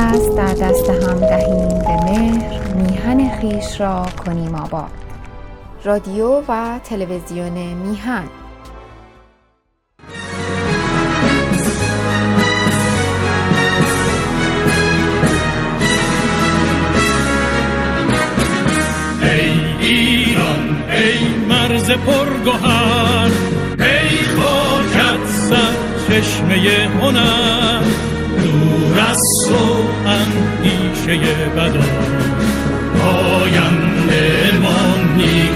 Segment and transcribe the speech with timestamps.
[0.00, 4.90] دست در دست هم دهیم به مهر میهن خویش را کنیم آباد.
[5.84, 8.24] رادیو و تلویزیون میهن.
[19.22, 23.30] ای ایران ای مرز پرگوهر
[23.78, 25.74] ای خاکت سر
[26.08, 28.09] چشمه هنر.
[29.10, 29.18] از
[29.48, 31.84] تو اندیشه بدا
[33.06, 35.00] آینده ما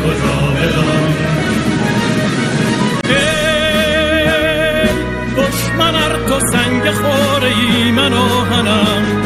[0.04, 1.14] کجا بدان
[5.36, 9.24] دشمن ار تو سنگ خوره ای من آهنم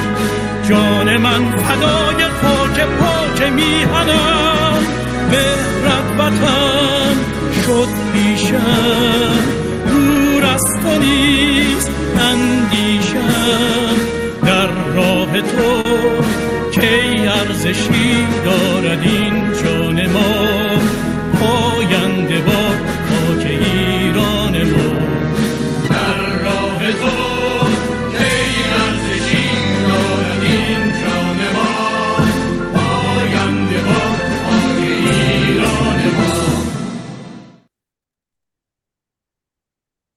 [0.68, 4.78] جان من فدای خاک پاک میهنم.
[5.30, 7.16] مهرت وطن
[7.66, 9.58] شد پیشم.
[9.88, 11.90] دور از تو نیست
[15.40, 15.82] تو
[16.70, 20.34] کی ارزشی دارد این جان ما.
[21.40, 22.68] پاینده با
[23.08, 24.98] خاک ایران ما.
[25.90, 27.28] در راه تو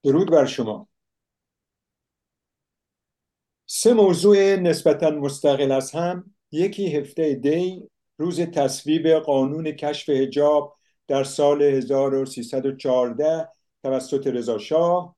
[0.04, 0.91] درود بر شما.
[3.82, 6.34] سه موضوع نسبتا مستقل از هم.
[6.52, 7.88] یکی هفته دی
[8.18, 10.76] روز تصویب قانون کشف هجاب
[11.08, 13.48] در سال 1314
[13.82, 15.16] توسط رضا شاه.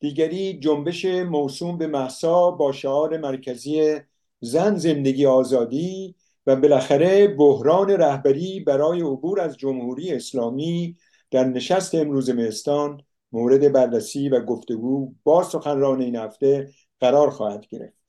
[0.00, 4.00] دیگری جنبش موسوم به محسا با شعار مرکزی
[4.40, 6.14] زن زندگی آزادی
[6.46, 10.96] و بالاخره بحران رهبری برای عبور از جمهوری اسلامی
[11.30, 13.02] در نشست امروز مهستان
[13.32, 18.01] مورد بررسی و گفتگو با سخنران این هفته قرار خواهد گرفت.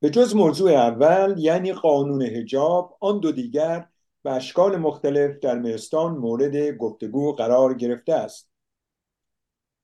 [0.00, 3.86] به جز موضوع اول یعنی قانون هجاب آن دو دیگر
[4.22, 8.48] به اشکال مختلف در مهستان مورد گفتگو قرار گرفته است.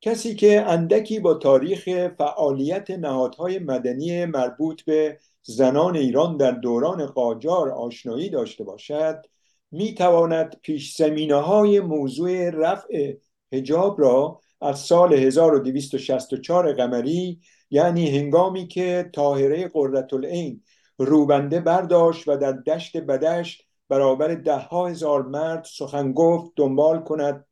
[0.00, 7.70] کسی که اندکی با تاریخ فعالیت نهادهای مدنی مربوط به زنان ایران در دوران قاجار
[7.70, 9.26] آشنایی داشته باشد
[9.70, 13.14] می تواند پیش زمینه های موضوع رفع
[13.52, 20.62] هجاب را از سال 1264 قمری یعنی هنگامی که طاهره قرتالعین
[20.98, 27.46] روبنده برداشت و در دشت بدشت برابر ده ها هزار مرد سخن گفت دنبال کند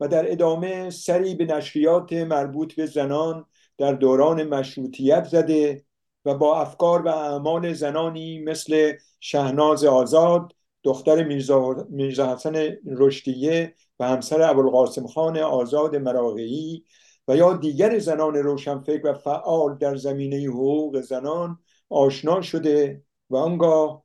[0.00, 3.46] و در ادامه سری به نشریات مربوط به زنان
[3.78, 5.84] در دوران مشروطیت زده
[6.24, 14.08] و با افکار و اعمال زنانی مثل شهناز آزاد دختر میرزا, میرزا حسن رشدیه و
[14.08, 16.84] همسر ابوالقاسم خان آزاد مراغعی
[17.28, 21.58] و یا دیگر زنان روشنفکر و فعال در زمینه حقوق زنان
[21.88, 24.04] آشنا شده و آنگاه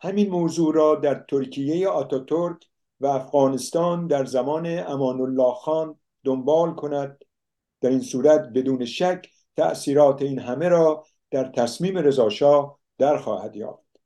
[0.00, 2.56] همین موضوع را در ترکیه آتاتورک
[3.00, 7.24] و افغانستان در زمان امان الله خان دنبال کند.
[7.80, 14.00] در این صورت بدون شک تأثیرات این همه را در تصمیم رضاشاه در خواهد یافت.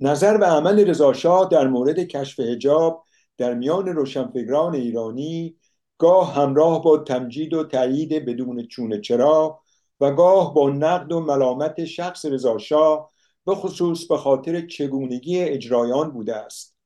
[0.00, 3.04] نظر به عمل رضاشاه در مورد کشف هجاب
[3.36, 5.56] در میان روشنفکران ایرانی
[6.02, 9.60] گاه همراه با تمجید و تایید بدون چونه چرا
[10.00, 13.10] و گاه با نقد و ملامت شخص رضاشاه
[13.46, 16.76] به خصوص به خاطر چگونگی اجرایان بوده است.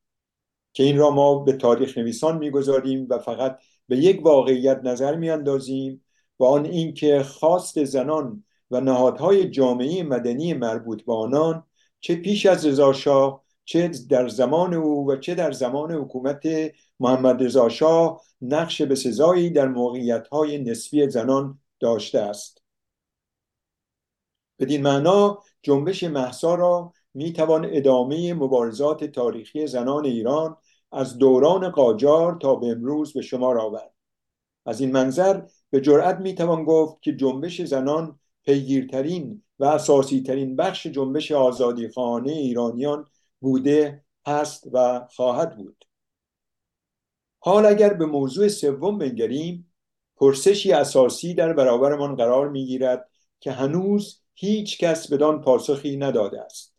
[0.72, 6.04] که این را ما به تاریخ نویسان می‌گذاریم و فقط به یک واقعیت نظر میاندازیم
[6.38, 11.64] و آن اینکه خواست زنان و نهادهای جامعه مدنی مربوط به آنان
[12.00, 16.42] چه پیش از رضاشاه چه در زمان او و چه در زمان حکومت
[17.00, 22.62] محمد رضا شاه نقش بسزایی در موقعیت‌های نسبی زنان داشته است.
[24.58, 30.56] بدین معنا جنبش محسا را می‌توان ادامه مبارزات تاریخی زنان ایران
[30.92, 33.94] از دوران قاجار تا به امروز به شمار آورد.
[34.66, 40.86] از این منظر به جرأت می‌توان گفت که جنبش زنان پیگیرترین و اساسی ترین بخش
[40.86, 43.04] جنبش آزادی خانه ایرانیان
[43.40, 45.84] بوده هست و خواهد بود.
[47.38, 49.72] حال اگر به موضوع سوم بنگریم
[50.16, 53.10] پرسشی اساسی در برابرمان قرار می‌گیرد
[53.40, 56.76] که هنوز هیچ کس بدان پاسخی نداده است.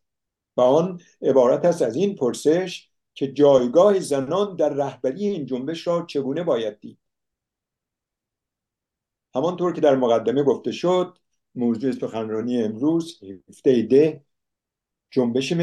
[0.58, 6.06] و آن عبارت است از این پرسش که جایگاه زنان در رهبری این جنبش را
[6.06, 7.00] چگونه باید دید.
[9.36, 11.18] همانطور که در مقدمه گفته شد
[11.56, 13.20] موضوع سخنرانی امروز
[13.50, 14.26] هفته ده
[15.12, 15.54] جنبش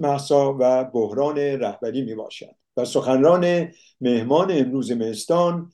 [0.00, 3.68] محسا و بحران رهبری می باشد و سخنران
[4.00, 5.72] مهمان امروز مهستان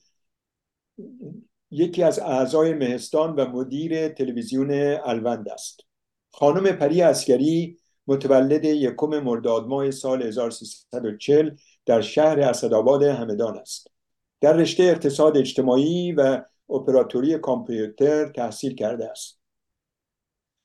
[1.71, 4.71] یکی از اعضای مهستان و مدیر تلویزیون
[5.05, 5.79] الوند است.
[6.31, 11.55] خانم پری اسکری متولد یکم مرداد ماه سال 1340
[11.85, 13.87] در شهر اسدآباد همدان است.
[14.41, 19.40] در رشته اقتصاد اجتماعی و اپراتوری کامپیوتر تحصیل کرده است.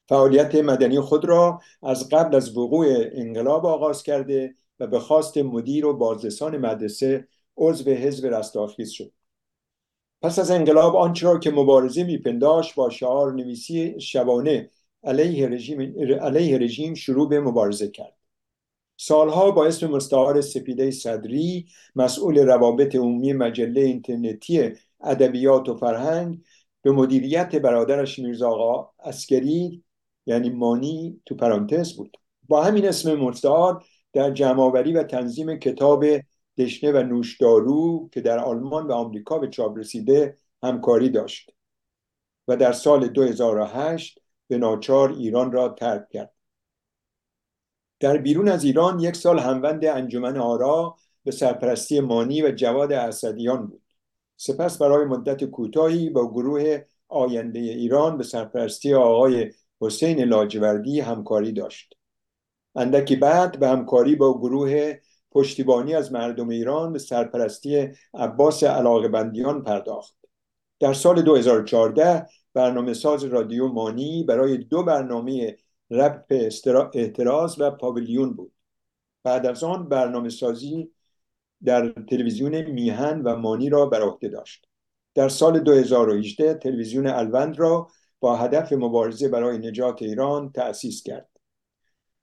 [0.09, 5.87] فعالیت مدنی خود را از قبل از وقوع انقلاب آغاز کرده و به خواست مدیر
[5.87, 9.13] و بازرسان مدرسه عضو حزب رستاخیز شد.
[10.23, 14.71] پس از انقلاب آنچه را که مبارزه میپنداشت با شعار نویسی شبانه
[15.05, 15.81] علیه رژیم,
[16.21, 18.17] علیه رژیم شروع به مبارزه کرد.
[18.97, 21.67] سالها با اسم مستعار سپیده صدری
[21.97, 26.43] مسئول روابط عمومی مجله اینترنتی ادبیات و فرهنگ
[26.83, 29.85] به مدیریت برادرش میرزا آقا اسکری
[30.27, 32.17] یعنی مانی تو پرانتز بود.
[32.49, 36.05] با همین اسم مستعار در جمعآوری و تنظیم کتاب
[36.59, 41.51] دشنه و نوشدارو که در آلمان و آمریکا به چاپ رسیده همکاری داشت
[42.49, 44.19] و در سال 2008
[44.49, 46.33] به ناچار ایران را ترک کرد.
[48.01, 53.67] در بیرون از ایران یک سال هموند انجمن آرا به سرپرستی مانی و جواد اسدیان
[53.67, 53.83] بود.
[54.37, 56.79] سپس برای مدت کوتاهی با گروه
[57.09, 61.95] آینده ایران به سرپرستی آقای حسین لاجوردی همکاری داشت.
[62.75, 64.95] اندکی بعد به همکاری با گروه
[65.31, 70.17] پشتیبانی از مردم ایران به سرپرستی عباس بندیان پرداخت.
[70.81, 75.57] در سال 2014 برنامه ساز رادیو مانی برای دو برنامه
[75.91, 76.33] رپ
[76.95, 78.53] اعتراض و پاویلیون بود.
[79.25, 80.91] بعد از آن برنامه سازی
[81.65, 84.69] در تلویزیون میهن و مانی را بر عهده داشت.
[85.15, 87.89] در سال 2018 تلویزیون الوند را
[88.21, 91.29] با هدف مبارزه برای نجات ایران تأسیس کرد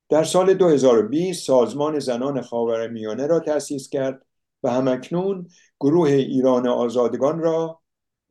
[0.10, 4.26] در سال 2020 سازمان زنان خاورمیانه را تأسیس کرد
[4.64, 5.48] و همکنون
[5.80, 7.82] گروه ایران آزادگان را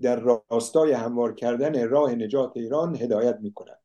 [0.01, 0.21] در
[0.51, 3.79] راستای هموار کردن راه نجات ایران هدایت می کند.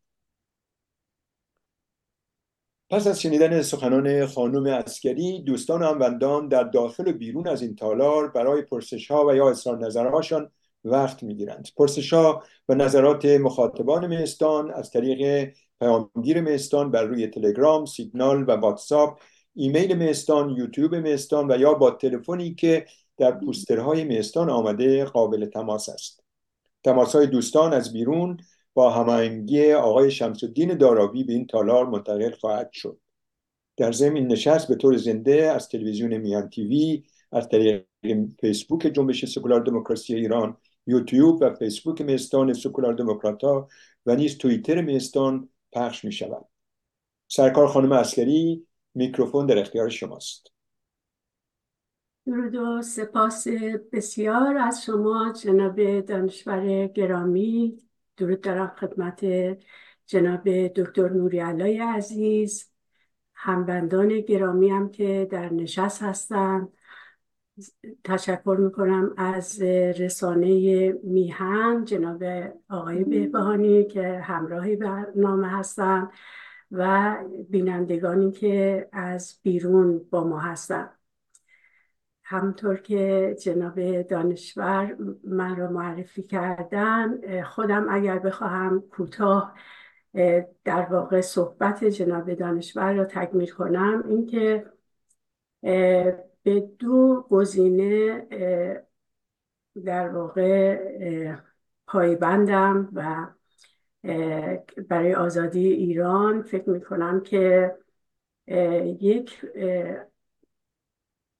[2.89, 8.27] پس از شنیدن سخنان خانم اسکری دوستان هموندان در داخل و بیرون از این تالار
[8.27, 10.51] برای پرسش ها و یا اظهار نظرهاشان
[10.89, 17.85] وقت می‌گیرند پرسش ها و نظرات مخاطبان مهستان از طریق پیامگیر مهستان بر روی تلگرام،
[17.85, 19.19] سیگنال و واتساپ،
[19.55, 22.85] ایمیل مهستان، یوتیوب مهستان و یا با تلفنی که
[23.17, 26.23] در پوسترهای مهستان آمده قابل تماس است.
[26.83, 28.37] تماس های دوستان از بیرون
[28.73, 32.99] با هماهنگی آقای شمس الدین دارابی به این تالار منتقل خواهد شد.
[33.77, 37.83] در زمین نشست به طور زنده از تلویزیون میان تیوی از طریق
[38.41, 40.57] فیسبوک جنبش سکولار دموکراسی ایران
[40.87, 43.67] یوتیوب و فیسبوک مهستان سکولار دموکراتا
[44.05, 46.45] و نیز توییتر مهستان پخش می شود
[47.27, 50.47] سرکار خانم عسگری میکروفون در اختیار شماست.
[52.25, 53.47] درود و سپاس
[53.91, 57.77] بسیار از شما جناب دانشور گرامی.
[58.17, 59.25] درود دارم خدمت
[60.05, 62.71] جناب دکتر نوری علای عزیز.
[63.33, 66.76] همبندان گرامی هم که در نشست هستند
[68.03, 72.23] تشکر می‌کنم از رسانه میهن جناب
[72.69, 76.09] آقای بهبهانی که همراهی برنامه هستن
[76.71, 77.15] و
[77.49, 80.89] بینندگانی که از بیرون با ما هستن.
[82.23, 89.53] همطور که جناب دانشور من را معرفی کردن خودم اگر بخواهم کوتاه
[90.63, 94.65] در واقع صحبت جناب دانشور را تکمیل کنم اینکه
[96.47, 98.27] به دو گزینه
[99.85, 100.79] در واقع
[101.87, 103.27] پایبندم و
[104.89, 107.75] برای آزادی ایران فکر می کنم که
[109.01, 109.45] یک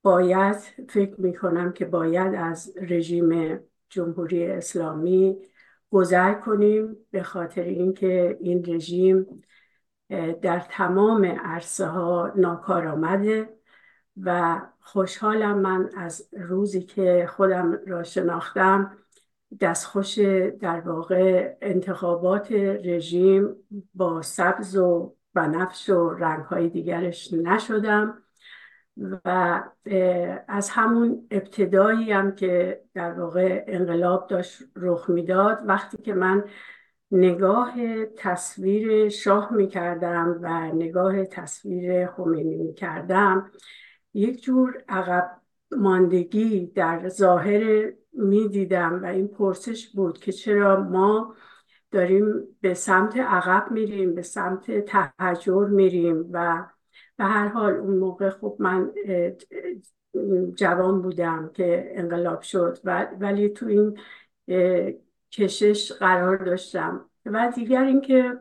[0.02, 0.56] باید
[0.90, 3.60] فکر می کنم که باید از رژیم
[3.90, 5.38] جمهوری اسلامی
[5.92, 9.44] گذر کنیم به خاطر اینکه این رژیم
[10.42, 13.58] در تمام عرصه ها ناکارآمده
[14.22, 18.98] و خوشحالم من از روزی که خودم را شناختم
[19.62, 20.20] دستخوش
[20.60, 23.56] در واقع انتخابات رژیم
[23.94, 28.24] با سبز و بنفش و رنگهای دیگرش نشدم
[29.26, 29.64] و
[30.48, 36.44] از همون ابتدایی هم که در واقع انقلاب داشت رخ می‌داد وقتی که من
[37.12, 37.76] نگاه
[38.06, 43.52] تصویر شاه می کردم و نگاه تصویر خمینی می کردم
[44.18, 51.36] یک جور عقب ماندگی در ظاهر می‌دیدم و این پرسش بود که چرا ما
[51.92, 56.66] داریم به سمت عقب میریم به سمت تهجر میریم و
[57.18, 58.92] به هر حال اون موقع خب من
[60.56, 62.78] جوان بودم که انقلاب شد
[63.20, 63.98] ولی تو این
[65.32, 67.10] کشش قرار داشتم.
[67.26, 68.40] و دیگر اینکه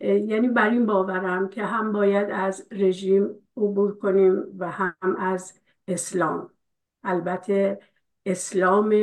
[0.00, 5.54] یعنی بر این باورم که هم باید از رژیم عبور کنیم و هم از
[5.88, 6.50] اسلام.
[7.04, 7.78] البته
[8.26, 8.94] اسلام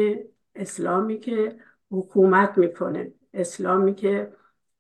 [0.56, 1.60] اسلامی که
[1.92, 4.34] حکومت می‌کنه اسلامی که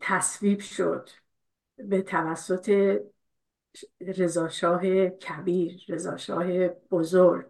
[0.00, 1.08] تصویب شد
[1.76, 2.98] به توسط
[4.00, 7.46] رضاشاه کبیر رضاشاه بزرگ.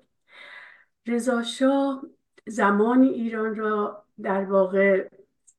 [1.06, 2.02] رضاشاه
[2.46, 5.08] زمانی ایران را در واقع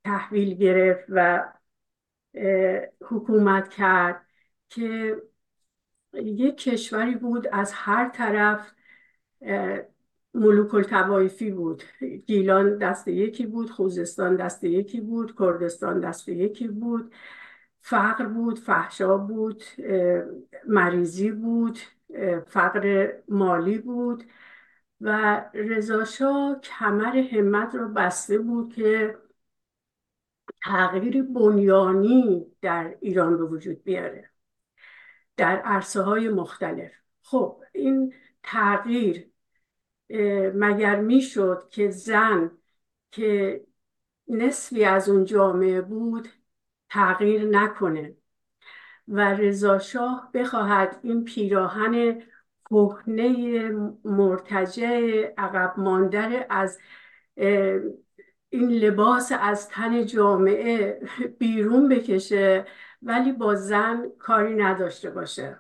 [0.04, 1.52] تحویل گرفت و
[3.02, 4.26] حکومت کرد
[4.70, 5.18] که
[6.14, 8.72] یک کشوری بود از هر طرف
[10.34, 11.84] ملوک التوایفی بود.
[12.26, 17.14] گیلان دست یکی بود خوزستان دست یکی بود کردستان دست یکی بود.
[17.82, 19.64] فقر بود فحشا بود
[20.68, 21.80] مریضی بود
[22.48, 24.24] فقر مالی بود
[25.02, 29.18] و رضاشاه کمر همت رو بسته بود که
[30.64, 34.30] تغییر بنیانی در ایران به وجود بیاره
[35.38, 36.92] در عرصه های مختلف.
[37.22, 39.32] خب این تغییر
[40.54, 42.52] مگر می‌شد که زن
[43.12, 43.62] که
[44.28, 46.28] نصفی از اون جامعه بود
[46.92, 48.16] تغییر نکنه.
[49.08, 52.22] و رضاشاه بخواهد این پیراهن
[52.70, 53.72] کهنه
[54.06, 54.90] مرتجع
[55.38, 56.80] عقب ماندر از
[58.50, 61.02] این لباس از تن جامعه
[61.40, 62.66] بیرون بکشه
[63.02, 65.58] ولی با زن کاری نداشته باشه.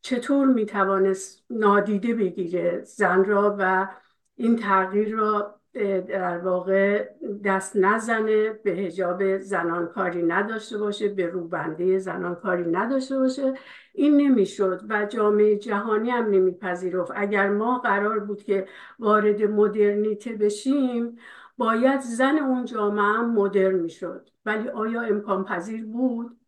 [0.00, 3.88] چطور می‌توانست نادیده بگیره زن را و
[4.36, 5.57] این تغییر را
[6.08, 7.08] در واقع
[7.44, 13.54] دست نزنه به هجاب زنان کاری نداشته باشه به روبنده زنان کاری نداشته باشه.
[13.92, 17.12] این نمی‌شد و جامعه جهانی هم نمیپذیرفت.
[17.14, 18.66] اگر ما قرار بود که
[18.98, 21.18] وارد مدرنیته بشیم
[21.56, 24.28] باید زن اون جامعه هم مدرن می‌شد.
[24.44, 26.38] ولی آیا امکان پذیر بود؟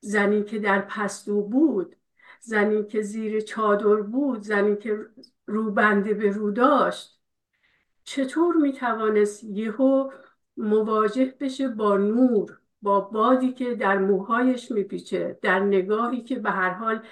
[0.00, 1.96] زنی که در پستو بود
[2.40, 4.98] زنی که زیر چادر بود زنی که
[5.46, 7.21] روبنده به رو داشت.
[8.04, 10.10] چطور می‌توانست یهو
[10.56, 16.70] مواجه بشه با نور با بادی که در موهایش میپیچه در نگاهی که به هر
[16.70, 17.02] حال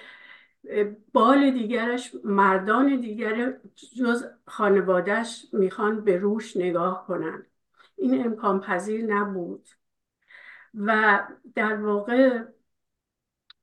[1.13, 3.57] بال دیگرش مردان دیگر
[3.97, 7.45] جز خانوادهش می‌خوان به روش نگاه کنن
[7.97, 9.67] این امکان پذیر نبود.
[10.75, 11.21] و
[11.55, 12.43] در واقع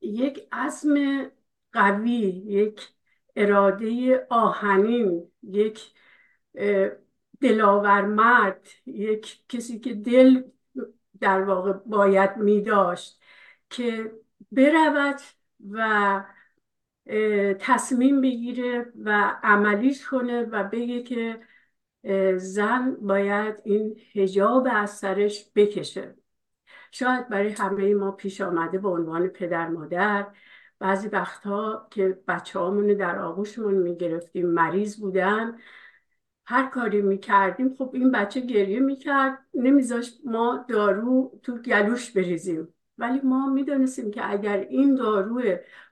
[0.01, 1.27] یک عزم
[1.73, 2.89] قوی یک
[3.37, 5.93] اراده آهنین یک
[7.41, 10.43] دلاور مرد یک کسی که دل
[11.21, 13.21] در واقع باید می داشت
[13.71, 14.13] که
[14.53, 15.21] برود
[15.71, 16.25] و
[17.61, 21.41] تصمیم بگیره و عملیش کنه و بگه که
[22.37, 26.15] زن باید این هجاب از سرش بکشه.
[26.93, 30.27] شاید برای همه ما پیش آمده به عنوان پدر مادر
[30.79, 35.59] بعضی وقتها که بچه در آغوشمون می‌گرفتیم مریض بودن
[36.51, 42.69] هر کاری می‌کردیم خب این بچه گریه می‌کرد نمیذاشت ما دارو تو گلوش بریزیم.
[42.99, 45.43] ولی ما می‌دانستیم که اگر این دارو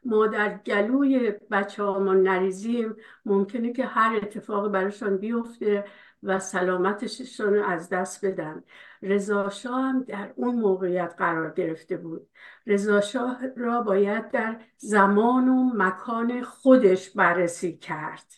[0.05, 5.85] ما در گلوی بچه ها ما نریزیم ممکنه که هر اتفاق براشان بیفته
[6.23, 8.65] و سلامتششون از دست بدن.
[9.03, 12.29] رضاشاه هم در اون موقعیت قرار گرفته بود.
[12.67, 18.33] رضاشاه را باید در زمان و مکان خودش بررسی کرد.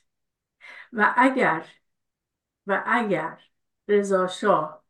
[0.92, 1.66] و اگر
[2.68, 3.38] و اگر
[3.88, 4.84] رضاشاه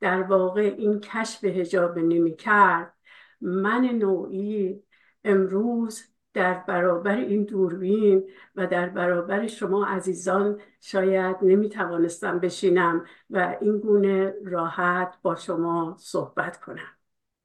[0.00, 2.94] در واقع این کشف هجاب نمی کرد
[3.40, 4.82] من نوعی
[5.24, 13.56] امروز در برابر این دوربین و در برابر شما عزیزان شاید نمی توانستم بشینم و
[13.60, 16.96] این گونه راحت با شما صحبت کنم.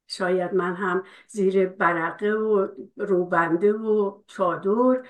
[0.08, 2.68] شاید من هم زیر برقه و
[2.98, 5.04] روبنده و چادر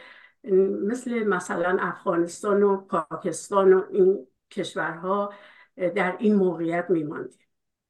[0.84, 5.34] مثل مثلا افغانستان و پاکستان و این کشورها
[5.76, 7.48] در این موقعیت میماندیم.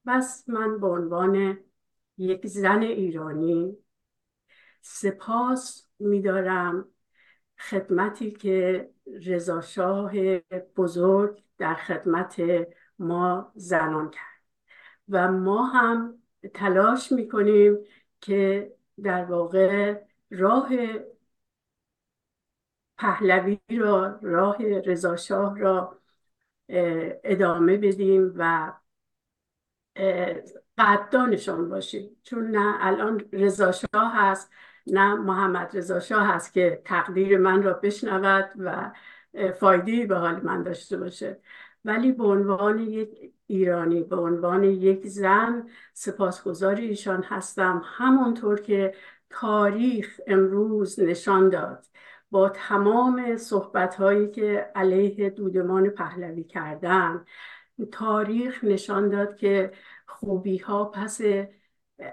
[0.08, 1.58] بس من به عنوان
[2.18, 3.78] یک زن ایرانی
[4.82, 6.86] سپاس میدارم
[7.60, 8.90] خدمتی که
[9.26, 10.12] رضاشاه
[10.78, 12.42] بزرگ در خدمت
[13.00, 14.44] ما زنان کرد.
[15.10, 16.22] و ما هم
[16.54, 17.78] تلاش می‌کنیم
[18.22, 18.74] که
[19.04, 20.02] در واقع
[20.32, 20.70] راه
[22.98, 25.99] پهلوی را راه رضاشاه را
[27.24, 28.74] ادامه بدیم و
[30.78, 32.10] قدردانشان باشیم.
[32.24, 34.52] چون نه الان رضاشاه هست
[34.88, 38.92] نه محمد رضا شاه هست که تقدیر من را بشنود و
[39.60, 41.40] فایده به حال من داشته باشه.
[41.86, 47.82] ولی به عنوان یک ایرانی به عنوان یک زن سپاسگزار ایشان هستم.
[47.86, 48.96] همانطور که
[49.30, 51.86] تاریخ امروز نشان داد.
[52.32, 57.26] با تمام صحبت هایی که علیه دودمان پهلوی کردن
[57.92, 59.72] تاریخ نشان داد که
[60.08, 61.22] خوبی ها پس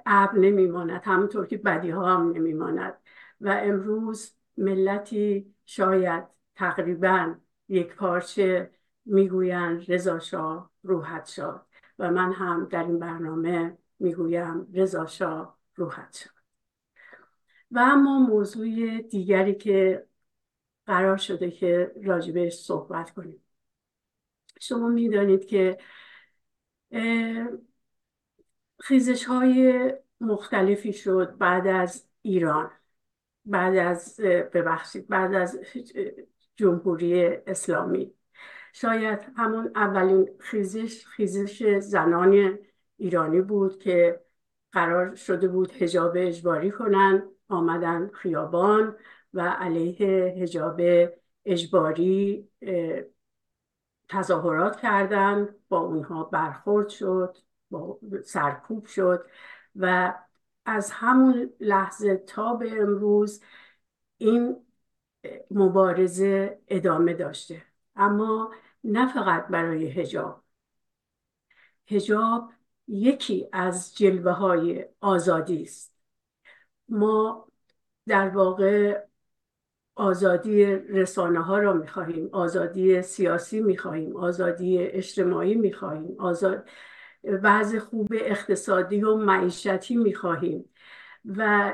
[0.06, 2.94] ابر نمیماند همونطور که بدی ها هم نمیماند
[3.40, 7.34] و امروز ملتی شاید تقریبا
[7.68, 8.70] یک پارچه
[9.04, 11.66] می‌گویند رضا شاه روحت شاد
[11.98, 16.36] و من هم در این برنامه می‌گویم رضا شاه روحت شاد
[17.70, 20.05] و اما موضوع دیگری که
[20.86, 23.42] قرار شده که راجبش صحبت کنیم.
[24.60, 25.78] شما می‌دانید که
[28.80, 32.70] خیزش های مختلفی شد بعد از ایران
[33.44, 34.20] بعد از
[34.52, 35.58] ببخشید بعد از
[36.56, 38.14] جمهوری اسلامی.
[38.72, 42.58] شاید همون اولین خیزش خیزش زنان
[42.96, 44.20] ایرانی بود که
[44.72, 48.96] قرار شده بود هجاب اجباری کنن آمدن خیابان
[49.36, 50.06] و علیه
[50.42, 50.80] هجاب
[51.44, 52.48] اجباری
[54.08, 57.36] تظاهرات کردند با اونها برخورد شد
[57.70, 59.26] با سرکوب شد
[59.76, 60.14] و
[60.64, 63.42] از همون لحظه تا به امروز
[64.18, 64.66] این
[65.50, 67.62] مبارزه ادامه داشته.
[67.96, 70.44] اما نه فقط برای هجاب
[71.86, 72.50] هجاب
[72.88, 75.96] یکی از جلوه های آزادی است.
[76.88, 77.48] ما
[78.06, 79.06] در واقع
[79.96, 86.68] آزادی رسانه ها را می‌خواهیم آزادی سیاسی می‌خواهیم آزادی اجتماعی می‌خواهیم آزاد
[87.24, 90.64] وضع خوب اقتصادی و معیشتی می‌خواهیم
[91.24, 91.72] و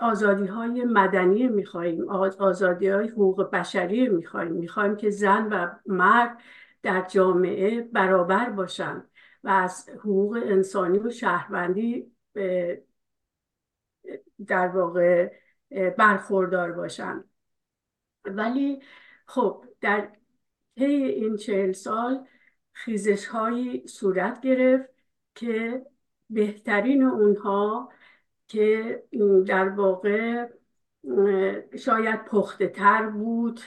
[0.00, 4.52] آزادی های مدنی می‌خواهیم آزادی های حقوق بشری می‌خواهیم.
[4.52, 6.38] می‌خواهیم که زن و مرد
[6.82, 9.10] در جامعه برابر باشند
[9.44, 12.12] و از حقوق انسانی و شهروندی
[14.46, 15.32] در واقع
[15.98, 17.29] برخوردار باشند
[18.24, 18.82] ولی
[19.26, 20.12] خب در
[20.76, 22.26] طی این چهل سال
[22.72, 24.88] خیزش هایی صورت گرفت
[25.34, 25.86] که
[26.30, 27.92] بهترین اونها
[28.48, 29.02] که
[29.46, 30.48] در واقع
[31.78, 33.60] شاید پخته تر بود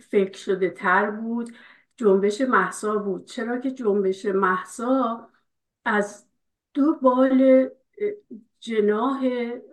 [0.00, 1.56] فکر شده تر بود
[1.96, 3.24] جنبش محسا بود.
[3.24, 5.28] چرا که جنبش محسا
[5.84, 6.26] از
[6.74, 7.70] دو بال
[8.60, 9.20] جناه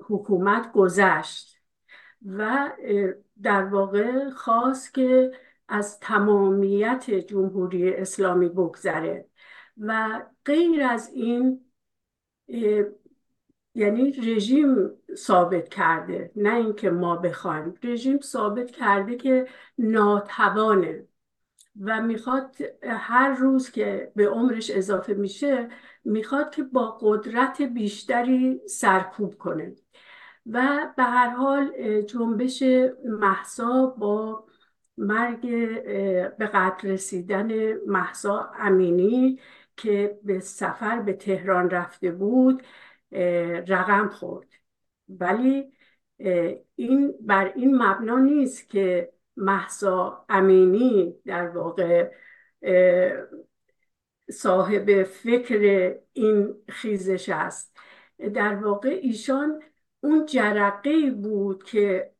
[0.07, 1.61] حکومت گذشت
[2.25, 2.71] و
[3.43, 5.31] در واقع خواست که
[5.67, 9.25] از تمامیت جمهوری اسلامی بگذره
[9.77, 11.65] و غیر از این
[13.75, 21.07] یعنی رژیم ثابت کرده نه اینکه ما بخوایم رژیم ثابت کرده که ناتوانه
[21.81, 25.69] و می‌خواد هر روز که به عمرش اضافه میشه
[26.03, 29.75] می‌خواد که با قدرت بیشتری سرکوب کنه.
[30.45, 32.63] و به هر حال جنبش
[33.05, 34.45] محسا با
[34.97, 35.41] مرگ
[36.37, 39.39] به قتل رسیدن محسا امینی
[39.77, 42.63] که به سفر به تهران رفته بود
[43.67, 44.47] رقم خورد.
[45.09, 45.73] ولی
[46.75, 52.11] این بر این مبنا نیست که محسا امینی در واقع
[54.31, 57.77] صاحب فکر این خیزش است.
[58.33, 59.61] در واقع ایشان
[60.01, 62.11] اون جرقه بود که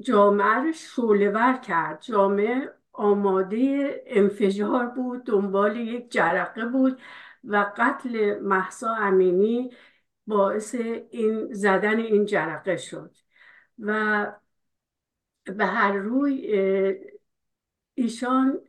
[0.00, 2.02] جامعه رو شولور کرد.
[2.02, 7.00] جامعه آماده انفجار بود دنبال یک جرقه بود
[7.44, 9.70] و قتل محسا امینی
[10.26, 10.74] باعث
[11.10, 13.16] این زدن این جرقه شد.
[13.78, 14.26] و
[15.44, 16.46] به هر روی
[17.94, 18.60] ایشان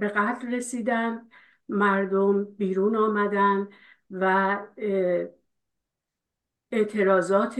[0.00, 1.28] به قتل رسیدن
[1.68, 3.68] مردم بیرون آمدن
[4.10, 4.58] و
[6.74, 7.58] اعتراضات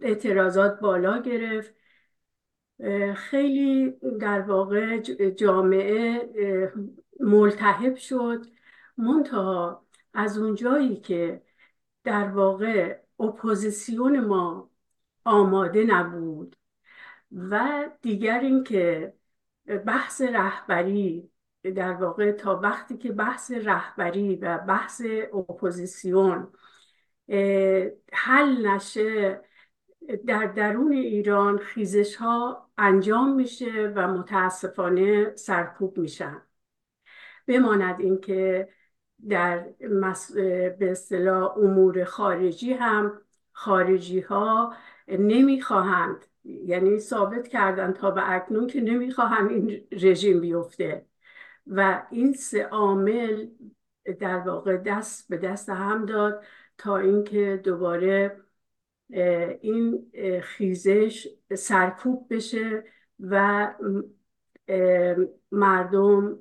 [0.00, 1.74] اعتراضات بالا گرفت.
[3.14, 3.90] خیلی
[4.20, 6.30] در واقع جامعه
[7.20, 8.46] ملتهب شد.
[8.96, 11.42] منتها از اونجایی که
[12.04, 14.70] در واقع اپوزیسیون ما
[15.24, 16.56] آماده نبود
[17.32, 19.14] و دیگر اینکه
[19.86, 21.30] بحث رهبری
[21.62, 26.52] در واقع تا وقتی که بحث رهبری و بحث اپوزیسیون
[28.12, 29.40] حل نشه
[30.26, 36.42] در درون ایران خیزش ها انجام میشه و متاسفانه سرکوب میشن.
[37.46, 38.68] بماند اینکه
[39.28, 39.58] در
[40.78, 43.20] به اصطلاح امور خارجی هم
[43.52, 44.74] خارجی ها
[45.08, 51.06] نمی‌خواهند یعنی ثابت کردن تا به اکنون که نمی‌خواهند این رژیم بیفته.
[51.66, 53.46] و این سه عامل
[54.20, 56.44] در واقع دست به دست هم داد
[56.78, 58.40] تا اینکه دوباره
[59.60, 60.10] این
[60.42, 62.84] خیزش سرکوب بشه
[63.20, 63.74] و
[65.52, 66.38] مردم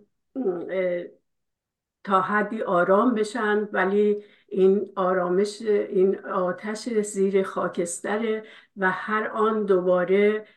[2.03, 3.69] تا حدی آرام بشن.
[3.71, 8.43] ولی این آرامش این آتش زیر خاکستره
[8.77, 10.47] و هر آن دوباره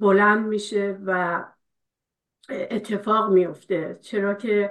[0.00, 1.44] بلند میشه و
[2.48, 3.98] اتفاق میفته.
[4.00, 4.70] چرا که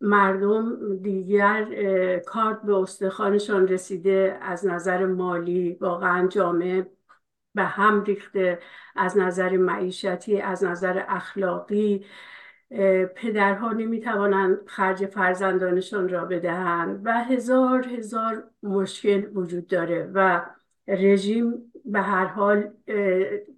[0.00, 1.64] مردم دیگر
[2.18, 6.90] کارت به استخوانشان رسیده از نظر مالی واقعا جامعه
[7.54, 8.58] به هم ریخته
[8.96, 12.06] از نظر معیشتی از نظر اخلاقی.
[13.16, 20.44] پدرها نمی‌توانند خرج فرزندانشان را بدهند و هزار هزار مشکل وجود داره و
[20.88, 22.70] رژیم به هر حال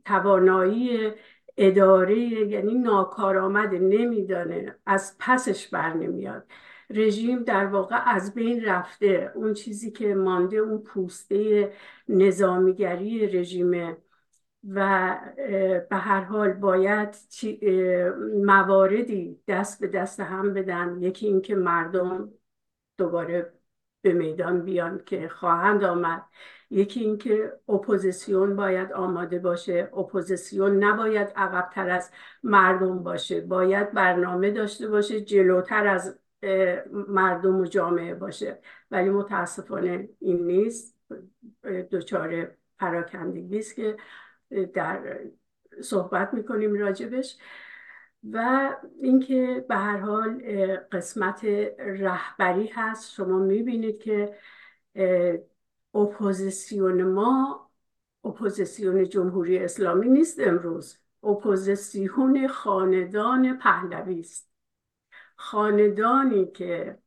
[0.05, 1.13] توانایی
[1.57, 6.47] اداره یعنی ناکارآمد نمیدانه از پسش بر نمیاد.
[6.91, 9.33] رژیم در واقع از بین رفته.
[9.35, 11.73] اون چیزی که مانده اون پوسته
[12.09, 13.97] نظامیگری رژیمه
[14.69, 15.19] و
[15.91, 17.17] به هر حال باید
[18.45, 20.99] مواردی دست به دست هم بدن.
[21.01, 22.33] یکی اینکه مردم
[22.99, 23.53] دوباره
[24.07, 26.23] به میدان بیان که خواهند آمد.
[26.71, 29.91] یکی اینکه اپوزیسیون باید آماده باشه.
[29.97, 32.11] اپوزیسیون نباید عقبتر از
[32.43, 33.41] مردم باشه.
[33.41, 36.19] باید برنامه داشته باشه جلوتر از
[37.09, 38.61] مردم و جامعه باشه.
[38.91, 40.97] ولی متاسفانه این نیست.
[41.93, 43.97] دچار پراکندگی است که
[44.75, 45.21] در
[45.81, 47.39] صحبت می‌کنیم راجبش.
[48.33, 48.71] و
[49.03, 50.41] اینکه به هر حال
[50.93, 51.45] قسمت
[51.79, 53.13] رهبری هست.
[53.13, 54.37] شما می‌بینید که
[55.95, 57.71] اپوزیسیون ما
[58.25, 60.99] اپوزیسیون جمهوری اسلامی نیست امروز.
[61.23, 64.51] اپوزیسیون خاندان پهلوی است.
[65.37, 66.99] خاندانی که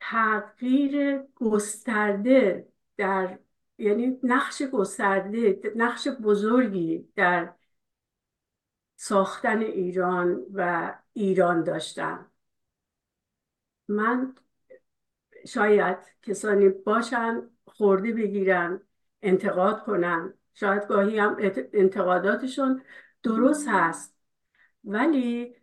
[0.00, 3.38] تغییر گسترده در
[3.78, 7.54] یعنی نقش گسترده نقش بزرگی در
[9.02, 12.26] ساختن ایران و ایران داشتن
[13.88, 14.34] من
[15.48, 18.80] شاید کسانی باشن خورده بگیرن
[19.22, 20.34] انتقاد کنن.
[20.54, 21.36] شاید گاهی هم
[21.72, 22.82] انتقاداتشون
[23.22, 24.16] درست هست.
[24.84, 25.56] ولی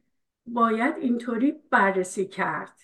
[0.45, 2.81] باید اینطوری بررسی کرد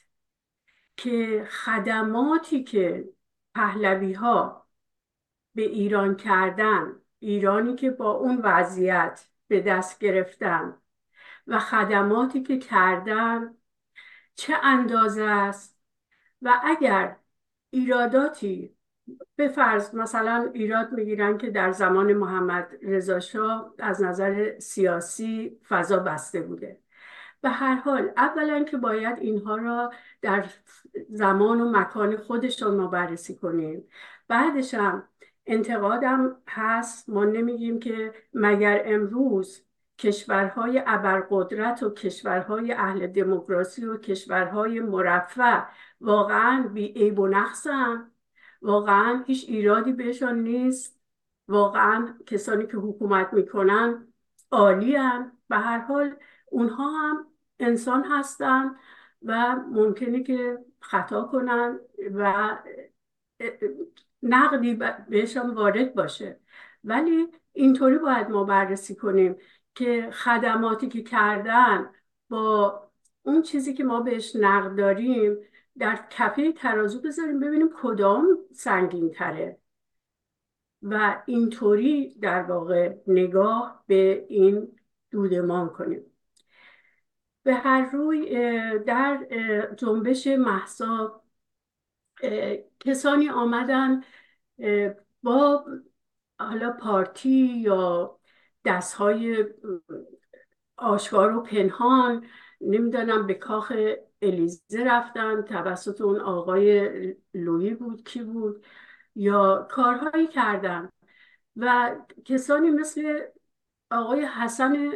[0.97, 3.09] که خدماتی که
[3.55, 4.67] پهلوی ها
[5.55, 10.77] به ایران کردن ایرانی که با اون وضعیت به دست گرفتن
[11.47, 13.53] و خدماتی که کردن
[14.35, 15.79] چه اندازه است
[16.41, 17.15] و اگر
[17.69, 18.75] ایراداتی
[19.35, 25.99] به فرض مثلا ایراد می‌گیرن که در زمان محمد رضا شاه از نظر سیاسی فضا
[25.99, 26.79] بسته بوده.
[27.41, 30.45] به هر حال اولا که باید اینها را در
[31.09, 33.87] زمان و مکان خودشان ما بررسی کنیم.
[34.27, 35.09] بعدش هم
[35.45, 37.09] انتقادم هست.
[37.09, 39.65] ما نمیگیم که مگر امروز
[39.97, 45.63] کشورهای ابرقدرت و کشورهای اهل دموکراسی و کشورهای مرفع
[46.01, 48.11] واقعا بی عیب و نقصن
[48.61, 50.99] واقعا هیچ ایرادی بهشان نیست.
[51.47, 54.07] واقعا کسانی که حکومت می‌کنن
[54.51, 54.97] عالی
[55.49, 56.15] به هر حال
[56.51, 57.27] اونها هم
[57.59, 58.75] انسان هستن
[59.23, 61.79] و ممکنه که خطا کنن
[62.13, 62.57] و
[64.23, 66.39] نقدی بهشان وارد باشه.
[66.83, 69.35] ولی اینطوری باید ما بررسی کنیم
[69.75, 71.89] که خدماتی که کردن
[72.29, 72.79] با
[73.23, 75.37] اون چیزی که ما بهش نقد داریم
[75.77, 79.57] در کفه ترازو بذاریم ببینیم کدام سنگین تره
[80.81, 84.79] و اینطوری در واقع نگاه به این
[85.11, 86.01] دودمان کنیم.
[87.43, 88.29] به هر روی
[88.79, 89.27] در
[89.77, 91.22] جنبش محسا
[92.79, 94.01] کسانی آمدن
[95.23, 95.65] با
[96.39, 98.19] حالا پارتی یا
[98.65, 99.45] دستهای
[100.77, 102.25] آشکار و پنهان
[102.61, 103.73] نمی‌دانم به کاخ
[104.21, 106.89] الیزه رفتن توسط اون آقای
[107.33, 108.65] لویی بود کی بود؟
[109.15, 110.89] یا کارهایی کردن.
[111.55, 113.19] و کسانی مثل
[113.91, 114.91] آقای حسن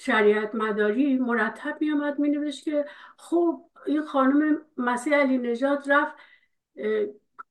[0.00, 2.84] شریعت مداری مرتب می آمد می که
[3.18, 6.16] خب این خانم مسیح علی‌نژاد رفت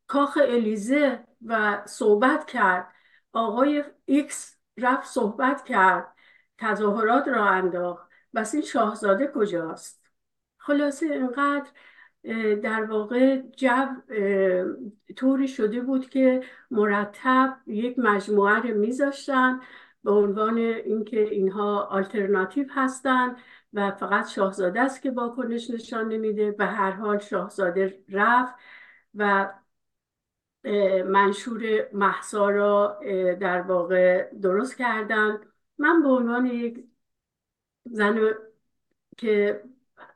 [0.07, 2.93] کاخ الیزه و صحبت کرد.
[3.33, 6.15] آقای X رفت صحبت کرد.
[6.57, 8.09] تظاهرات راه انداخت.
[8.35, 10.03] پس این شاهزاده کجاست؟
[10.57, 11.69] خلاصه اینقدر
[12.55, 13.85] در واقع جو
[15.15, 19.61] طوری شده بود که مرتب یک مجموعه رو میذاشتن
[20.03, 23.37] به عنوان اینکه اینها آلترناتیو هستند
[23.73, 28.53] و فقط شاهزاده است که واکنش نشان نمیده به هر حال شاهزاده رفت
[29.15, 29.53] و
[31.05, 32.99] منشور محسا را
[33.39, 35.41] در واقع درست کردن.
[35.77, 36.85] من به عنوان یک
[37.85, 38.19] زن
[39.17, 39.63] که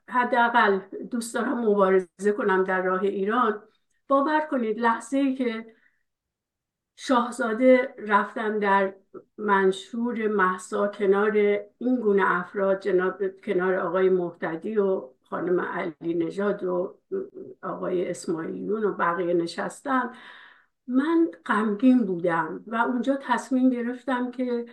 [0.10, 0.80] حداقل
[1.12, 3.64] دوست دارم مبارزه کنم در راه ایران
[4.08, 5.76] باور کنید لحظه ای که
[7.00, 8.94] شاهزاده رفتن در
[9.38, 11.32] منشور محسا کنار
[11.78, 17.00] این گونه افراد جناب کنار آقای محتدی و خانم علی نژاد و
[17.64, 20.12] آقای اسماعیلیون و بقیه نشستن
[20.88, 24.66] من غمگین بودم و اونجا تصمیم گرفتم که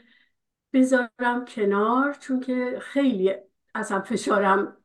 [0.72, 3.34] بذارم کنار چون که خیلی
[3.74, 4.76] اصلا فشارم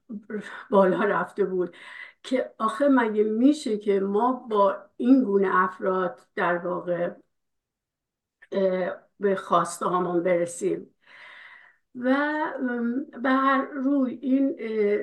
[0.69, 1.75] بالا رفته بود
[2.23, 7.12] که آخه مگه میشه که ما با این گونه افراد در واقع
[9.19, 10.95] به خواسته هامون برسیم.
[11.95, 12.15] و
[13.23, 14.55] به هر روی این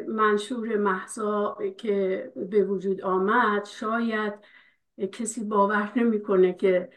[0.09, 4.35] منشور محضا که به وجود آمد شاید
[5.13, 6.91] کسی باور نمی‌کنه که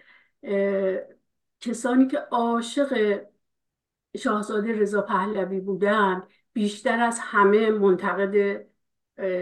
[1.59, 3.21] کسانی که عاشق
[4.17, 8.65] شاهزاده رضا پهلوی بودند بیشتر از همه منتقد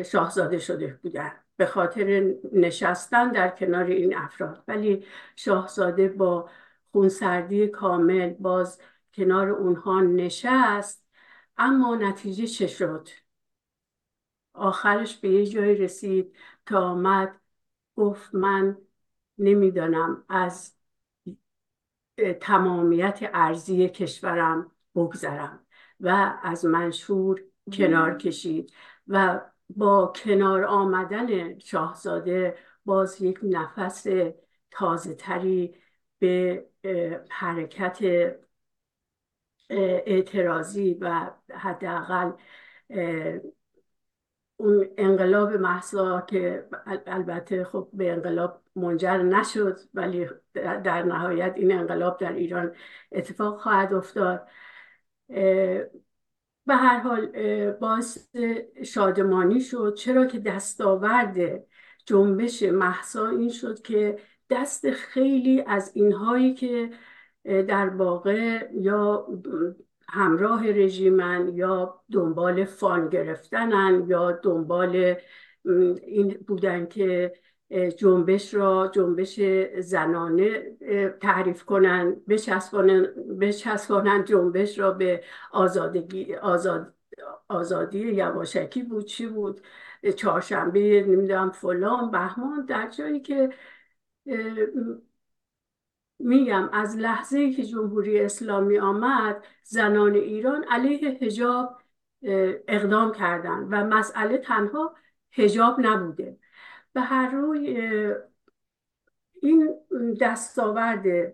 [0.06, 4.64] شاهزاده شده بودن به خاطر نشستن در کنار این افراد.
[4.68, 6.50] ولی شاهزاده با
[6.92, 8.82] خونسردی کامل باز
[9.14, 11.06] کنار اونها نشست
[11.58, 13.08] اما نتیجه چه شد؟
[14.54, 17.42] آخرش به یه جایی رسید که آمد
[17.96, 18.78] گفت من
[19.38, 20.78] نمی‌دانم از
[22.42, 25.66] تمامیت ارزی کشورم بگذرم
[26.00, 28.74] و از منشور کنار کشید
[29.08, 34.06] و با کنار آمدن شاهزاده باز یک نفس
[34.72, 35.76] تازه تری
[36.20, 36.66] به
[37.30, 38.00] حرکت
[39.70, 42.32] اعتراضی و حداقل
[44.58, 46.68] اون انقلاب محسا که
[47.08, 52.76] البته خب به انقلاب منجر نشد ولی در نهایت این انقلاب در ایران
[53.12, 54.48] اتفاق خواهد افتاد.
[56.66, 57.32] به هر حال
[57.72, 58.36] باعث
[58.84, 59.94] شادمانی شد.
[59.98, 61.64] چرا که دستاورد
[62.06, 64.20] جنبش محسا این شد که
[64.50, 66.90] دست خیلی از اینهایی که
[67.44, 69.28] در واقع یا
[70.10, 75.16] همراه رژیمن یا دنبال فان گرفتنن یا دنبال
[76.04, 77.34] این بودن که
[77.98, 79.40] جنبش را جنبش
[79.80, 80.78] زنانه
[81.22, 83.04] تعریف کنن بچسبانن
[83.42, 86.94] بچسبانن جنبش را به آزادگی آزاد
[87.48, 89.62] آزادی یواشکی بود چی بود؟
[90.16, 93.50] چهارشنبه نمی‌دونم فلان بهمان در جایی که
[96.20, 101.82] میگم از لحظه که جمهوری اسلامی آمد زنان ایران علیه هجاب
[102.68, 104.96] اقدام کردند و مسئله تنها
[105.32, 106.38] هجاب نبوده.
[106.94, 107.94] به هر روی
[109.42, 109.76] این
[110.22, 111.34] دستاورد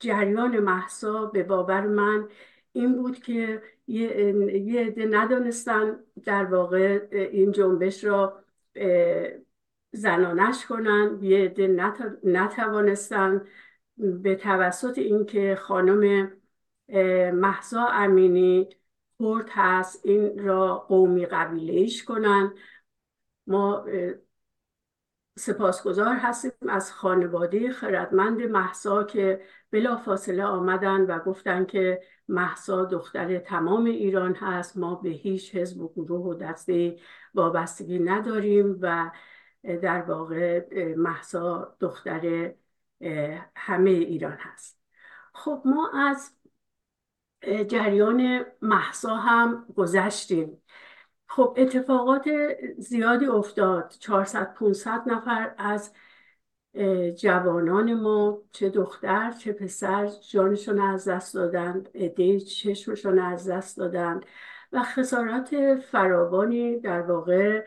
[0.00, 2.28] جریان محسا به باور من
[2.72, 8.44] این بود که یه عده ندانستن در واقع این جنبش را
[9.94, 11.18] زنانش کنن.
[11.22, 11.66] یه عده
[12.24, 13.46] نتوانستن
[13.96, 16.32] به توسط اینکه خانم
[17.34, 18.68] محسا امینی
[19.20, 22.54] کرد هست این را قومی قبیله ایش کنن.
[23.46, 23.86] ما
[25.38, 33.38] سپاسگزار هستیم از خانواده خردمند محسا که بلا فاصله آمدن و گفتن که محسا دختر
[33.38, 34.76] تمام ایران هست.
[34.76, 36.96] ما به هیچ حزب و گروه و دسته
[37.34, 39.10] وابستگی نداریم و
[39.64, 40.64] در واقع
[40.96, 42.52] محسا دختر
[43.56, 44.80] همه ایران هست.
[45.34, 46.36] خب ما از
[47.68, 50.62] جریان محسا هم گذشتیم.
[51.28, 52.28] خب اتفاقات
[52.78, 53.94] زیادی افتاد.
[53.98, 55.92] 400 500 نفر از
[57.16, 64.26] جوانان ما چه دختر چه پسر جانشون از دست دادند عده چشمشون از دست دادند
[64.72, 67.66] و خسارات فراوانی در واقع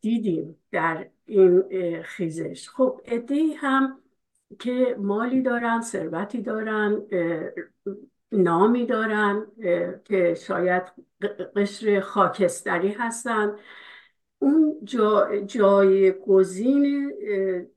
[0.00, 1.62] دیدیم در این
[2.02, 2.68] خیزش.
[2.68, 3.98] خب عده هم
[4.58, 7.02] که مالی دارن ثروتی دارن
[8.32, 9.46] نامی دارن
[10.04, 10.82] که شاید
[11.56, 13.56] قشر خاکستری هستن.
[14.38, 17.12] اون جا جای گزین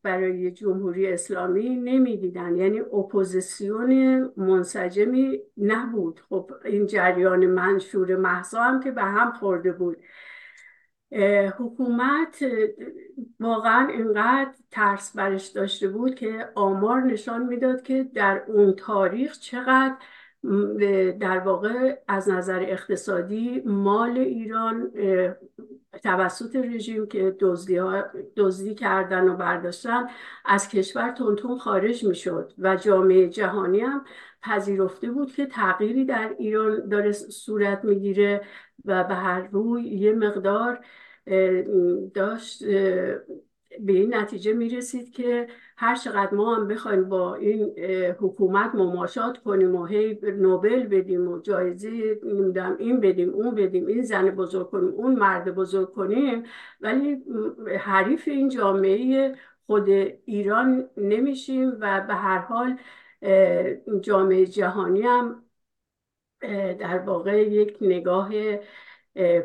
[0.04, 2.56] برای جمهوری اسلامی نمی‌دیدن.
[2.56, 6.20] یعنی اپوزیسیون منسجمی نبود.
[6.30, 9.98] خب این جریان منشور محضا هم که به هم خورده بود.
[11.58, 12.44] حکومت
[13.40, 19.96] واقعا اینقدر ترس برش داشته بود که آمار نشان می‌داد که در اون تاریخ چقدر
[21.20, 24.92] در واقع از نظر اقتصادی مال ایران
[26.04, 27.80] توسط رژیم که دزدی,
[28.38, 30.08] دزدی کردن و برداشتن
[30.46, 34.06] از کشور تونتون خارج می‌شد و جامعه جهانی هم
[34.42, 38.42] پذیرفته بود که تغییری در ایران داره صورت می‌گیره
[38.86, 40.86] و به هر روی یه مقدار
[42.14, 42.64] داشت
[43.80, 47.80] به این نتیجه می‌رسید که هر چقدر ما هم بخوایم با این
[48.20, 54.04] حکومت مماشات کنیم و هی نوبل بدیم و جایزه نمی‌دونم این بدیم اون بدیم این
[54.04, 56.44] زن بزرگ کنیم اون مرد بزرگ کنیم
[56.82, 57.24] ولی
[57.80, 59.90] حریف این جامعه خود
[60.26, 62.78] ایران نمیشیم و به هر حال
[64.02, 65.44] جامعه جهانی هم
[66.80, 68.30] در واقع یک نگاه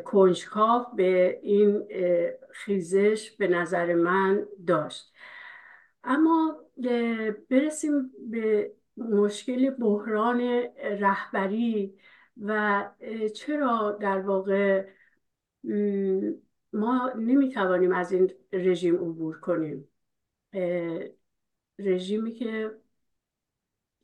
[0.05, 1.87] کنجکاف به این
[2.51, 5.13] خیزش به نظر من داشت.
[6.03, 6.65] اما
[7.49, 10.41] برسیم به مشکل بحران
[10.83, 11.99] رهبری
[12.41, 12.89] و
[13.35, 14.87] چرا در واقع
[16.73, 19.87] ما نمی‌توانیم از این رژیم عبور کنیم؟
[21.79, 22.71] رژیمی که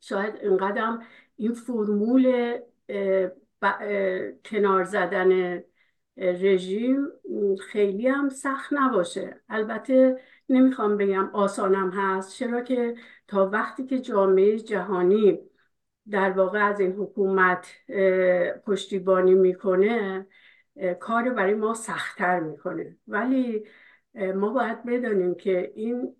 [0.00, 0.98] شاید اینقدر
[1.36, 2.56] این فرمول
[4.44, 5.62] کنار زدن
[6.16, 7.08] رژیم
[7.70, 9.40] خیلی هم سخت نباشه.
[9.48, 12.94] البته نمی‌خوام بگم آسانم هست چرا که
[13.28, 15.38] تا وقتی که جامعه جهانی
[16.10, 17.66] در واقع از این حکومت
[18.66, 20.26] پشتیبانی می‌کنه
[21.00, 22.96] کار برای ما سختتر می‌کنه.
[23.08, 23.64] ولی
[24.16, 26.16] ما باید بدانیم که این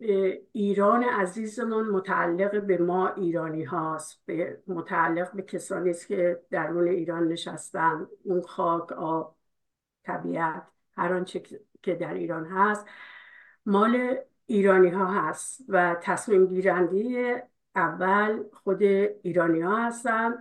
[0.53, 7.29] ایران عزیزمون متعلق به ما ایرانی هاست به متعلق به کسانی است که درون ایران
[7.29, 9.37] نشستن اون خاک آب
[10.05, 10.63] طبیعت
[10.97, 11.43] هر آنچه
[11.83, 12.87] که در ایران هست.
[13.67, 17.43] مال ایرانی ها هست و تصمیم گیرنده
[17.75, 20.35] اول خود ایرانی ها هستن.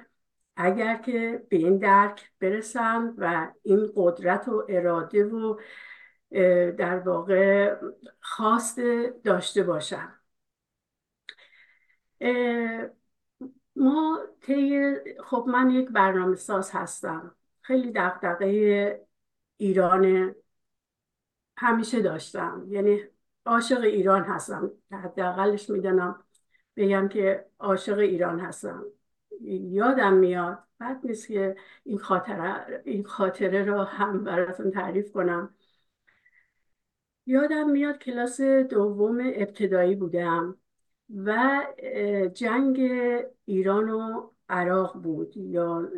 [0.56, 5.60] اگر که به این درک برسن و این قدرت و اراده و
[6.78, 7.76] در واقع
[8.22, 8.80] خواست
[9.24, 10.14] داشته باشن
[13.76, 17.36] ما طی خب من یک برنامه ساز هستم.
[17.62, 19.06] خیلی دقدقه
[19.58, 20.36] ایران
[21.58, 22.66] همیشه داشتم.
[22.70, 23.04] یعنی
[23.46, 24.72] عاشق ایران هستم.
[24.92, 26.24] حداقلش می‌دانم
[26.76, 28.86] بگم که عاشق ایران هستم.
[29.42, 30.64] یادم میاد.
[30.80, 35.56] بعد نیست که این خاطره این خاطره رو هم براتون تعریف کنم.
[37.26, 40.58] یادم میاد کلاس دوم ابتدایی بودم
[41.16, 41.62] و
[42.34, 42.80] جنگ
[43.46, 45.90] ایران و عراق بود یا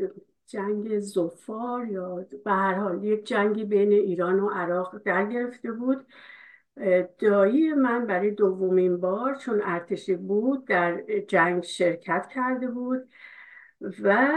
[0.45, 6.05] جنگ زفار یا به هر حال یک جنگی بین ایران و عراق در گرفته بود.
[7.19, 13.09] دایی من برای دومین بار چون ارتشی بود در جنگ شرکت کرده بود
[14.03, 14.27] و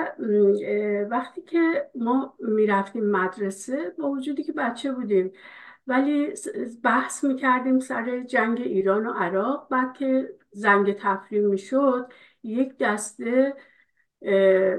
[1.10, 5.32] وقتی که ما می‌رفتیم مدرسه با وجودی که بچه بودیم
[5.90, 6.34] ولی
[6.84, 9.68] بحث می‌کردیم سر جنگ ایران و عراق.
[9.70, 12.12] بعد که زنگ تفریم می‌شد
[12.42, 13.54] یک دسته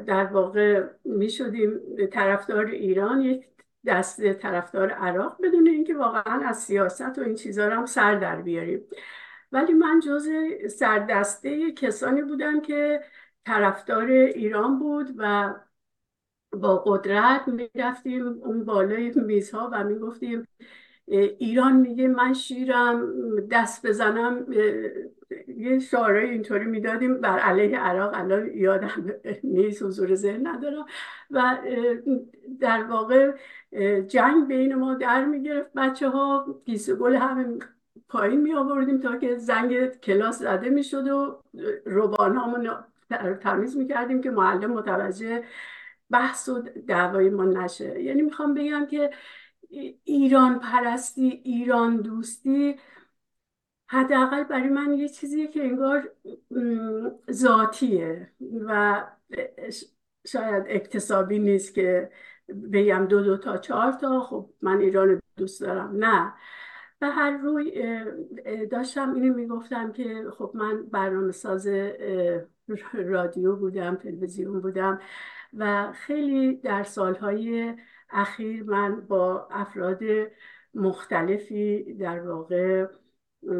[0.07, 1.80] در واقع می‌شدیم
[2.12, 3.45] طرفدار ایران یک
[3.86, 8.41] دسته طرفدار عراق بدون اینکه واقعا از سیاست و این چیزها رو هم سر در
[8.41, 8.82] بیاریم.
[9.51, 10.30] ولی من جز
[10.70, 13.01] سردسته کسانی بودم که
[13.45, 15.53] طرفدار ایران بود و
[16.53, 20.47] با قدرت می‌رفتیم اون بالای میزها و می‌گفتیم
[21.18, 23.14] ایران میگه من شیرم
[23.51, 24.45] دست بزنم
[25.47, 27.22] یه شعارهای اینطوری می‌دادیم.
[27.22, 29.05] بر علیه عراق الان یادم
[29.43, 30.86] نیست حضور ذهن ندارم.
[31.32, 31.57] و
[32.59, 33.32] در واقع
[34.07, 35.70] جنگ بین ما در می‌گرفت.
[35.76, 37.59] بچه ها گیسه گل همه
[38.09, 41.43] پایین می آوردیم تا که زنگ کلاس زده می‌شد و
[41.86, 42.70] روبان
[43.41, 45.43] تمیز می‌کردیم که معلم متوجه
[46.09, 48.01] بحث و دعوای ما نشه.
[48.01, 49.09] یعنی می‌خوام بگم که
[50.04, 52.76] ایران پرستی ایران دوستی
[53.88, 56.12] حداقل برای من یه چیزیه که انگار
[57.32, 58.32] ذاتیه
[58.66, 59.04] و
[60.28, 62.12] شاید اکتسابی نیست که
[62.74, 64.20] بگم دو دو تا چهار تا.
[64.20, 65.96] خب من ایران دوست دارم.
[65.96, 66.34] نه.
[67.00, 67.86] به هر روی
[68.72, 71.68] داشتم اینو می‌گفتم که خب من برنامه ساز
[72.94, 75.00] رادیو بودم تلویزیون بودم
[75.54, 77.76] و خیلی در سالهای
[78.12, 79.99] اخیر من با افراد
[80.74, 82.86] مختلفی در واقع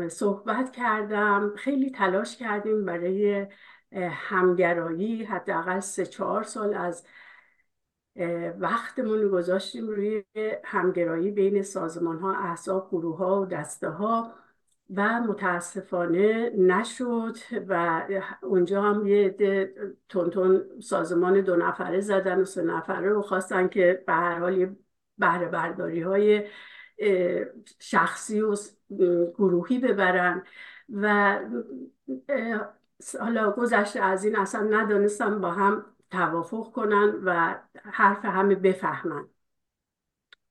[0.10, 1.54] صحبت کردم.
[1.56, 3.48] خیلی تلاش کردیم برای
[4.12, 5.24] همگرایی.
[5.24, 7.06] حداقل سه چهار سال از
[8.60, 10.24] وقتمون گذاشتیم روی
[10.64, 14.34] همگرایی بین سازمان ها احزاب گروه ها و دسته ها
[14.96, 17.38] و متاسفانه نشد
[17.68, 18.04] و
[18.42, 19.36] اونجا هم یه
[20.10, 24.76] تونتون سازمان دو نفره زدن و سه نفره رو خواستن که به هر حال یه
[25.18, 26.48] بهره برداری های
[27.80, 28.56] شخصی و
[29.38, 30.44] گروهی ببرن.
[30.94, 31.40] و
[33.20, 39.30] حالا گذشته از این اصلا ندانستم با هم توافق کنن و حرف همه بفهمن.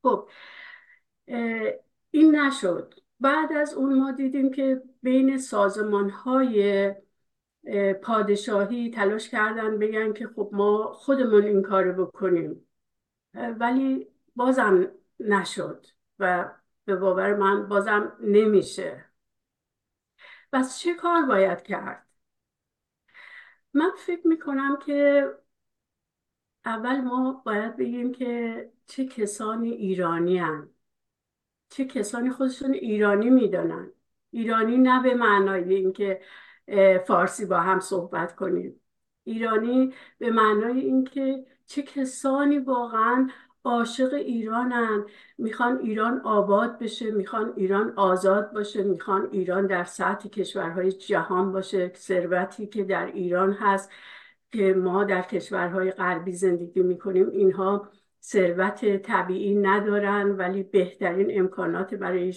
[0.02, 0.28] خب
[2.10, 2.94] این نشد.
[3.20, 6.94] بعد از اون ما دیدیم که بین سازمان های
[8.02, 12.66] پادشاهی تلاش کردن بگن که خب ما خودمون این کار بکنیم.
[13.34, 14.90] ولی بازم
[15.20, 15.86] نشد
[16.18, 16.50] و
[16.84, 19.04] به باور من بازم نمیشه.
[20.52, 22.06] پس چه کار باید کرد؟
[23.74, 25.30] من فکر می‌کنم که
[26.64, 30.70] اول ما باید بگیم که چه کسانی ایرانی هن.
[31.70, 33.92] چه کسانی خودشون ایرانی می‌دانن
[34.30, 36.20] ایرانی نه به معنای اینکه
[37.06, 38.80] فارسی با هم صحبت کنیم.
[39.24, 43.28] ایرانی به معنای اینکه چه کسانی واقعا
[43.64, 45.04] عاشق ایرانن.
[45.38, 51.92] می‌خوان ایران آباد بشه می‌خوان ایران آزاد باشه می‌خوان ایران در سطح کشورهای جهان باشه
[51.94, 53.90] ثروتی که در ایران هست
[54.52, 57.28] که ما در کشورهای غربی زندگی می‌کنیم.
[57.28, 57.88] اینها
[58.22, 62.34] ثروت طبیعی ندارن ولی بهترین امکانات برای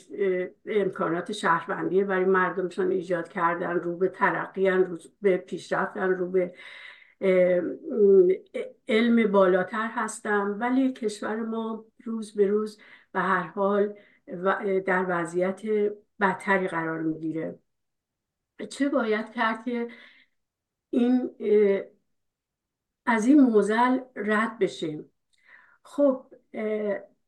[0.66, 6.54] امکانات شهروندی برای مردمشان ایجاد کردن رو به ترقی رو به پیشرفتن رو به
[8.88, 12.82] علم بالاتر هستم ولی کشور ما روز به روز
[13.12, 13.94] به هر حال
[14.86, 15.62] در وضعیت
[16.20, 17.60] بدتری قرار می‌گیره.
[18.70, 19.88] چه باید کرد که
[20.90, 21.30] این
[23.06, 25.13] از این موزل رد بشیم
[25.84, 26.26] خب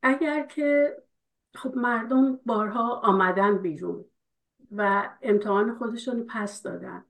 [0.01, 0.97] اگر که
[1.55, 4.05] خب مردم بارها آمدن بیرون
[4.71, 7.05] و امتحان خودشون پس دادن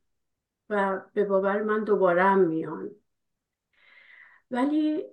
[0.69, 2.91] و به باور من دوباره هم میان.
[4.51, 5.03] ولی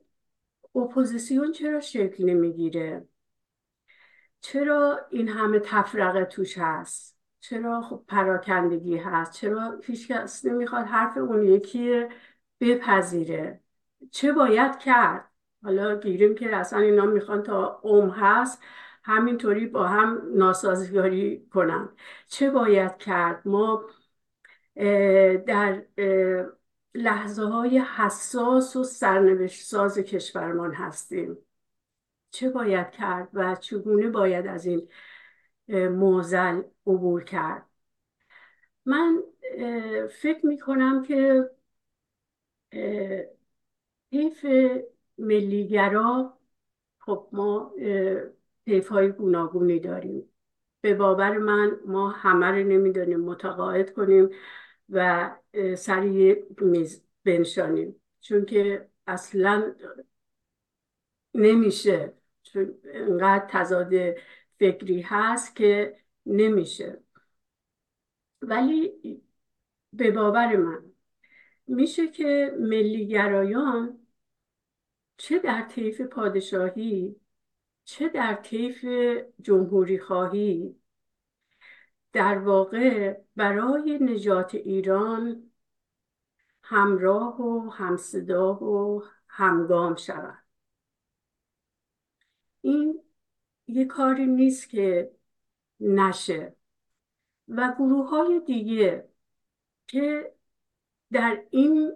[0.74, 3.08] اپوزیسیون چرا شکل نمی‌گیره؟
[4.40, 11.16] چرا این همه تفرقه توش هست؟ چرا خب پراکندگی هست؟ چرا هیچ کس نمی‌خواد حرف
[11.16, 12.06] اون یکی
[12.60, 13.60] بپذیره؟
[14.10, 15.31] چه باید کرد؟
[15.62, 18.62] حالا گیریم که اصلا اینا می‌خوان تا اوم هست
[19.04, 21.88] همینطوری با هم ناسازگاری کنن.
[22.26, 23.84] چه باید کرد؟ ما
[25.46, 25.82] در
[26.94, 31.38] لحظه های حساس و سرنوشت ساز کشورمان هستیم.
[32.30, 34.88] چه باید کرد و چگونه باید از این
[35.88, 37.66] موزل عبور کرد؟
[38.84, 39.22] من
[40.22, 41.50] فکر می کنم که
[44.12, 44.46] حیف
[45.22, 46.38] ملیگرا
[46.98, 47.74] خب ما
[48.66, 50.28] حیف های گوناگونی داریم.
[50.80, 54.30] به باور من ما همه رو نمی‌دانیم متقاعد کنیم
[54.88, 55.30] و
[55.76, 58.00] سری میز بنشانیم.
[58.20, 59.74] چون که اصلا
[61.34, 62.12] نمیشه.
[62.42, 63.92] چون انقدر تضاد
[64.58, 65.96] فکری هست که
[66.26, 67.02] نمیشه.
[68.42, 68.92] ولی
[69.92, 70.92] به باور من
[71.66, 74.01] میشه که ملیگرایان
[75.16, 77.16] چه در طیف پادشاهی
[77.84, 78.84] چه در طیف
[79.42, 80.76] جمهوری خواهی.
[82.12, 85.50] در واقع برای نجات ایران
[86.62, 90.38] همراه و همصدا و همگام شود.
[92.60, 93.02] این
[93.66, 95.12] یه کاری نیست که
[95.80, 96.56] نشه.
[97.48, 99.08] و گروه های دیگه
[99.86, 100.34] که
[101.12, 101.92] در این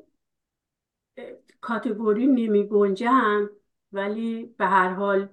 [1.61, 3.51] کاتگوری نمی گنجن
[3.93, 5.29] ولی به هر حال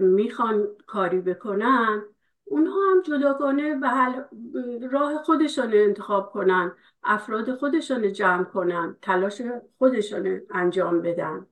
[0.00, 2.02] می‌خوان کاری بکنن.
[2.44, 6.72] اونها هم جداگانه به راه خودشان انتخاب کنن
[7.02, 9.42] افراد خودشان جمع کنن تلاش
[9.78, 11.46] خودشان انجام بدن.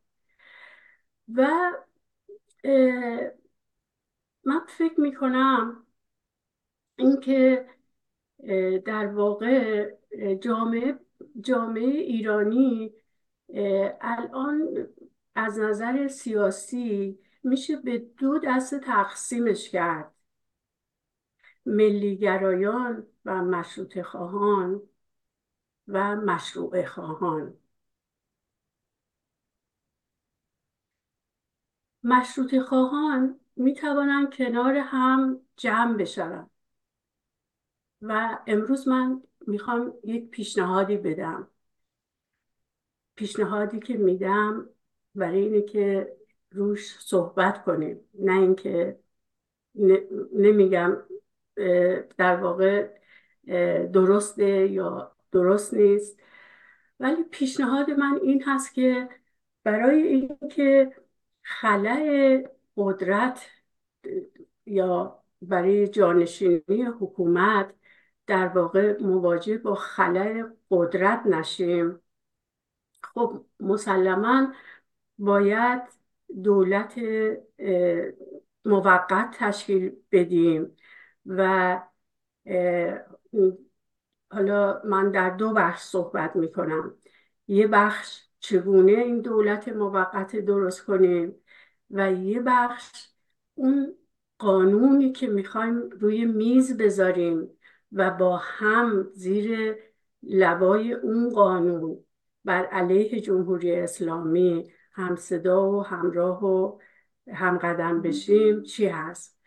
[1.34, 1.48] و
[4.44, 5.86] من فکر می‌کنم
[6.96, 7.66] اینکه
[8.84, 9.88] در واقع
[10.40, 10.98] جامعه
[11.40, 12.94] جامعه ایرانی
[14.00, 14.88] الان
[15.34, 20.14] از نظر سیاسی میشه به دو دسته تقسیمش کرد.
[21.66, 24.82] ملیگرایان و مشروط خواهان
[25.88, 27.54] و مشروع خواهان.
[32.02, 36.50] مشروط خواهان می توانند کنار هم جمع بشوند.
[38.02, 41.48] و امروز من می‌خوام یک پیشنهادی بدم.
[43.18, 44.68] پیشنهادی که میدم
[45.14, 46.16] برای اینه که
[46.50, 48.00] روش صحبت کنیم.
[48.14, 48.98] نه اینکه
[50.32, 50.96] نمیگم
[52.18, 52.88] در واقع
[53.92, 56.20] درسته یا درست نیست.
[57.00, 59.08] ولی پیشنهاد من این هست که
[59.64, 60.96] برای اینکه
[61.42, 63.46] خلع قدرت
[64.66, 67.74] یا برای جانشینی حکومت
[68.26, 72.00] در واقع مواجه با خلع قدرت نشیم.
[73.14, 74.52] خب مسلما
[75.18, 75.82] باید
[76.44, 76.94] دولت
[78.64, 80.76] موقت تشکیل بدیم
[81.26, 81.80] و
[84.30, 86.94] حالا من در دو بخش صحبت می‌کنم.
[87.48, 91.34] یه بخش چگونه این دولت موقت درست کنیم
[91.90, 93.08] و یه بخش
[93.54, 93.94] اون
[94.38, 97.50] قانونی که می‌خوایم روی میز بذاریم
[97.92, 99.76] و با هم زیر
[100.22, 102.04] لبای اون قانون
[102.48, 106.78] بر علیه جمهوری اسلامی هم صدا و همراه و
[107.32, 109.38] هم قدم بشیم چی هست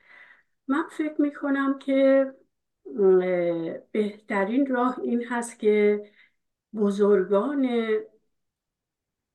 [0.67, 2.31] من فکر می‌کنم که
[3.91, 6.03] بهترین راه این هست که
[6.73, 7.67] بزرگان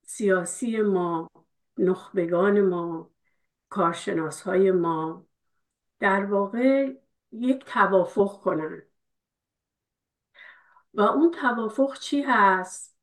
[0.02, 1.30] سیاسی ما
[1.78, 3.10] نخبگان ما
[3.68, 5.26] کارشناس های ما
[6.00, 6.92] در واقع
[7.32, 8.82] یک توافق کنن
[10.94, 12.95] و اون توافق چی هست؟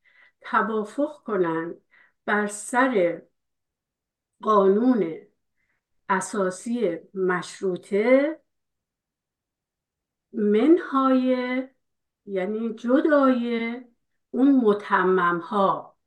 [0.46, 1.76] توافق کنن
[2.26, 3.22] بر سر
[4.42, 5.18] قانون
[6.10, 8.40] اساسی مشروطه
[10.34, 11.64] منهای
[12.26, 13.82] یعنی جدای
[14.32, 15.98] اون متمم ها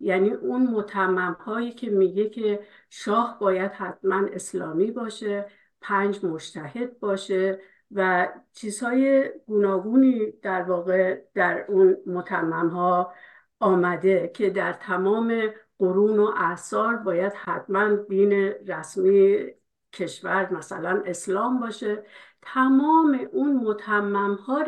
[0.00, 5.46] یعنی اون متمم هایی که میگه که شاه باید حتما اسلامی باشه
[5.80, 7.60] پنج مشتهد باشه
[7.90, 13.14] و چیزهای گوناگونی در واقع در اون متمم ها
[13.60, 15.42] آمده که در تمام
[15.78, 18.32] قرون و اعثار باید حتما دین
[18.66, 19.46] رسمی
[19.92, 22.04] کشور مثلا اسلام باشه.
[22.42, 24.64] تمام اون متمم ها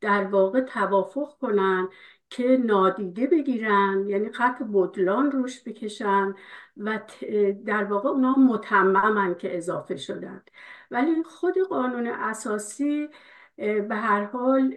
[0.00, 1.88] در واقع توافق کنن
[2.30, 6.34] که نادیده بگیرن یعنی خط بدلان روش بکشن
[6.76, 7.00] و
[7.66, 10.42] در واقع اونا متممن که اضافه شدن.
[10.90, 13.08] ولی خود قانون اساسی
[13.56, 14.74] به هر حال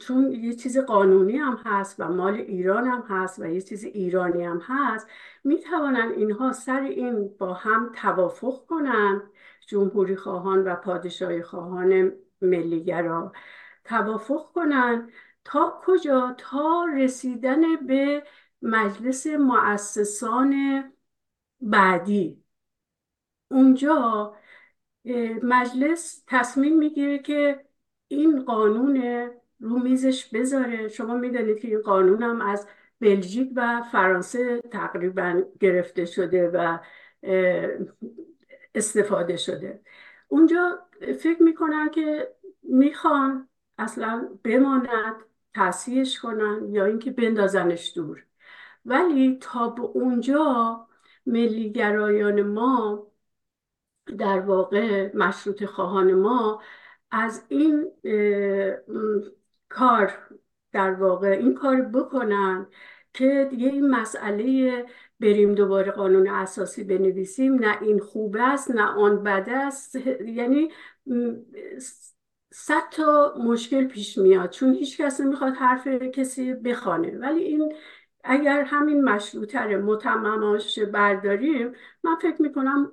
[0.00, 4.44] چون یه چیز قانونی هم هست و مال ایران هم هست و یه چیز ایرانی
[4.44, 5.06] هم هست
[5.44, 9.22] می‌توانن اینها سر این با هم توافق کنن
[9.66, 13.32] جمهوری خواهان و پادشاهی خواهان ملیگرا
[13.84, 15.10] توافق کنن
[15.44, 18.22] تا کجا؟ تا رسیدن به
[18.62, 20.54] مجلس مؤسسان
[21.60, 22.44] بعدی.
[23.50, 24.34] اونجا
[25.42, 27.64] مجلس تصمیم می‌گیره که
[28.08, 29.30] این قانون
[29.64, 30.88] رو میزش بذاره.
[30.88, 32.68] شما می‌دانید که این قانون هم از
[33.00, 36.78] بلژیک و فرانسه تقریبا گرفته شده و
[38.74, 39.80] استفاده شده.
[40.28, 40.78] اونجا
[41.18, 43.48] فکر می‌کنن که می‌خوان
[43.78, 44.88] اصلا بماند
[45.54, 48.24] تصحیحش کنن یا اینکه بندازنش دور.
[48.84, 50.86] ولی تا به اونجا
[51.26, 53.06] ملیگرایان ما
[54.18, 56.62] در واقع مشروط خواهان ما
[57.10, 57.90] از این
[59.68, 60.12] کار
[60.72, 62.66] در واقع این کار بکنن
[63.12, 64.86] که دیگه این مسئله
[65.20, 67.54] بریم دوباره قانون اساسی بنویسیم.
[67.54, 69.96] نه این خوب است نه آن بد است.
[70.26, 70.70] یعنی
[72.50, 74.50] صد تا مشکل پیش میاد.
[74.50, 77.18] چون هیچ کس نمی‌خواد حرف کسی بخوانه.
[77.18, 77.74] ولی این
[78.24, 82.92] اگر همین مشروطه متمماش برداریم من فکر می‌کنم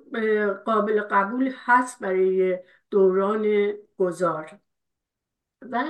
[0.64, 2.58] قابل قبول هست برای
[2.90, 4.50] دوران گذار.
[5.70, 5.84] و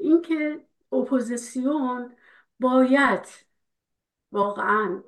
[0.00, 2.16] اینکه اپوزیسیون
[2.60, 3.26] باید
[4.32, 5.02] واقعا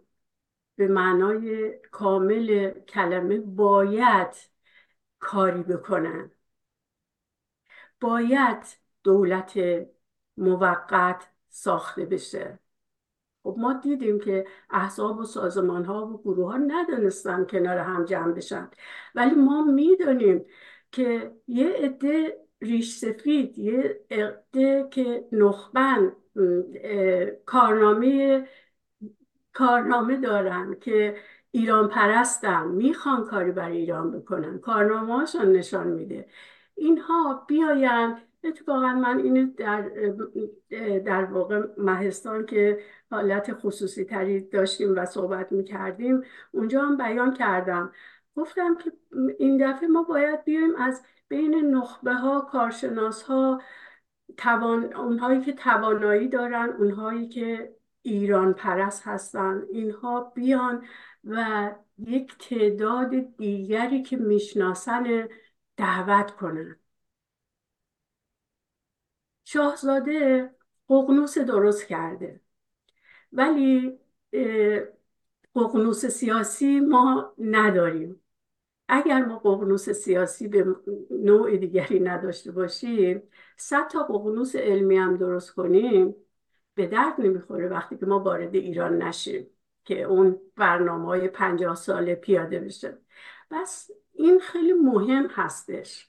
[0.77, 4.35] به معنای کامل کلمه باید
[5.19, 6.31] کاری بکنن.
[8.01, 8.63] باید
[9.03, 9.59] دولت
[10.37, 12.59] موقت ساخته بشه.
[13.43, 18.33] خب ما دیدیم که احزاب و سازمان ها و گروه ها ندانستن کنار هم جمع
[18.33, 18.71] بشن.
[19.15, 20.47] ولی ما می‌دونیم
[20.93, 26.13] که یه عده ریش سفید یه عده که نخبن
[27.47, 28.49] کارنامه
[29.53, 31.17] کارنامه دارن که
[31.51, 34.59] ایران پرستن می‌خوان کاری برای ایران بکنن.
[34.59, 36.27] کارنامه هاشون نشان میده.
[36.75, 38.17] اینها بیاین.
[38.45, 39.91] اتفاقا من اینو در,
[40.99, 47.93] در واقع مهستان که حالت خصوصی تری داشتیم و صحبت می‌کردیم اونجا هم بیان کردم.
[48.37, 48.93] گفتم که
[49.39, 53.63] این دفعه ما باید بیایم از بین نخبه ها کارشناس ها
[54.37, 60.87] توان اونهایی که توانایی دارن اونهایی که ایران پرست هستن اینها بیان
[61.25, 65.29] و یک تعداد دیگری که می‌شناسن
[65.77, 66.77] دعوت کنن.
[69.45, 70.51] شاهزاده
[70.89, 72.41] ققنوس درست کرده.
[73.33, 73.99] ولی
[75.55, 78.22] ققنوس سیاسی ما نداریم.
[78.89, 80.77] اگر ما ققنوس سیاسی به
[81.11, 83.23] نوع دیگری نداشته باشیم
[83.57, 86.15] صد تا ققنوس علمی هم درست کنیم
[86.75, 89.47] به درد نمی‌خوره وقتی که ما وارد ایران نشیم
[89.85, 92.99] که اون برنامه های پنجاه ساله پیاده بشه.
[93.51, 96.09] بس این خیلی مهم هستش.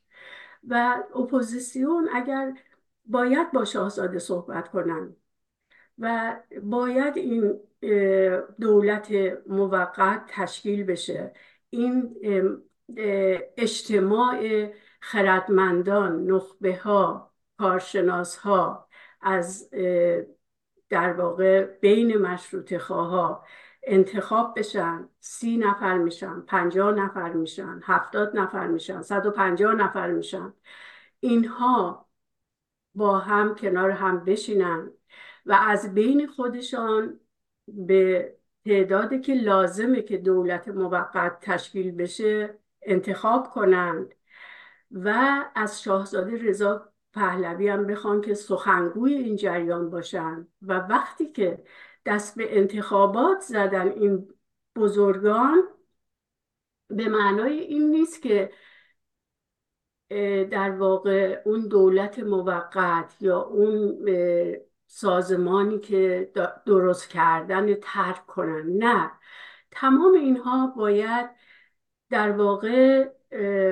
[0.67, 2.53] و اپوزیسیون اگر
[3.05, 5.15] باید با شاهزاده صحبت کنن
[5.99, 7.59] و باید این
[8.59, 9.11] دولت
[9.47, 11.34] موقت تشکیل بشه
[11.74, 12.15] این
[13.57, 14.67] اجتماع
[15.01, 18.88] خردمندان نخبه ها کارشناس ها
[19.21, 19.69] از
[20.89, 23.45] در واقع بین مشروط خواه
[23.84, 30.11] انتخاب بشن سی نفر میشن پنجاه نفر میشن هفتاد نفر میشن صد و پنجاه نفر
[30.11, 30.53] میشن.
[31.19, 32.09] اینها
[32.95, 34.91] با هم کنار هم بشینن
[35.45, 37.19] و از بین خودشان
[37.67, 38.36] به
[38.66, 44.16] تعدادی که لازمه که دولت موقت تشکیل بشه انتخاب کنند.
[44.91, 45.09] و
[45.55, 50.47] از شاهزاده رضا پهلوی هم بخوان که سخنگوی این جریان باشن.
[50.61, 51.64] و وقتی که
[52.05, 54.28] دست به انتخابات زدن این
[54.76, 55.64] بزرگان
[56.88, 58.51] به معنای این نیست که
[60.51, 64.05] در واقع اون دولت موقت یا اون
[64.96, 66.32] سازمانی که
[66.66, 68.66] درست کردن ترک کنن.
[68.78, 69.12] نه.
[69.72, 71.30] تمام اینها باید
[72.10, 73.10] در واقع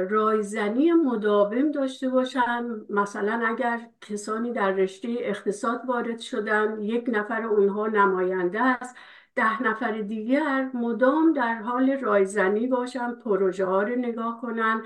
[0.10, 2.66] رایزنی مداوم داشته باشن.
[2.90, 8.96] مثلا اگر کسانی در رشته اقتصاد وارد شدن یک نفر اونها نماینده است
[9.36, 14.84] ده نفر دیگر مدام در حال رایزنی باشن پروژه ها رو نگاه کنن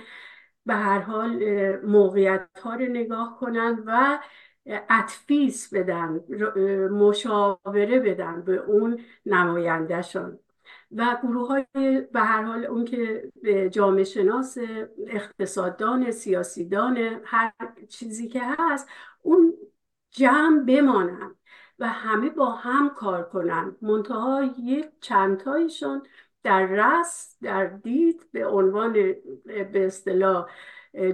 [0.65, 1.35] به هر حال
[1.85, 4.19] موقعیت ها رو نگاه کنن و
[4.67, 6.19] اتفیس بدن
[6.91, 10.39] مشاوره بدن به اون نمایندهشان.
[10.91, 13.31] و گروه های به هر حال اون که
[13.71, 14.57] جامعه شناس
[15.07, 17.53] اقتصاددان سیاسیدان هر
[17.89, 18.87] چیزی که هست
[19.21, 19.53] اون
[20.11, 21.35] جمع بمانن
[21.79, 23.75] و همه با هم کار کنن.
[23.81, 26.01] منتها یک چندتایشون
[26.43, 28.93] در رس در دید به عنوان
[29.45, 30.49] به اصطلاح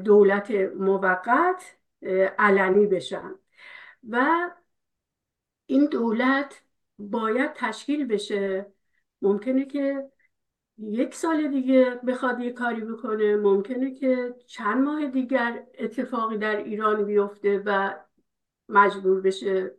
[0.03, 1.77] دولت موقت
[2.39, 3.35] علنی بشن.
[4.09, 4.49] و
[5.65, 6.63] این دولت
[6.99, 8.73] باید تشکیل بشه.
[9.21, 10.11] ممکنه که
[10.77, 17.05] یک سال دیگه بخواد یه کاری بکنه ممکنه که چند ماه دیگر اتفاقی در ایران
[17.05, 17.99] بیفته و
[18.69, 19.77] مجبور بشه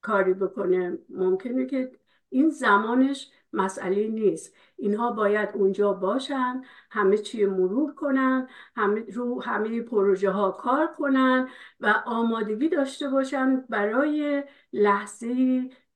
[0.00, 0.98] کاری بکنه.
[1.08, 1.92] ممکنه که
[2.28, 4.54] این زمانش مسئله نیست.
[4.76, 11.48] اینها باید اونجا باشن همه چی مرور کنن همه رو همه پروژه ها کار کنن
[11.80, 15.34] و آمادگی داشته باشن برای لحظه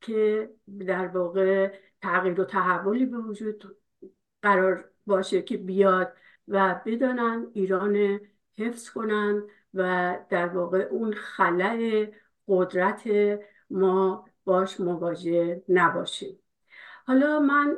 [0.00, 0.50] که
[0.86, 3.76] در واقع تغییر و تحولی به وجود
[4.42, 6.16] قرار باشه که بیاد
[6.48, 8.20] و بدانن ایران
[8.58, 9.42] حفظ کنن
[9.74, 12.06] و در واقع اون خلع
[12.48, 13.02] قدرت
[13.70, 16.43] ما باش مواجه نباشیم
[17.06, 17.76] حالا من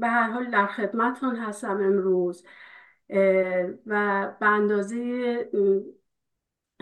[0.00, 2.46] به هر حال در خدمتتون هستم امروز
[3.86, 5.50] و به اندازه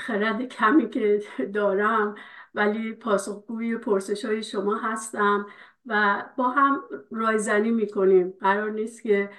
[0.00, 1.22] خرد کمی که
[1.54, 2.14] دارم
[2.54, 5.46] ولی پاسخگوی پرسش های شما هستم
[5.86, 8.34] و با هم رایزنی می‌کنیم.
[8.40, 9.30] قرار نیست که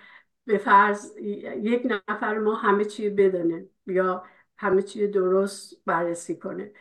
[0.45, 4.23] به فرض یک نفر ما همه چی بدانه یا
[4.57, 6.71] همه چی درست بررسی کنه.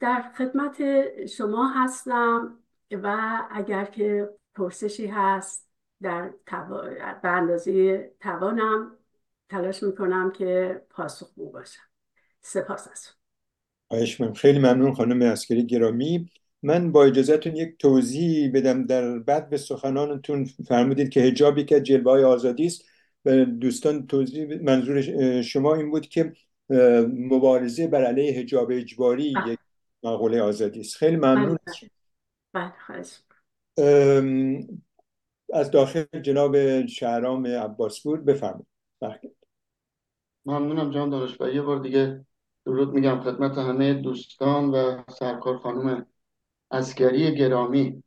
[0.00, 0.76] در خدمت
[1.26, 2.58] شما هستم.
[2.96, 5.68] و اگر که پرسشی هست
[6.02, 6.30] در
[7.22, 8.96] به اندازه توانم
[9.48, 11.82] تلاش می‌کنم که پاسخگو باشم.
[12.40, 13.08] سپاس از
[14.34, 16.30] خیلی ممنون خانم اسکری گرامی.
[16.62, 18.86] من با اجازهتون یک توضیح بدم.
[18.86, 22.84] در بعد به سخنانتون فرمودید که هجابی که جلوه های آزادی است.
[23.24, 25.02] و دوستان توضیح منظور
[25.42, 26.32] شما این بود که
[27.08, 29.58] مبارزه بر علیه حجاب اجباری یک
[30.02, 30.96] مقوله آزادی است.
[30.96, 31.58] خیلی ممنون
[32.52, 32.72] بله
[35.52, 38.66] از داخل جناب شهرام عباسپور بفرمایید.
[39.00, 39.20] بله.
[40.46, 42.24] ممنونم جان دانش و یه بار دیگه
[42.66, 46.06] درود میگم خدمت همه دوستان و سرکار خانم
[46.70, 48.02] عسگری گرامی.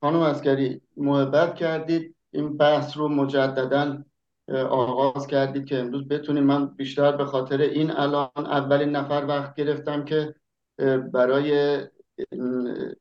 [0.00, 2.16] خانم عسگری محبت کردید.
[2.30, 4.04] این بحث رو مجددا
[4.70, 6.44] آغاز کردید که امروز بتونیم.
[6.44, 10.34] من بیشتر به خاطر این الان اولین نفر وقت گرفتم که
[11.12, 11.80] برای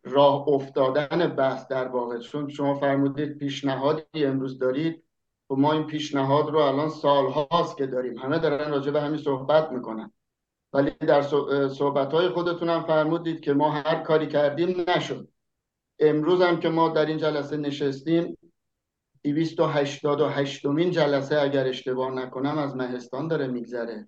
[0.04, 2.20] راه افتادن بحث در واقع.
[2.20, 5.04] چون شما فرمودید پیشنهادی امروز دارید.
[5.50, 8.18] و ما این پیشنهاد رو الان سالهاست که داریم.
[8.18, 10.12] همه دارن راجع به همین صحبت می‌کنن.
[10.74, 11.22] ولی در
[11.70, 15.28] صحبت های خودتون هم فرمودید که ما هر کاری کردیم نشد.
[16.00, 18.38] امروز هم که ما در این جلسه نشستیم
[19.24, 24.08] 288 مین جلسه اگر اشتباه نکنم از مهستان داره میگذره.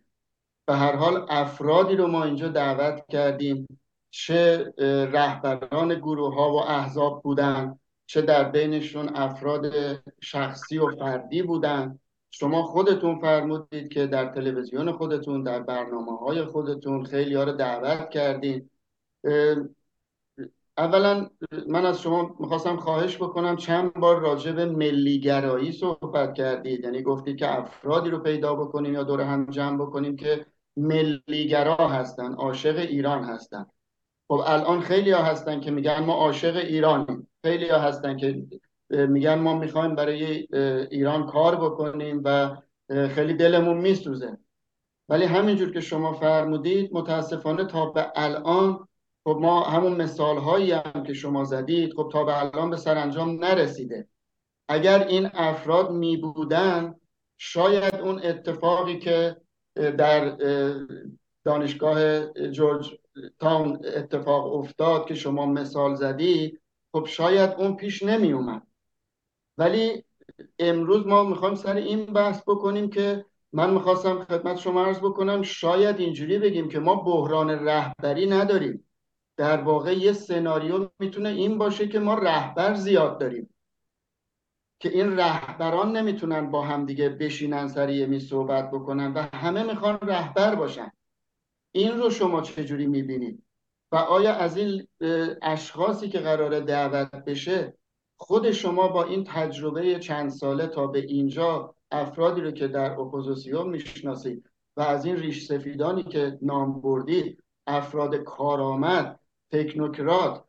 [0.66, 3.80] به هر حال افرادی رو ما اینجا دعوت کردیم.
[4.12, 4.74] چه
[5.12, 9.74] رهبران گروه ها و احزاب بودن چه در بینشون افراد
[10.22, 11.99] شخصی و فردی بودن.
[12.32, 18.09] شما خودتون فرمودید که در تلویزیون خودتون در برنامه های خودتون خیلی ها رو دعوت
[18.09, 18.72] کردید
[20.78, 21.30] اولا
[21.68, 26.84] من از شما می‌خواستم خواهش بکنم چند بار راجع به ملیگرایی صحبت کردید.
[26.84, 30.45] یعنی گفتید که افرادی رو پیدا بکنیم یا دور هم جمع بکنیم که
[30.78, 33.66] ملیگرا هستن عاشق ایران هستن.
[34.32, 37.27] خب الان خیلی ها هستن که میگن ما عاشق ایرانیم.
[37.45, 38.43] خیلی ها هستن که
[38.89, 40.47] میگن ما می‌خوایم برای
[40.91, 42.57] ایران کار بکنیم و
[43.07, 44.38] خیلی دلمون میسوزه.
[45.09, 48.88] ولی همینجور که شما فرمودید متاسفانه تا به الان
[49.23, 53.45] خب ما همون مثال هایی هم که شما زدید خب تا به الان به سرانجام
[53.45, 54.07] نرسیده.
[54.69, 56.95] اگر این افراد می بودن
[57.38, 59.38] شاید اون اتفاقی که
[59.75, 60.38] در
[61.45, 63.00] دانشگاه جورج
[63.39, 68.68] تاون اتفاق افتاد که شما مثال زدید خب شاید اون پیش نمی اومد
[69.57, 70.03] ولی
[70.59, 75.99] امروز ما می‌خوایم سر این بحث بکنیم که من می‌خواستم خدمت شما عرض بکنم شاید
[75.99, 78.88] اینجوری بگیم که ما بحران رهبری نداریم.
[79.38, 83.49] در واقع یه سناریو می‌تونه این باشه که ما رهبر زیاد داریم.
[84.80, 89.64] که این رهبران نمی‌تونن با هم دیگه بشینن سر یه می صحبت بکنن و همه
[89.64, 90.91] می‌خوان رهبر باشن.
[91.72, 93.43] این رو شما چجوری می‌بینید؟
[93.91, 94.88] و آیا از این
[95.41, 97.78] اشخاصی که قرار دعوت بشه
[98.17, 103.69] خود شما با این تجربه چند ساله تا به اینجا افرادی رو که در اپوزیسیون
[103.69, 109.19] می‌شناسید و از این ریش سفیدانی که نام بردید افراد کارآمد
[109.51, 110.43] تکنوکرات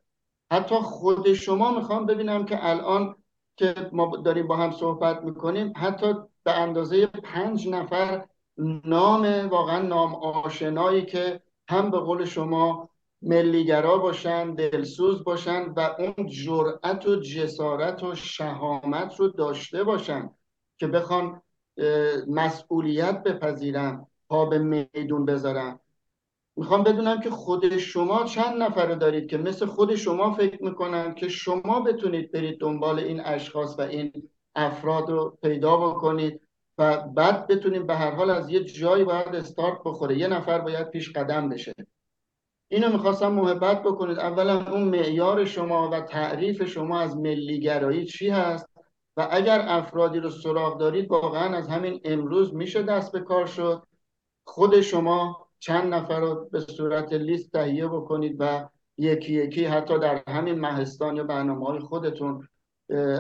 [0.53, 3.17] حتی خود شما می‌خوام ببینم که الان
[3.57, 6.15] که ما داریم با هم صحبت می‌کنیم حتی
[6.45, 8.27] به اندازه پنج نفر
[8.85, 12.89] نام واقعا نام آشنایی که هم به قول شما
[13.23, 20.31] ملیگرا باشن دلسوز باشن و اون جرأت و جسارت و شهامت رو داشته باشن
[20.79, 21.43] که بخوان
[22.29, 25.79] مسئولیت بپذیرن پا به میدون بذارن.
[26.57, 31.29] می‌خوام بدونم که خود شما چند نفر دارید که مثل خود شما فکر می‌کنن که
[31.29, 34.13] شما بتونید برید دنبال این اشخاص و این
[34.55, 36.41] افراد رو پیدا بکنید.
[36.79, 40.19] و بعد بتونیم به هر حال از یه جایی باید استارت بخوره.
[40.19, 41.73] یه نفر باید پیش قدم بشه.
[42.69, 44.19] اینو می‌خواستم محبت بکنید.
[44.19, 48.67] اولا اون معیار شما و تعریف شما از ملیگرایی چی هست؟
[49.17, 53.83] و اگر افرادی رو سراغ دارید واقعا از همین امروز میشه دست به کار شد.
[54.45, 58.69] خود شما چند نفر رو به صورت لیست تهیه بکنید و
[58.99, 62.49] یکی یکی حتی در همین مهستان یا برنامه های خودتون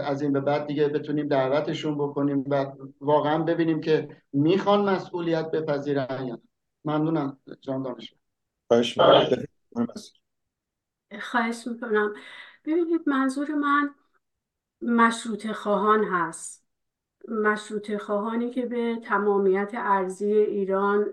[0.05, 6.27] از این به بعد دیگه بتونیم دعوتشون بکنیم و واقعا ببینیم که می‌خوان مسئولیت بپذیرن
[6.27, 6.41] یا
[6.85, 8.15] ممنونم جان دانش.
[11.21, 12.15] خواهش می‌کنم.
[12.65, 13.95] ببینید منظور من
[14.83, 16.62] مشروط خواهان هست.
[17.29, 21.05] مشروط خواهانی که به تمامیت ارزی ایران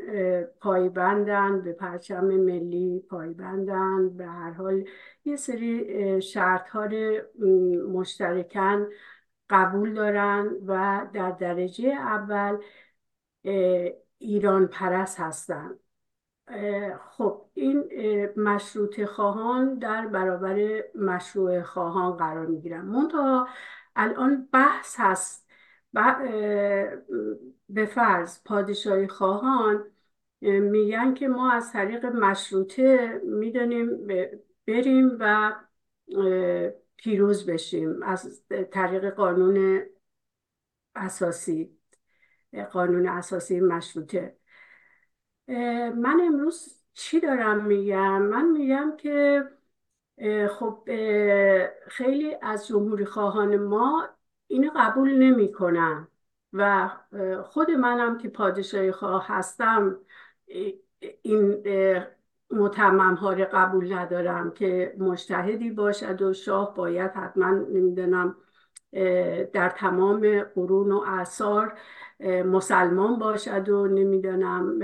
[0.60, 4.86] پایبندن به پرچم ملی پایبندن به هر حال
[5.26, 6.76] یه سری شرط
[7.94, 8.88] مشترکن
[9.50, 12.58] قبول دارن و در درجه اول
[14.18, 15.80] ایران پرست هستن.
[17.10, 17.84] خب این
[18.38, 22.82] مشروط خواهان در برابر مشروع خواهان قرار می‌گیرن.
[22.82, 23.48] منتها
[23.96, 25.49] الان بحث هست
[27.70, 29.92] به فرض پادشاهی خواهان
[30.42, 34.08] میگن که ما از طریق مشروطه می‌دانیم
[34.68, 35.56] بریم و
[36.96, 39.82] پیروز بشیم از طریق قانون
[40.96, 41.78] اساسی
[42.72, 44.38] قانون اساسی مشروطه.
[45.96, 49.44] من امروز چی دارم میگم؟ من میگم که
[50.50, 50.84] خب
[51.88, 54.10] خیلی از جمهوری خواهان ما
[54.50, 56.08] اینو قبول نمی‌کنن
[56.54, 56.90] و
[57.44, 60.00] خود منم که پادشاهی خواه هستم
[61.22, 61.64] این
[62.52, 68.36] متمم ها رو قبول ندارم که مجتهدی باشد و شاه باید حتما نمی‌دونم
[69.54, 71.80] در تمام قرون و اعثار
[72.46, 74.80] مسلمان باشد و نمی‌دانم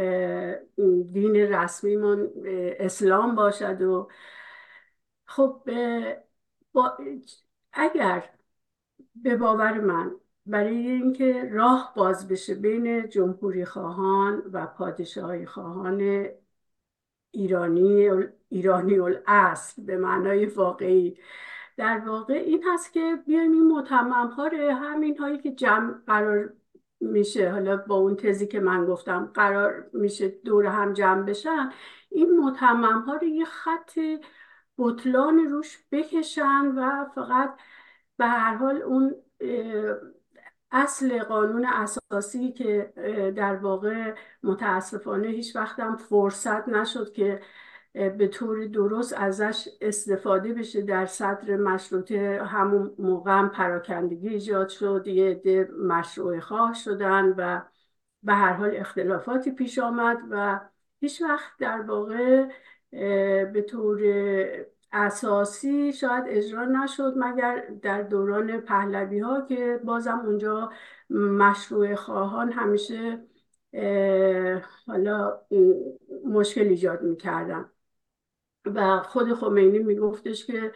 [1.12, 2.32] دین رسمیمون
[2.80, 4.10] اسلام باشد و
[5.26, 5.62] خب
[6.74, 6.98] با
[7.74, 8.35] اگر
[9.16, 10.12] به باور من
[10.46, 16.26] برای اینکه راه باز بشه بین جمهوری خواهان و پادشاهی خواهان
[17.32, 18.10] ایرانی
[18.50, 21.18] ایرانی الاصل به معنای واقعی.
[21.78, 26.54] در واقع این هست که بیایم این متمم ها همین هایی که جمع قرار
[27.00, 31.72] میشه حالا با اون تزی که من گفتم قرار میشه دور هم جمع بشن
[32.12, 34.00] این متمم ها رو یه خط
[34.78, 37.58] بطلان روش بکشن و فقط
[38.18, 39.16] به هر حال اون
[40.72, 42.94] اصل قانون اساسی که
[43.38, 47.42] در واقع متاسفانه هیچ وقتم فرصت نشد که
[47.94, 55.04] به طور درست ازش استفاده بشه در صدر مشروطه همون موقع هم پراکندگی ایجاد شد
[55.08, 57.62] یه عده مشروع خواه شدن و
[58.24, 60.60] به هر حال اختلافاتی پیش آمد و
[61.02, 62.48] هیچ وقت در واقع
[63.54, 64.00] به طور
[64.96, 70.72] اساسی شاید اجرا نشد مگر در دوران پهلوی ها که بازم اونجا
[71.10, 73.24] مشروع خواهان همیشه
[74.88, 75.42] حالا
[76.26, 77.70] مشکل ایجاد می‌کردن.
[78.66, 80.72] و خود خمینی میگفتش که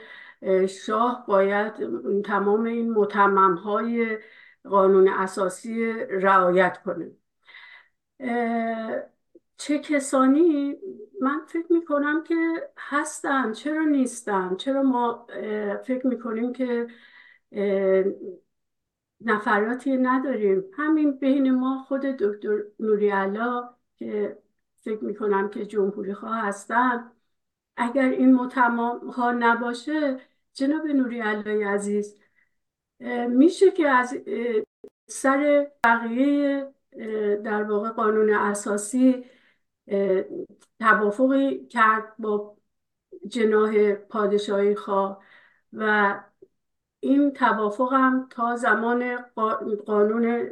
[0.67, 1.73] شاه باید
[2.21, 4.17] تمام این متمم های
[4.63, 7.11] قانون اساسی رعایت کنه.
[9.59, 10.75] چه کسانی؟
[11.21, 15.27] من فکر می‌کنم که هستن چرا نیستن؟ چرا ما
[15.85, 16.87] فکر می‌کنیم که
[19.21, 23.11] نفراتی نداریم؟ همین بین ما خود دکتر نوری
[23.95, 24.37] که
[24.77, 27.11] فکر می‌کنم که جمهوری خواه هستن.
[27.77, 30.19] اگر این متمام ها نباشه
[30.53, 32.19] جناب نوری علای عزیز
[33.29, 34.17] میشه که از
[35.07, 36.73] سر بقیه
[37.43, 39.25] در واقع قانون اساسی
[40.79, 42.57] توافقی کرد با
[43.27, 45.23] جناه پادشاهی خواه
[45.73, 46.19] و
[46.99, 49.17] این توافق هم تا زمان
[49.85, 50.49] قانون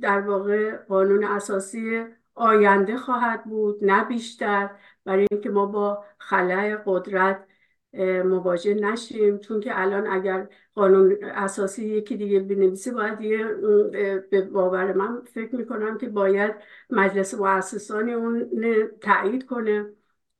[0.00, 4.70] در واقع قانون اساسی آینده خواهد بود نه بیشتر.
[5.04, 7.46] برای اینکه ما با خلای قدرت
[8.24, 9.38] مواجه نشیم.
[9.38, 13.44] چون که الان اگر قانون اساسی یکی دیگه بنویسه باید یه
[14.30, 16.54] به باور من فکر می‌کنم که باید
[16.90, 18.50] مجلس مؤسسانی اون
[19.00, 19.86] تایید کنه.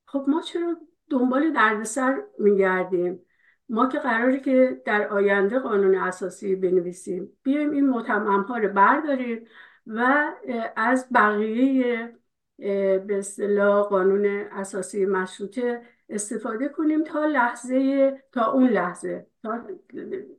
[0.07, 0.77] خب ما چرا
[1.11, 3.23] دنبال دردسر میگردیم؟
[3.69, 7.33] ما که قراری که در آینده قانون اساسی بنویسیم.
[7.43, 9.47] بیایم این متمم ها رو برداریم
[9.87, 10.31] و
[10.77, 12.13] از بقیه
[12.57, 19.67] به اصطلاح قانون اساسی مشروطه استفاده کنیم تا لحظه تا اون لحظه تا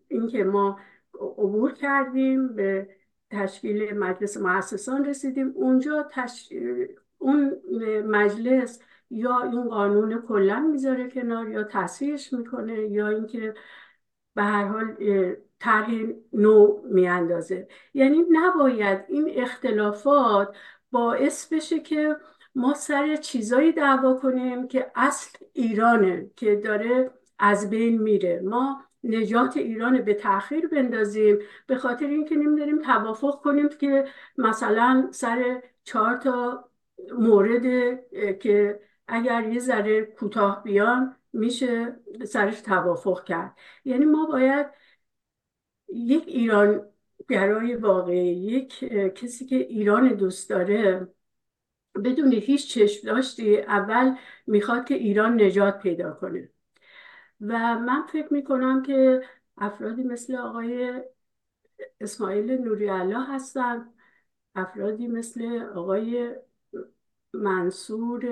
[0.07, 0.79] اینکه ما
[1.13, 2.89] عبور کردیم به
[3.31, 5.53] تشکیل مجلس مؤسسان رسیدیم.
[5.55, 6.53] اونجا تش...
[7.17, 7.61] اون
[8.05, 13.53] مجلس یا این قانون کلا می‌ذاره کنار یا تصحیحش می‌کنه یا اینکه
[14.35, 14.95] به هر حال
[15.59, 15.91] طرح
[16.33, 17.67] نو میاندازه.
[17.93, 20.55] یعنی نباید این اختلافات
[20.91, 22.15] باعث بشه که
[22.57, 28.41] ما سر چیزایی دعوا کنیم که اصل ایرانه که داره از بین میره.
[28.43, 34.05] ما نجات ایران به تاخیر بندازیم به خاطر اینکه نمیداریم توافق کنیم که
[34.37, 36.69] مثلا سر چهار تا
[37.19, 37.63] مورد
[38.39, 43.55] که اگر یه ذره کوتاه بیان میشه سرش توافق کرد.
[43.85, 44.67] یعنی ما باید
[45.87, 46.89] یک ایران
[47.29, 48.79] گرای واقعی یک
[49.15, 51.07] کسی که ایران دوست داره
[52.01, 54.15] بدون هیچ چشم داشتی اول
[54.47, 56.49] می‌خواد که ایران نجات پیدا کنه.
[57.41, 59.21] و من فکر می‌کنم که
[59.57, 61.03] افرادی مثل آقای
[62.01, 63.85] اسماعیل نوری الله هستن
[64.55, 66.35] افرادی مثل آقای
[67.33, 68.25] منصور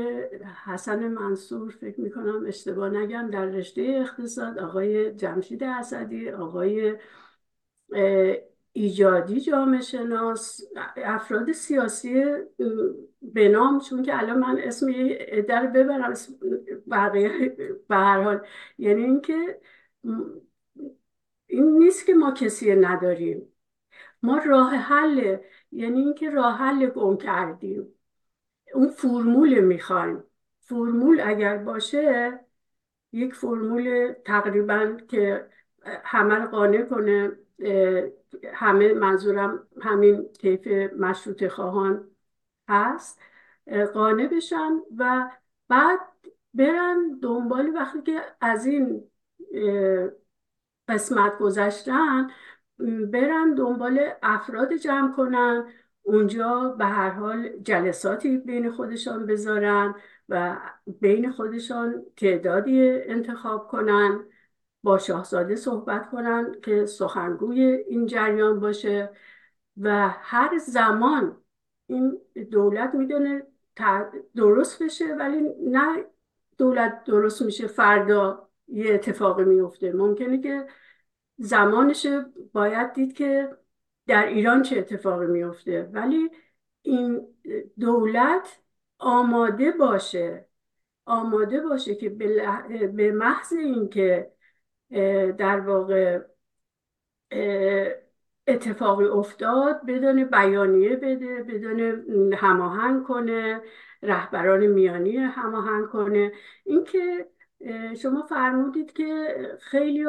[0.66, 6.97] حسن منصور فکر می‌کنم اشتباه نگم در رشته اقتصاد آقای جمشید اسدی آقای
[8.78, 10.61] ایجادی جامعه شناس
[10.97, 12.23] افراد سیاسی
[13.21, 14.88] به نام چون که الان من اسم
[15.47, 16.13] در ببرم
[16.91, 17.49] بقیه
[17.88, 18.47] به هر حال.
[18.78, 19.59] یعنی اینکه
[21.47, 23.53] این نیست که ما کسی نداریم.
[24.23, 25.38] ما راه حل
[25.71, 27.88] یعنی اینکه راه حل گم کردیم.
[28.73, 30.23] اون فرمول می‌خوایم.
[30.59, 32.39] فرمول اگر باشه
[33.11, 35.47] یک فرمول تقریبا که
[35.86, 37.32] همه قانع کنه
[38.53, 40.67] همه منظورم همین طیف
[40.97, 42.07] مشروط خواهان
[42.69, 43.19] هست.
[43.93, 45.29] قانع بشن و
[45.67, 45.99] بعد
[46.53, 49.03] برن دنبال وقتی که از این
[50.88, 52.27] قسمت گذشتن
[53.11, 55.67] برن دنبال افراد جمع کنن.
[56.01, 59.95] اونجا به هر حال جلساتی بین خودشان بذارن
[60.29, 60.57] و
[61.01, 64.25] بین خودشان تعدادی انتخاب کنن.
[64.86, 69.09] با شاهزاده صحبت کنن که سخنگوی این جریان باشه
[69.77, 71.41] و هر زمان
[71.88, 72.21] این
[72.51, 73.43] دولت می‌دونه
[74.36, 76.05] درست بشه ولی نه
[76.57, 80.67] دولت درست میشه فردا یه اتفاقی میفته ممکنه که
[81.38, 82.07] زمانش
[82.53, 83.57] باید دید که
[84.07, 86.29] در ایران چه اتفاقی میفته ولی
[86.81, 87.27] این
[87.79, 88.59] دولت
[88.99, 90.47] آماده باشه
[91.05, 92.09] آماده باشه که
[92.95, 94.34] به محض اینکه
[95.38, 96.19] در واقع
[98.47, 103.61] اتفاقی افتاد بدون بیانیه بده بدون هماهنگ کنه
[104.03, 106.31] رهبران میانی هماهنگ کنه.
[106.65, 107.29] اینکه
[108.01, 110.05] شما فرمودید که خیلی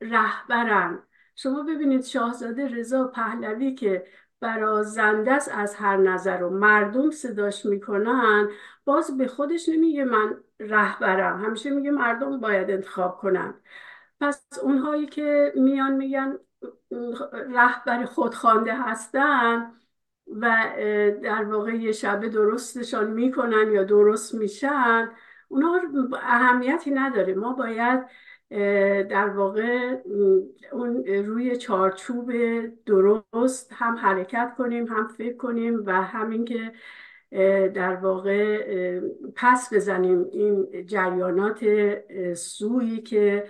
[0.00, 1.02] رهبرن.
[1.36, 4.06] شما ببینید شاهزاده رضا پهلوی که
[4.40, 8.48] برازنده است از هر نظر و مردم صداش می‌کنن
[8.84, 11.44] باز به خودش نمیگه من رهبرم.
[11.44, 13.54] همیشه میگه مردم باید انتخاب کنن
[14.20, 16.38] پس اونهایی که میان میگن
[17.32, 19.72] رهبر خودخوانده هستن
[20.40, 20.56] و
[21.22, 25.10] در واقع یه شبه درستشان می‌کنن یا درست میشن
[25.48, 25.80] اونها
[26.22, 27.34] اهمیتی نداره.
[27.34, 28.06] ما باید
[29.08, 29.96] در واقع
[30.72, 32.32] اون روی چارچوب
[32.86, 36.72] درست هم حرکت کنیم هم فکر کنیم و همین که
[37.68, 39.00] در واقع
[39.36, 41.64] پس بزنیم این جریانات
[42.34, 43.44] سویی که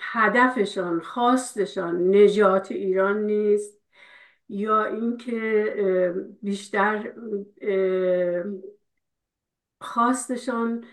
[0.00, 3.80] هدفشان خواستشان نجات ایران نیست
[4.48, 7.14] یا اینکه بیشتر
[9.80, 10.84] خواستشان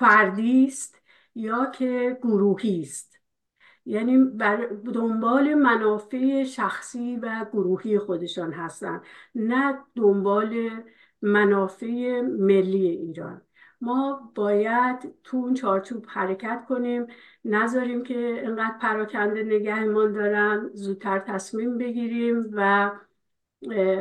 [0.00, 1.02] فردی است
[1.34, 3.18] یا که گروهی است.
[3.86, 9.02] یعنی بر دنبال منافع شخصی و گروهی خودشان هستند
[9.34, 10.70] نه دنبال
[11.22, 13.42] منافع ملی ایران.
[13.82, 17.06] ما باید تو اون چارچوب حرکت کنیم
[17.44, 22.90] نذاریم که انقدر پراکنده نگهمان دارن زودتر تصمیم بگیریم و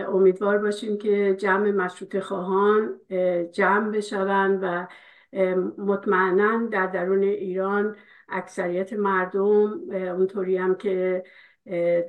[0.08, 3.00] امیدوار باشیم که جمع مشروط خواهان
[3.52, 4.88] جمع بشوند و
[5.78, 7.96] مطمئنا در درون ایران
[8.30, 11.24] اکثریت مردم اونطوری هم که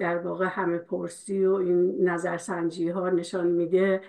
[0.01, 4.01] در واقع همه پرسی و این نظرسنجی ها نشان میده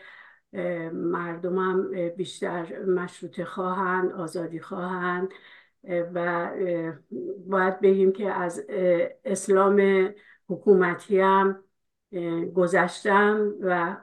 [0.94, 5.30] مردم هم بیشتر مشروط خواهند آزادی خواهند
[5.90, 6.50] و
[7.48, 8.66] باید بگیم که از
[9.26, 10.10] اسلام
[10.50, 11.64] حکومتی هم
[12.56, 13.98] گذشتم و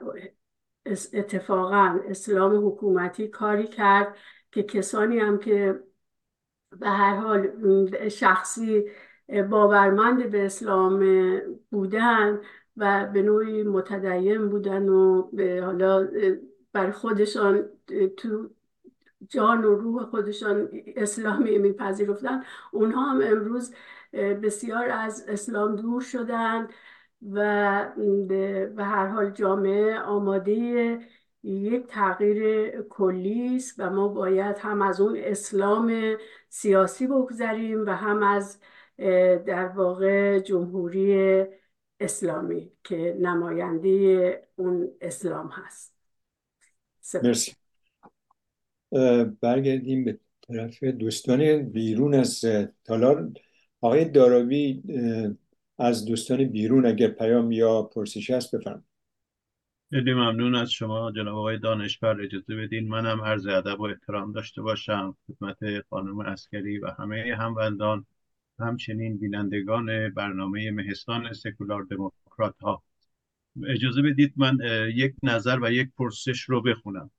[1.13, 4.17] اتفاقا اسلام حکومتی کاری کرد
[4.51, 5.83] که کسانی هم که
[6.79, 7.49] به هر حال
[8.09, 8.83] شخصی
[9.49, 11.05] باورمند به اسلام
[11.71, 12.41] بودن
[12.81, 16.07] و به نوعی متدین بودن و به حالا
[16.73, 17.65] بر خودشان
[18.17, 18.49] تو
[19.29, 22.43] جان و روح خودشان اسلامی میپذیرفتن.
[22.71, 23.73] اونها هم امروز
[24.13, 26.67] بسیار از اسلام دور شدن
[27.31, 27.91] و
[28.27, 30.99] به هر حال جامعه آماده
[31.43, 36.17] یک تغییر کلی است و ما باید هم از اون اسلام
[36.49, 38.59] سیاسی بگذریم و هم از
[39.45, 41.45] در واقع جمهوری
[42.01, 45.93] اسلامی که نماینده اون اسلام هست.
[47.23, 47.53] مرسی.
[49.41, 52.45] برگردیم به طرف دوستان بیرون از
[52.83, 53.31] تالار
[53.81, 54.83] آقای داراوی
[55.77, 58.83] از دوستان بیرون اگر پیام یا پرسش هست بفرم
[59.89, 64.61] خیلی ممنون از شما جناب آقای دانشور اجازه بدین منم عرض ادب و احترام داشته
[64.61, 65.57] باشم خدمت
[65.89, 68.05] خانم اسکری و همه هموندان.
[68.63, 72.83] همچنین بینندگان برنامه مهستان سکولار دموکرات ها
[73.67, 74.57] اجازه بدید من
[74.95, 77.11] یک نظر و یک پرسش رو بخونم.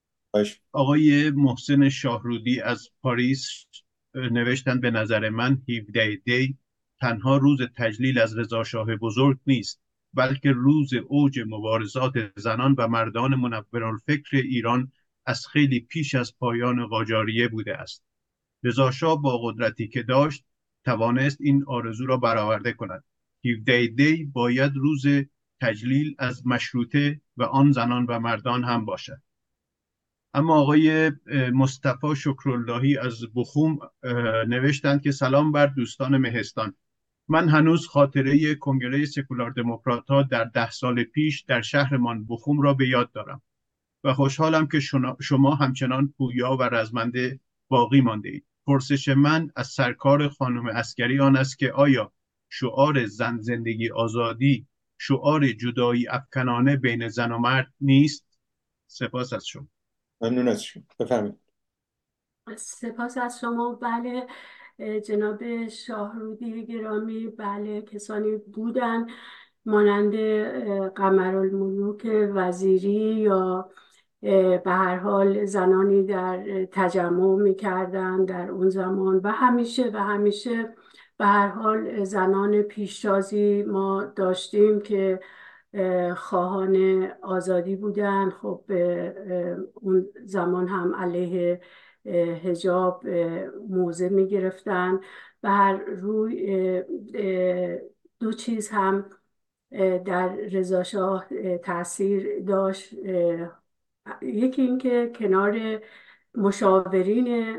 [0.73, 3.67] آقای محسن شاهرودی از پاریس
[4.15, 6.59] نوشتن به نظر من 17 دی
[7.01, 9.81] تنها روز تجلیل از رضاشاه بزرگ نیست
[10.15, 14.93] بلکه روز اوج مبارزات زنان و مردان منورالفکر ایران
[15.27, 18.05] از خیلی پیش از پایان قاجاریه بوده است.
[18.63, 20.45] رضاشاه با قدرتی که داشت
[20.85, 23.05] توانست این آرزو را برآورده کند.
[23.45, 25.07] 17 دی باید روز
[25.61, 29.23] تجلیل از مشروطه و آن زنان و مردان هم باشد.
[30.35, 31.13] اما آقای
[31.55, 33.79] مصطفی شکراللهی از بخوم
[34.49, 36.75] نوشتند که سلام بر دوستان مهستان.
[37.29, 42.75] من هنوز خاطره کنگره سکولار دموکرات ها در ده سال پیش در شهرمان بخوم را
[42.75, 43.43] به یاد دارم
[44.05, 44.81] و خوشحالم که
[45.21, 48.47] شما همچنان پویا و رزمنده باقی مانده اید.
[48.67, 52.13] پرسش من از سرکار خانم اسکری آن است که آیا
[52.49, 54.67] شعار زن زندگی آزادی
[54.99, 58.27] شعار جدایی افکنانه بین زن و مرد نیست؟
[58.87, 59.67] سپاس از شما.
[60.21, 60.83] ممنون از شما.
[61.01, 61.39] بفرمایید.
[62.57, 63.75] سپاس از شما.
[63.75, 64.27] بله
[65.01, 69.07] جناب شاهرودی گرامی بله کسانی بودن
[69.65, 70.15] مانند
[70.95, 73.71] قمرالملوک وزیری یا
[74.23, 80.75] به هر حال زنانی در تجمع می‌کردن در اون زمان و همیشه و همیشه
[81.19, 85.21] به هر حال زنان پیشتازی ما داشتیم که
[86.17, 88.31] خواهان آزادی بودن.
[88.31, 88.65] خب
[89.75, 91.61] اون زمان هم علیه
[92.45, 93.07] هجاب
[93.69, 95.01] موضع می گرفتن
[95.43, 96.83] و هر روی
[98.21, 99.05] دو چیز هم
[100.05, 102.95] در رضاشاه تاثیر داشت.
[104.23, 105.81] یکی اینکه کنار
[106.35, 107.57] مشاورین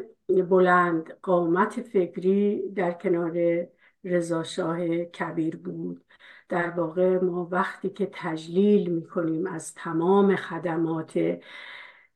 [0.50, 3.68] بلند قامت فکری در کنار
[4.04, 6.06] رضاشاه کبیر بود.
[6.50, 11.40] در واقع ما وقتی که تجلیل می‌کنیم از تمام خدمات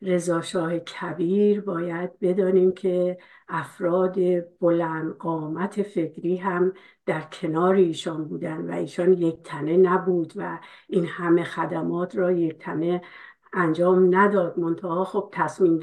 [0.01, 3.17] رضاشاه کبیر باید بدانیم که
[3.49, 4.15] افراد
[4.59, 6.73] بلند قامت فکری هم
[7.05, 12.57] در کنار ایشان بودن و ایشان یک تنه نبود و این همه خدمات را یک
[12.57, 13.01] تنه
[13.57, 14.59] انجام نداد.
[14.59, 15.77] منتها خب تصمیم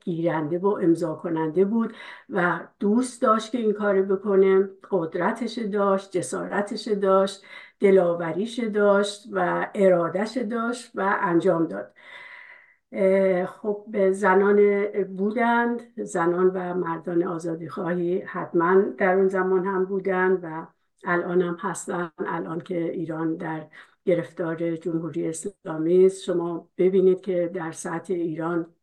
[0.00, 1.94] گیرنده و امضا کننده بود
[2.30, 7.44] و دوست داشت که این کار بکنه قدرتش داشت جسارتش داشت
[7.80, 11.94] دلاوریش داشت و ارادش داشت و انجام داد.
[13.46, 15.82] خب زنان بودند.
[15.96, 20.66] زنان و مردان آزادی خواهی حتما در اون زمان هم بودند و
[21.04, 22.10] الان هم هستن.
[22.18, 23.66] الان که ایران در
[24.04, 26.22] گرفتار جمهوری اسلامی است.
[26.22, 28.74] شما ببینید که در سطح ایران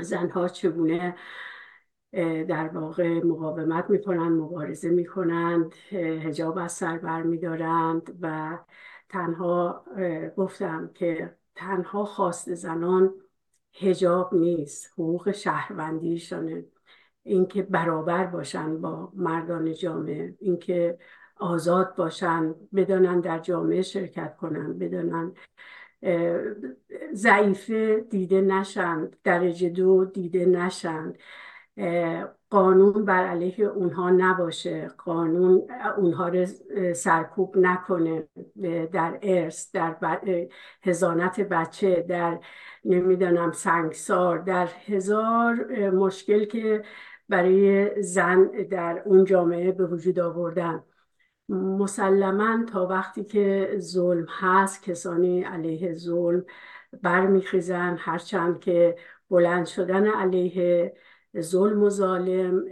[0.00, 1.16] زنها چگونه
[2.48, 8.58] در واقع مقاومت می‌کنند مبارزه می‌کنند هجاب از سر بر میدارند و
[9.08, 9.84] تنها
[10.36, 13.14] گفتم که تنها خواست زنان
[13.74, 16.64] هجاب نیست حقوق شهروندیشانه.
[17.22, 20.98] اینکه برابر باشن با مردان جامعه اینکه
[21.36, 25.32] آزاد باشن بدانن در جامعه شرکت کنن بدانن
[27.14, 31.18] ضعیفه دیده نشند درجه دو دیده نشند
[32.50, 34.88] قانون بر علیه اونها نباشه.
[34.88, 35.62] قانون
[35.96, 36.46] اونها رو
[36.94, 38.28] سرکوب نکنه.
[38.92, 40.16] در ارث در
[40.82, 42.40] هزانت بچه در
[42.84, 45.54] نمی‌دانم سنگسار در هزار
[45.90, 46.82] مشکل که
[47.28, 50.82] برای زن در اون جامعه به وجود آوردن.
[51.48, 56.44] مسلما تا وقتی که ظلم هست کسانی علیه ظلم
[57.02, 57.96] برمیخیزن.
[57.98, 58.96] هرچند که
[59.30, 60.94] بلند شدن علیه
[61.40, 62.64] ظلم و ظالم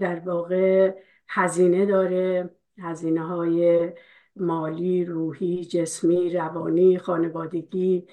[0.00, 0.94] در واقع
[1.28, 2.50] هزینه داره.
[2.78, 3.92] هزینه های
[4.36, 8.08] مالی، روحی، جسمی، روانی، خانوادگی،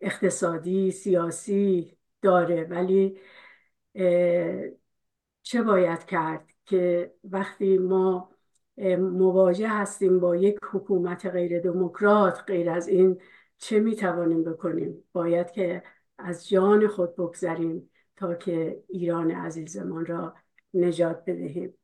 [0.00, 2.64] اقتصادی، سیاسی داره.
[2.64, 3.18] ولی
[5.42, 8.35] چه باید کرد که وقتی ما
[8.98, 13.20] مواجه هستیم با یک حکومت غیر دموکرات غیر از این
[13.58, 15.82] چه می‌توانیم بکنیم؟ باید که
[16.18, 20.34] از جان خود بگذریم تا که ایران عزیزمان را
[20.74, 21.74] نجات بدهیم.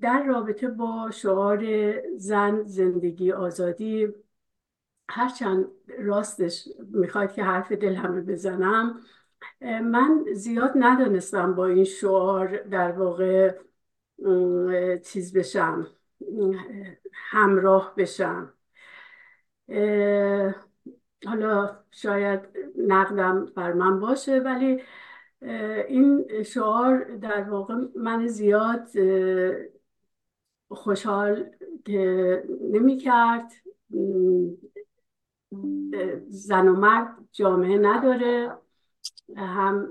[0.00, 1.64] در رابطه با شعار
[2.16, 4.08] زن زندگی آزادی
[5.08, 5.66] هرچند
[5.98, 9.00] راستش می‌خواد که حرف دل همه بزنم
[9.60, 13.58] من زیاد ندانستم با این شعار در واقع
[15.04, 15.86] چیز بشم
[17.12, 18.52] همراه بشم.
[21.26, 22.40] حالا شاید
[22.78, 24.82] نقدم بر من باشه ولی
[25.88, 28.88] این شعار در واقع من زیاد
[30.68, 31.50] خوشحال
[32.60, 33.52] نمی کرد
[36.28, 38.58] زن و مرد جامعه نداره.
[39.36, 39.90] هم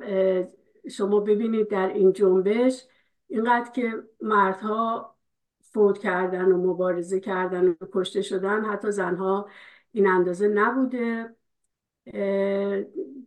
[0.92, 2.88] شما ببینید در این جنبش.
[3.30, 5.16] اینقدر که مردها
[5.62, 9.50] فوت کردن و مبارزه کردن و کشته شدن حتی زنها
[9.92, 11.36] این اندازه نبوده.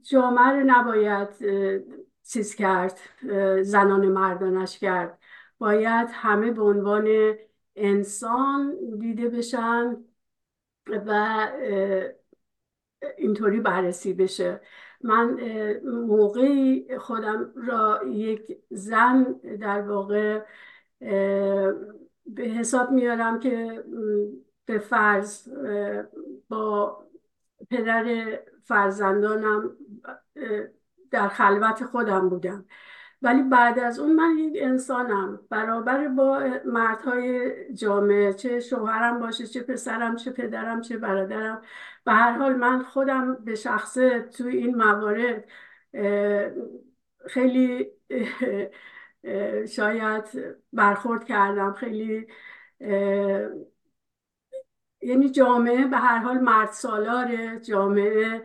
[0.03, 1.29] جامعه رو نباید
[2.25, 2.99] چیز کرد
[3.63, 5.19] زنان مردانش کرد.
[5.59, 7.35] باید همه به عنوان
[7.77, 9.97] انسان دیده بشن
[11.07, 11.49] و
[13.19, 14.61] اینطوری بررسی بشه.
[15.03, 15.37] من
[15.85, 19.23] موقعی خودم را یک زن
[19.61, 20.43] در واقع
[22.27, 23.85] به حساب میارم که
[24.67, 25.49] به فرض
[26.49, 26.99] با
[27.71, 29.77] پدر فرزندانم
[31.11, 32.65] در خلوت خودم بودم.
[33.23, 35.41] ولی بعد از اون من یک انسانم.
[35.51, 41.63] برابر با مردهای جامعه چه شوهرم باشه چه پسرم چه پدرم چه برادرم
[42.05, 45.45] به هر حال من خودم به شخصه توی این موارد
[47.27, 47.91] خیلی
[49.69, 50.25] شاید
[50.73, 52.27] برخورد کردم خیلی
[55.03, 58.43] یعنی جامعه به هر حال مرد سالاره جامعه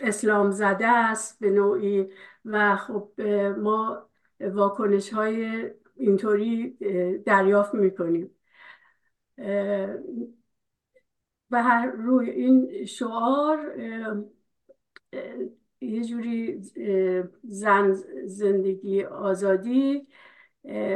[0.00, 2.08] اسلام زده است به نوعی
[2.44, 3.20] و خب
[3.58, 4.08] ما
[4.40, 6.70] واکنش های اینطوری
[7.26, 8.30] دریافت می‌کنیم.
[11.52, 13.74] و هر روی این شعار
[15.80, 16.60] یه جوری
[17.44, 17.92] زن
[18.24, 20.06] زندگی آزادی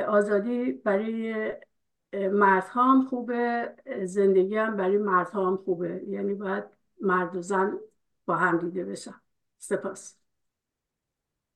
[0.08, 1.52] آزادی برای
[2.12, 3.74] مردها هم خوبه
[4.04, 6.02] زندگی هم برای مردها هم خوبه.
[6.08, 6.64] یعنی باید
[7.00, 7.78] مرد و زن
[8.26, 9.14] با هم دیده بشن.
[9.58, 10.16] سپاس.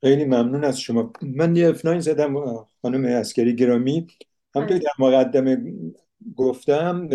[0.00, 1.12] خیلی ممنون از شما.
[1.22, 2.34] من یه افناین زدم
[2.82, 4.06] خانم اسکری گرامی.
[4.54, 5.72] همطور در مقدمه
[6.36, 7.08] گفتم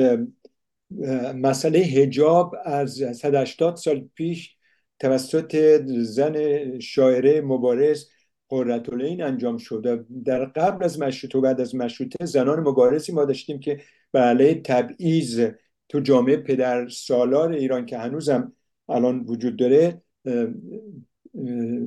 [1.36, 4.56] مسئله هجاب از 180 سال پیش
[5.00, 8.06] توسط زن شاعره مبارز
[8.50, 13.60] قررتولین انجام شده در قبل از مشروطه و بعد از مشروطه زنان مبارزی ما داشتیم
[13.60, 13.82] که
[14.12, 15.48] به علیه تبعیض
[15.90, 18.54] تو جامعه پدر سالار ایران که هنوزم
[18.90, 20.02] الان وجود داره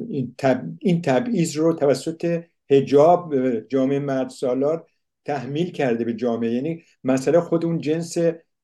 [0.09, 0.62] این, تب...
[0.80, 4.86] این تبعیض رو توسط هجاب جامعه مرد سالار
[5.24, 6.51] تحمیل کرده به جامعه.
[6.51, 8.16] یعنی مسئله خود اون جنس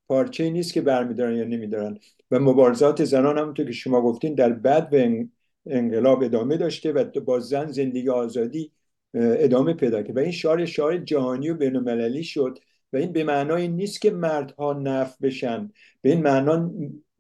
[0.09, 1.98] پارچه نیست که برمیدارن یا نمیدارن.
[2.31, 5.26] و مبارزات زنان همونطور که شما گفتین در بعد به
[5.66, 8.72] انقلاب ادامه داشته و با زن زندگی آزادی
[9.14, 10.16] ادامه پیدا کرد.
[10.16, 12.59] و این شعار شعار جهانی و بینالمللی شد
[12.93, 15.72] و این به معنای نیست که مردها نف بشن.
[16.02, 16.70] به این معنا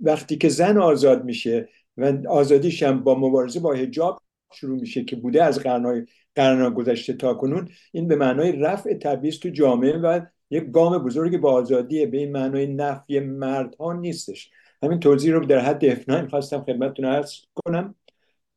[0.00, 5.16] وقتی که زن آزاد میشه و آزادیش هم با مبارزه با حجاب شروع میشه که
[5.16, 10.20] بوده از قرنهای قرن گذشته تا کنون این به معنای رفع تبعیض تو جامعه و
[10.50, 14.50] یک گام بزرگی با آزادی به این معنای نفی مردها نیستش.
[14.82, 17.94] همین توضیح رو در حد افنایم خواستم خدمتتون عرض کنم.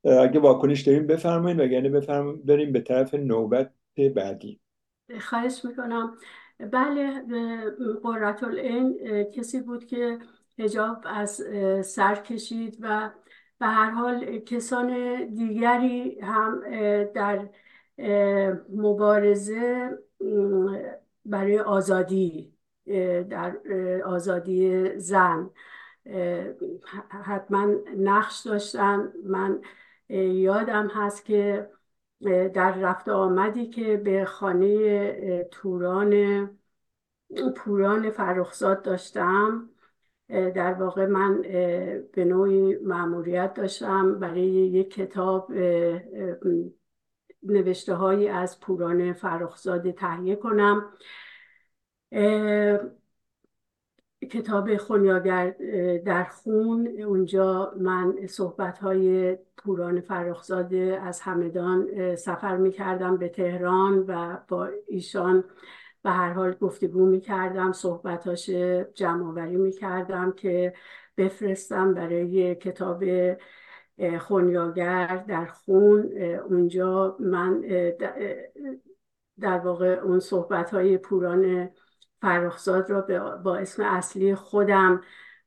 [0.03, 3.71] اگه واکنش داریم بفرمایید وگرنه بفرمایید بریم به طرف نوبت
[4.15, 4.59] بعدی.
[5.21, 6.17] خواهش می‌کنم.
[6.71, 7.23] بله
[8.03, 10.17] قررت این کسی بود که
[10.59, 11.43] هجاب از
[11.81, 13.09] سر کشید و
[13.59, 16.61] به هر حال کسان دیگری هم
[17.15, 17.49] در
[18.69, 19.89] مبارزه
[21.27, 22.53] برای آزادی
[23.29, 23.57] در
[24.05, 25.49] آزادی زن.
[27.09, 27.67] حتما
[27.97, 29.13] نقش داشتن.
[29.25, 29.61] من
[30.09, 31.69] یادم هست که
[32.53, 36.49] در رفت آمدی که به خانه توران
[37.55, 39.69] پوران فرخزاد داشتم.
[40.29, 41.41] در واقع من
[42.13, 44.19] به نوعی معمولیت داشتم.
[44.19, 45.51] برای یک کتاب
[47.51, 50.93] نوشته هایی از پوران فرخزاد تهیه کنم.
[54.31, 55.49] کتاب خونیاگر
[56.05, 56.87] در خون.
[57.01, 64.69] اونجا من صحبت های پوران فرخزاده از همدان سفر می کردم به تهران و با
[64.87, 65.43] ایشان
[66.03, 68.49] به هر حال گفتگو می کردم صحبتاش
[68.93, 70.73] جمع آوری می کردم که
[71.17, 73.03] بفرستم برای کتاب
[74.19, 76.09] خونیاگر در خون
[76.49, 77.61] اونجا من
[79.39, 81.69] در واقع اون صحبت های پوران
[82.21, 85.01] فرخزاد را با اسم اصلی خودم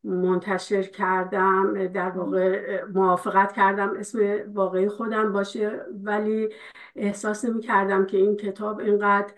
[0.04, 4.18] منتشر کردم در واقع موافقت کردم اسم
[4.54, 5.80] واقعی خودم باشه.
[6.04, 6.48] ولی
[6.96, 9.32] احساس نمی کردم که این کتاب اینقدر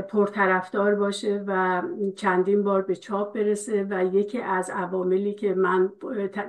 [0.00, 1.82] پرطرفدار باشه و
[2.16, 5.92] چندین بار به چاپ برسه و یکی از عواملی که من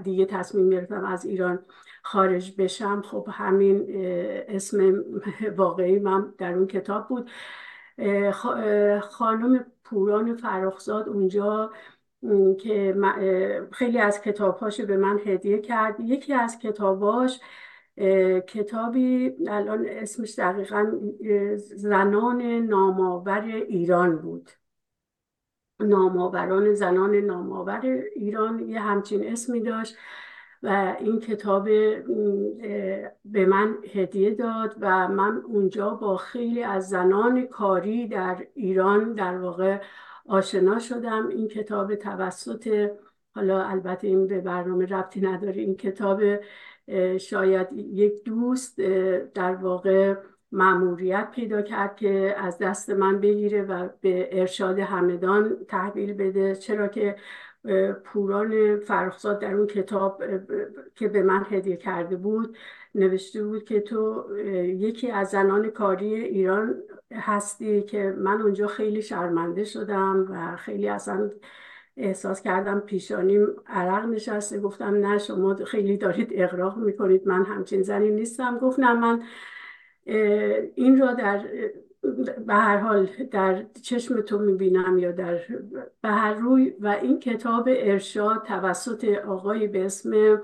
[0.04, 1.60] دیگه تصمیم گرفتم از ایران
[2.04, 3.02] خارج بشم.
[3.02, 3.86] خب همین
[4.48, 5.04] اسم
[5.58, 7.30] واقعی من در اون کتاب بود.
[9.02, 11.72] خانم پوران فرخزاد اونجا
[12.60, 12.96] که
[13.72, 16.00] خیلی از کتابهاش به من هدیه کرد.
[16.00, 17.40] یکی از کتاباش
[18.48, 20.92] کتابی الان اسمش دقیقا
[21.56, 24.50] زنان نامآور ایران بود.
[25.80, 27.82] نامآوران زنان نامآور
[28.16, 29.96] ایران یه همچین اسمی داشت.
[30.64, 31.64] و این کتاب
[33.26, 39.38] به من هدیه داد و من اونجا با خیلی از زنان کاری در ایران در
[39.38, 39.82] واقع
[40.26, 41.28] آشنا شدم.
[41.28, 42.92] این کتاب توسط
[43.36, 46.22] حالا البته این به برنامه ربطی نداره این کتاب
[47.18, 48.82] شاید یک دوست
[49.34, 50.16] در واقع
[50.52, 56.56] معموریت پیدا کرد که از دست من بگیره و به ارشاد همدان تحویل بده.
[56.56, 57.16] چرا که
[58.04, 60.24] پوران فرخزاد در اون کتاب
[60.96, 62.58] که به من هدیه کرده بود
[62.96, 64.26] نوشته بود که تو
[64.64, 66.76] یکی از زنان کاری ایران
[67.12, 71.30] هستی که من اونجا خیلی شرمنده شدم و خیلی اصلا
[71.98, 74.60] احساس کردم پیشانیم عرق نشسته.
[74.60, 78.60] گفتم نه شما خیلی دارید اقراق می‌کنید من همچین زنی نیستم.
[78.60, 79.24] گفت نه من
[80.76, 81.46] این را در
[82.48, 85.40] به هر حال در چشم تو می‌بینم یا در
[86.02, 90.42] به هر روی و این کتاب ارشاد توسط آقای به اسم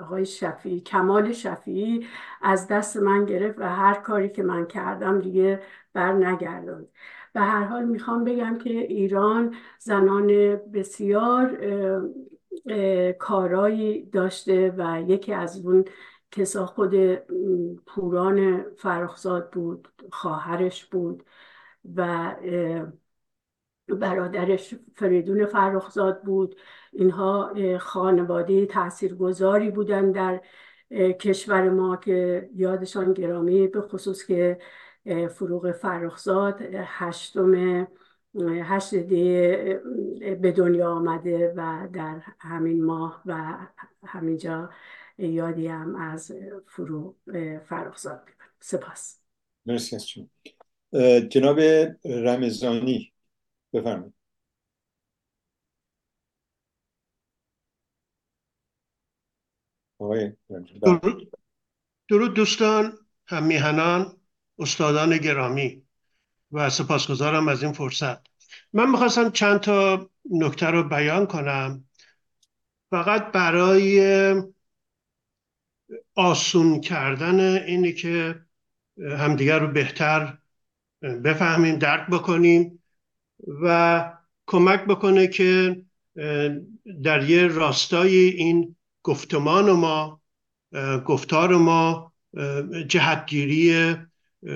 [0.00, 2.06] آقای شفیعی کمال شفیعی
[2.42, 5.62] از دست من گرفت و هر کاری که من کردم دیگه
[5.92, 6.88] بر نگرداند.
[7.32, 10.26] به هر حال می‌خوام بگم که ایران زنان
[10.56, 11.58] بسیار
[13.18, 15.84] کارایی داشته و یکی از اون
[16.30, 16.94] کسا خود
[17.86, 21.24] پوران فرخزاد بود خواهرش بود
[21.96, 22.34] و
[23.88, 26.56] برادرش فریدون فرخزاد بود.
[26.92, 30.40] اینها خانواده تاثیرگذاری بودن در
[31.20, 34.58] کشور ما که یادشان گرامی به خصوص که
[35.30, 37.86] فروغ فرخزاد هشتم
[38.44, 38.94] هشت
[40.40, 43.56] به دنیا آمده و در همین ماه و
[44.06, 44.70] همینجا
[45.18, 46.32] یادی هم از
[46.68, 47.16] فروغ
[47.68, 48.28] فرخزاد
[48.60, 49.20] سپاس.
[49.66, 50.06] مرسی از
[51.28, 51.60] جناب
[52.04, 53.12] رمزانی
[53.72, 54.14] بفرمایید.
[60.82, 61.30] درود.
[62.08, 64.20] درود دوستان هم میهنان
[64.58, 65.82] استادان گرامی
[66.52, 68.18] و سپاسگزارم از این فرصت.
[68.72, 71.84] من می‌خواستم چند تا نکته رو بیان کنم.
[72.90, 74.00] فقط برای
[76.14, 78.40] آسون کردن اینی که
[78.98, 80.38] همدیگر رو بهتر
[81.02, 82.84] بفهمیم درک بکنیم
[83.62, 84.12] و
[84.46, 85.82] کمک بکنه که
[87.02, 90.20] در یه راستای این گفتمان ما
[91.06, 92.12] گفتار ما
[92.86, 93.96] جهتگیری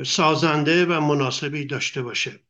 [0.06, 2.40] سازنده و مناسبی داشته باشه.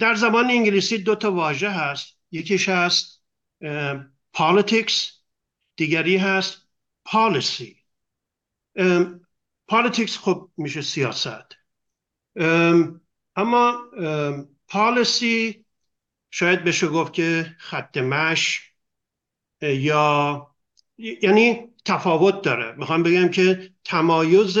[0.00, 2.16] در زبان انگلیسی دو تا واژه هست.
[2.30, 3.22] یکیش هست
[4.36, 4.92] politics
[5.76, 6.61] دیگری هست
[7.08, 7.76] policy
[9.72, 11.56] politics خب میشه سیاست.
[13.36, 13.78] اما
[14.72, 15.54] policy
[16.30, 18.72] شاید بشه گفت که خط مش
[19.62, 20.46] یا
[20.98, 22.72] یعنی تفاوت داره.
[22.72, 24.58] می‌خوام بگم که تمایز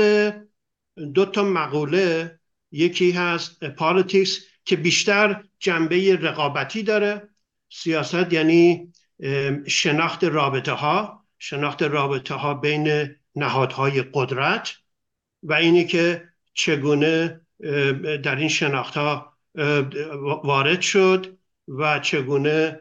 [1.14, 2.40] دو تا مقوله
[2.70, 7.28] یکی هست پالیتیکس که بیشتر جنبه رقابتی داره.
[7.68, 8.92] سیاست یعنی
[9.66, 14.72] شناخت رابطه ها شناخت رابطه ها بین نهادهای قدرت
[15.42, 17.40] و اینی که چگونه
[18.22, 19.32] در این شناخت ها
[20.44, 21.38] وارد شد
[21.68, 22.80] و چگونه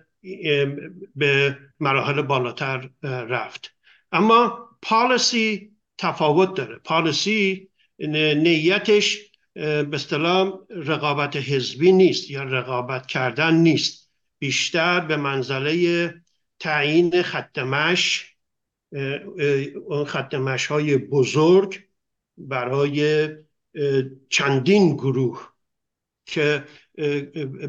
[1.15, 3.75] به مراحل بالاتر رفت.
[4.11, 6.75] اما پالیسی تفاوت داره.
[6.75, 7.69] پالیسی
[7.99, 9.17] نیتش
[9.53, 14.11] به اصطلاح رقابت حزبی نیست یا رقابت کردن نیست.
[14.39, 16.13] بیشتر به منزله
[16.59, 18.30] تعیین ختمش
[19.85, 21.79] اون ختمش های بزرگ
[22.37, 23.29] برای
[24.29, 25.51] چندین گروه
[26.25, 26.63] که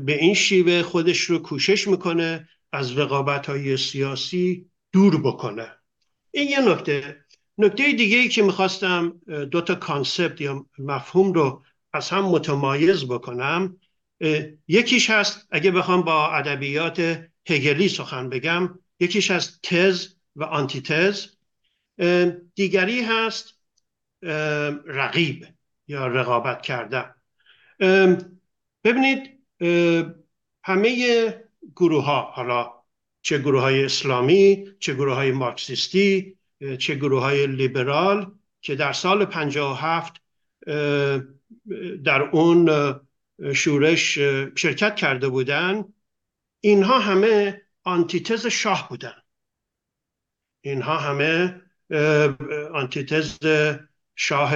[0.05, 5.69] به این شیوه خودش رو کوشش می‌کنه از رقابت های سیاسی دور بکنه.
[6.31, 7.25] این یه نکته.
[7.59, 9.21] نکته دیگه ای که می‌خواستم
[9.51, 11.63] دو تا concept یا مفهوم رو
[11.93, 13.77] از هم متمایز بکنم.
[14.69, 21.27] یکیش هست اگه بخوام با ادبیات هگلی سخن بگم یکیش هست تز و آنتیتز
[22.55, 23.55] دیگری هست
[24.87, 25.47] رقیب
[25.89, 27.15] یا رقابت کردن.
[28.85, 29.39] ببینید
[30.65, 31.35] همه
[31.77, 32.73] گروه ها حالا
[33.23, 36.39] چه گروه های اسلامی چه گروه های مارکسیستی
[36.79, 40.23] چه گروه های لیبرال که در سال 57
[42.05, 42.71] در اون
[43.55, 44.19] شورش
[44.57, 45.85] شرکت کرده بودن
[46.61, 49.22] اینها همه آنتیتز شاه بودن.
[50.63, 51.63] اینها همه
[52.75, 53.39] آنتیتز
[54.17, 54.55] شاه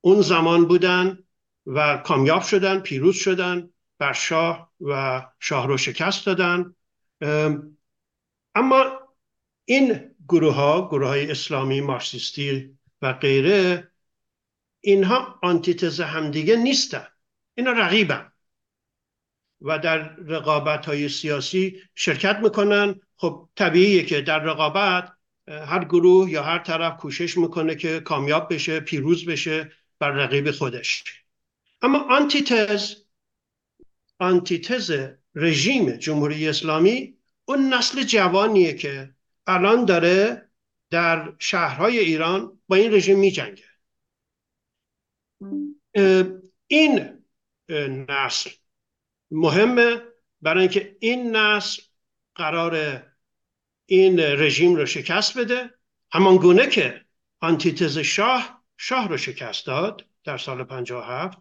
[0.00, 1.18] اون زمان بودن
[1.66, 6.74] و کامیاب شدن پیروز شدن بر شاه و شاه رو شکست دادن.
[8.54, 9.00] اما
[9.64, 13.90] این گروه ها گروه های اسلامی مارکسیستی و غیره
[14.80, 17.06] اینها آنتیتز همدیگه نیستن.
[17.54, 18.32] اینا رقیبن.
[19.60, 23.00] و در رقابت های سیاسی شرکت می‌کنن.
[23.16, 25.12] خب طبیعیه که در رقابت
[25.48, 31.04] هر گروه یا هر طرف کوشش می‌کنه که کامیاب بشه پیروز بشه بر رقیب خودش
[31.82, 32.94] اما آنتیتز
[34.18, 34.92] آنتیتز
[35.34, 39.14] رژیم جمهوری اسلامی اون نسل جوانیه که
[39.46, 40.50] الان داره
[40.90, 43.64] در شهرهای ایران با این رژیم می جنگه.
[46.66, 47.22] این
[48.08, 48.50] نسل
[49.30, 50.02] مهمه
[50.42, 51.82] برای اینکه این نسل
[52.34, 53.02] قرار
[53.86, 55.70] این رژیم رو شکست بده.
[56.12, 57.04] همان گونه که
[57.40, 61.38] آنتیتز شاه شاه رو شکست داد در سال 57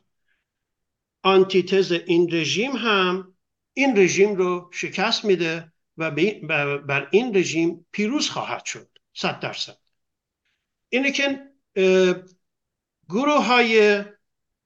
[1.23, 3.35] آنتیتز این رژیم هم
[3.73, 8.89] این رژیم رو شکست میده و بر این رژیم پیروز خواهد شد.
[9.13, 9.77] صد درصد.
[10.89, 11.49] اینه که
[13.09, 14.03] گروه های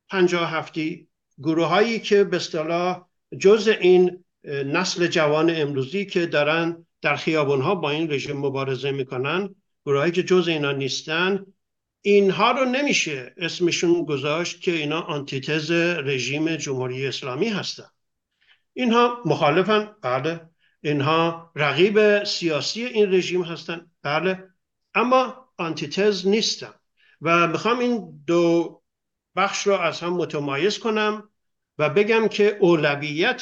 [0.09, 1.07] پنجاه هفتی
[1.37, 7.75] گروه هایی که به اصطلاح جز این نسل جوان امروزی که دارن در خیابون ها
[7.75, 9.55] با این رژیم مبارزه می‌کنن.
[9.85, 11.45] گروه هایی که جز اینا نیستن
[12.01, 17.89] اینها رو نمیشه اسمشون گذاشت که اینا آنتیتز رژیم جمهوری اسلامی هستن.
[18.73, 20.49] اینها مخالفن بله.
[20.81, 24.43] اینها رقیب سیاسی این رژیم هستن بله.
[24.95, 26.73] اما آنتیتز نیستن.
[27.21, 28.81] و می‌خوام این دو
[29.35, 31.29] بخش رو از هم متمایز کنم
[31.77, 33.41] و بگم که اولویت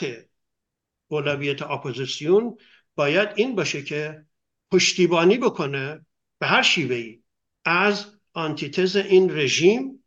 [1.08, 2.58] اولویت اپوزیسیون
[2.98, 4.26] باید این باشه که
[4.72, 6.06] پشتیبانی بکنه
[6.40, 7.24] به هر شیوه‌ای
[7.66, 10.04] از آنتیتز این رژیم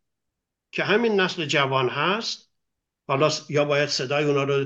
[0.71, 2.51] که همین نسل جوان هست
[3.07, 4.65] حالا یا باید صدای اونا رو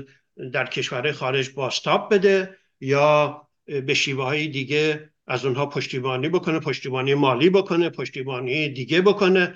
[0.52, 7.14] در کشورهای خارج بازتاب بده یا به شیوه های دیگه از اونها پشتیبانی بکنه پشتیبانی
[7.14, 9.54] مالی بکنه پشتیبانی دیگه بکنه.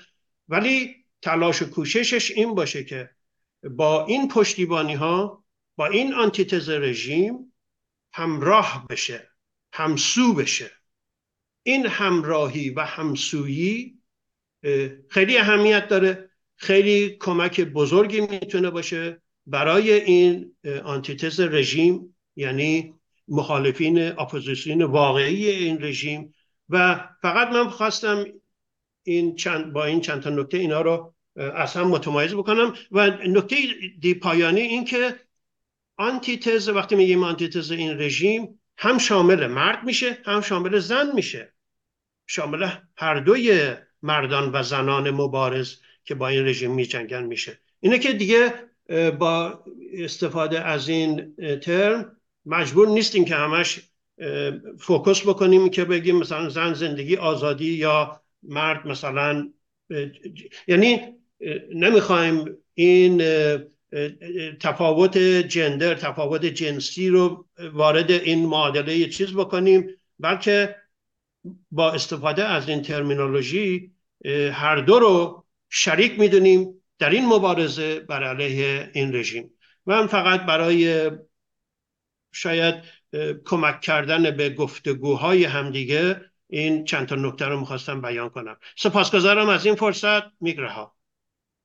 [0.49, 3.11] ولی تلاش و کوششش این باشه که
[3.71, 5.45] با این پشتیبانی ها
[5.77, 7.53] با این آنتیتز رژیم
[8.13, 9.31] همراه بشه
[9.73, 10.71] همسو بشه.
[11.63, 13.99] این همراهی و همسویی
[15.09, 16.31] خیلی اهمیت داره.
[16.57, 22.95] خیلی کمک بزرگی می‌تونه باشه برای این آنتیتز رژیم یعنی
[23.29, 26.35] مخالفین اپوزیسیون واقعی این رژیم.
[26.69, 28.25] و فقط من خواستم
[29.03, 32.75] این چند با این چند تا نکته اینا رو از متمایز بکنم.
[32.91, 33.57] و نکته
[34.01, 35.21] دی پایانی این که
[36.01, 41.53] آنتیتز وقتی میگیم آنتیتز این رژیم هم شامل مرد میشه هم شامل زن میشه.
[42.27, 45.75] شامل هر دوی مردان و زنان مبارز
[46.05, 47.59] که با این رژیم میجنگن میشه.
[47.81, 48.55] اینه که دیگه
[49.19, 52.17] با استفاده از این ترم
[52.47, 53.81] مجبور نیستیم که همش
[54.79, 59.53] فوکس بکنیم که بگیم مثلا زن زندگی آزادی یا مرد مثلا
[60.69, 61.01] یعنی
[61.75, 63.23] نمی‌خوایم این
[64.61, 69.87] تفاوت جندر تفاوت جنسی رو وارد این معادله چیز بکنیم.
[70.19, 70.77] بلکه
[71.71, 73.93] با استفاده از این ترمینولوژی
[74.53, 79.51] هر دو رو شریک می‌دونیم در این مبارزه بر علیه این رژیم.
[79.87, 81.11] من فقط برای
[82.33, 82.75] شاید
[83.45, 88.57] کمک کردن به گفتگوهای همدیگه این چند تا نکته رو می‌خواستم بیان کنم.
[88.77, 90.23] سپاسگزارم از این فرصت.
[90.41, 90.71] میگره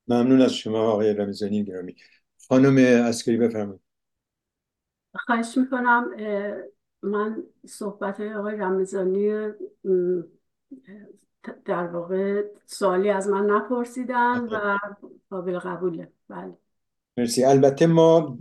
[0.07, 1.95] ممنون از شما آقای رمزانی گرامی.
[2.47, 3.81] خانم اسکری بفرمایید.
[5.13, 6.09] خواهش می‌کنم
[7.01, 9.49] من صحبت آقای رمزانی
[11.65, 14.77] در واقع سوالی از من نپرسیدن و
[15.29, 16.11] قابل قبوله.
[16.29, 16.57] بله.
[17.17, 17.43] مرسی.
[17.43, 18.37] البته ما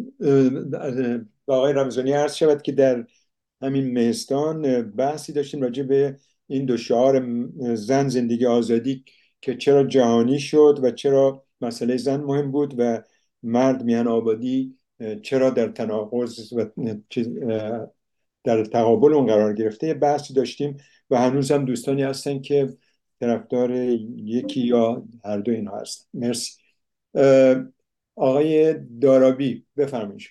[1.46, 3.06] با آقای رمزانی عرض شود که در
[3.62, 6.16] همین مهستان بحثی داشتیم راجع به
[6.46, 7.26] این دو شعار
[7.74, 9.04] زن زندگی آزادی
[9.40, 13.02] که چرا جهانی شد و چرا مسئله زن مهم بود و
[13.44, 14.78] مرد میان آبادی
[15.22, 16.66] چرا در تناقض و
[18.44, 20.76] در تقابل اون قرار گرفته؟ یه بحثی داشتیم
[21.10, 22.76] و هنوز هم دوستانی هستن که
[23.20, 26.18] طرفدار یکی یا هر دو اینها هستن.
[26.18, 26.62] مرسی.
[28.14, 30.28] آقای دارابی بفرمایید.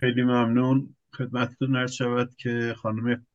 [0.00, 0.96] خیلی ممنون.
[1.14, 3.26] خدمتتون عرض شود که خانم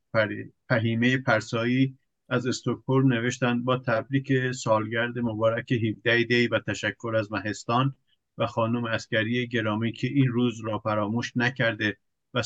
[0.69, 1.97] فهیمه پرسایی
[2.29, 7.95] از استکهلم نوشتند با تبریک سالگرد مبارک 17 دی و تشکر از مهستان
[8.37, 11.97] و خانم اسکری گرامی که این روز را فراموش نکرده
[12.33, 12.41] و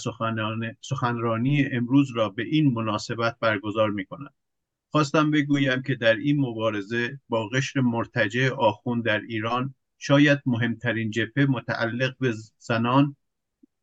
[0.82, 4.34] سخنرانی امروز را به این مناسبت برگزار می کند.
[4.91, 11.45] خواستم بگویم که در این مبارزه با قشر مرتجع آخوند در ایران شاید مهمترین جبهه
[11.45, 13.16] متعلق به زنان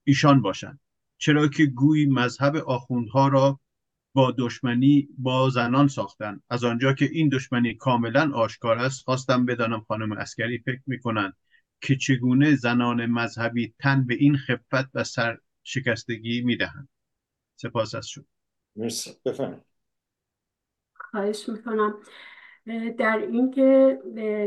[0.05, 0.81] ایشان باشند
[1.19, 3.61] چرا که گویی مذهب آخوندها را
[4.15, 9.81] با دشمنی با زنان ساختند از آنجا که این دشمنی کاملا آشکار است خواستم بدانم
[9.81, 11.37] خانم اسکری فکر می‌کنند
[11.81, 16.89] که چگونه زنان مذهبی تن به این خفت و سرشکستگی می‌دهند.
[17.57, 18.25] سپاس از شما.
[18.77, 19.11] مرسی.
[19.25, 19.63] بفرمایید.
[20.95, 21.95] خواهش می‌کنم.
[22.99, 23.99] در اینکه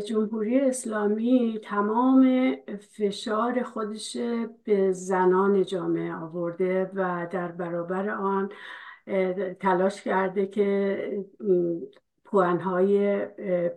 [0.10, 2.56] جمهوری اسلامی تمام
[2.98, 4.18] فشار خودش
[4.64, 8.50] به زنان جامعه آورده و در برابر آن
[9.60, 10.98] تلاش کرده که
[12.26, 13.26] پوانهای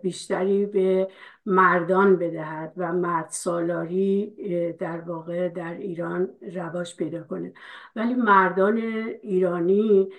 [0.01, 1.07] بیشتری به
[1.45, 4.33] مردان بدهد و مرد سالاری
[4.79, 7.53] در واقع در ایران رواج پیدا کنه.
[7.95, 8.77] ولی مردان
[9.21, 10.09] ایرانی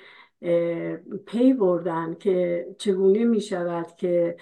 [1.26, 4.36] پی بردن که چگونه می شود که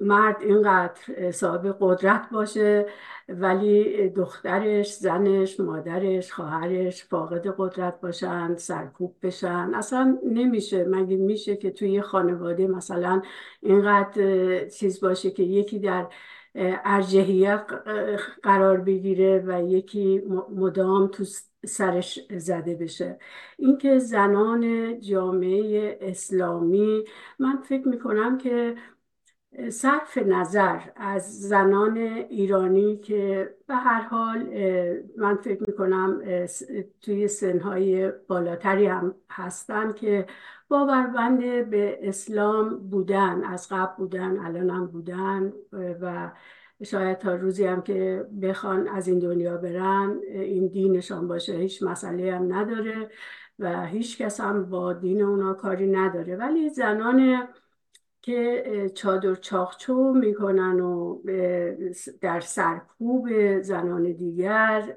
[0.00, 2.86] مرد اینقدر صاحب قدرت باشه
[3.28, 9.70] ولی دخترش زنش مادرش خواهرش فاقد قدرت باشن سرکوب بشن.
[9.74, 13.22] اصلا نمیشه مگه میشه که توی خانواده مثلا
[13.62, 16.06] اینقدر چیز باشه که یکی در
[16.84, 17.66] ارجهیت
[18.42, 20.22] قرار بگیره و یکی
[20.56, 21.24] مدام تو
[21.66, 23.18] سرش زده بشه.
[23.58, 27.04] اینکه زنان جامعه اسلامی
[27.38, 28.74] من فکر می‌کنم که
[29.70, 34.38] صرف نظر از زنان ایرانی که به هر حال
[35.16, 36.22] من فکر می‌کنم
[37.02, 40.26] توی سنهای بالاتری هم هستن که
[40.68, 46.30] باوربند به اسلام بودن از قبل بودن الان هم بودن و
[46.84, 52.34] شاید تا روزی هم که بخوان از این دنیا برن این دینشان باشه هیچ مسئله
[52.34, 53.10] هم نداره
[53.58, 56.36] و هیچ کس هم با دین اونا کاری نداره.
[56.36, 57.48] ولی زنان
[58.28, 61.22] که چادر چاخچو می‌کنن و
[62.20, 63.28] در سرکوب
[63.62, 64.96] زنان دیگر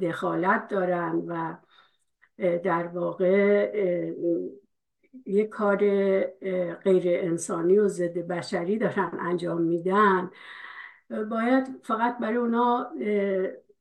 [0.00, 1.56] دخالت دارن و
[2.38, 3.72] در واقع
[5.26, 5.78] یک کار
[6.74, 10.30] غیر انسانی و ضد بشری دارن انجام میدن.
[11.10, 12.90] باید فقط برای اونا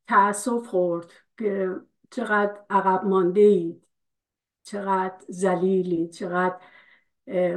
[0.07, 1.75] تأسف خورد که
[2.11, 3.87] چقدر عقب مانده اید
[4.63, 6.55] چقدر زلیلی چقدر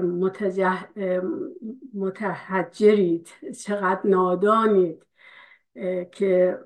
[0.00, 0.88] متجه...
[1.94, 3.28] متحجرید
[3.64, 5.06] چقدر نادانید
[6.12, 6.58] که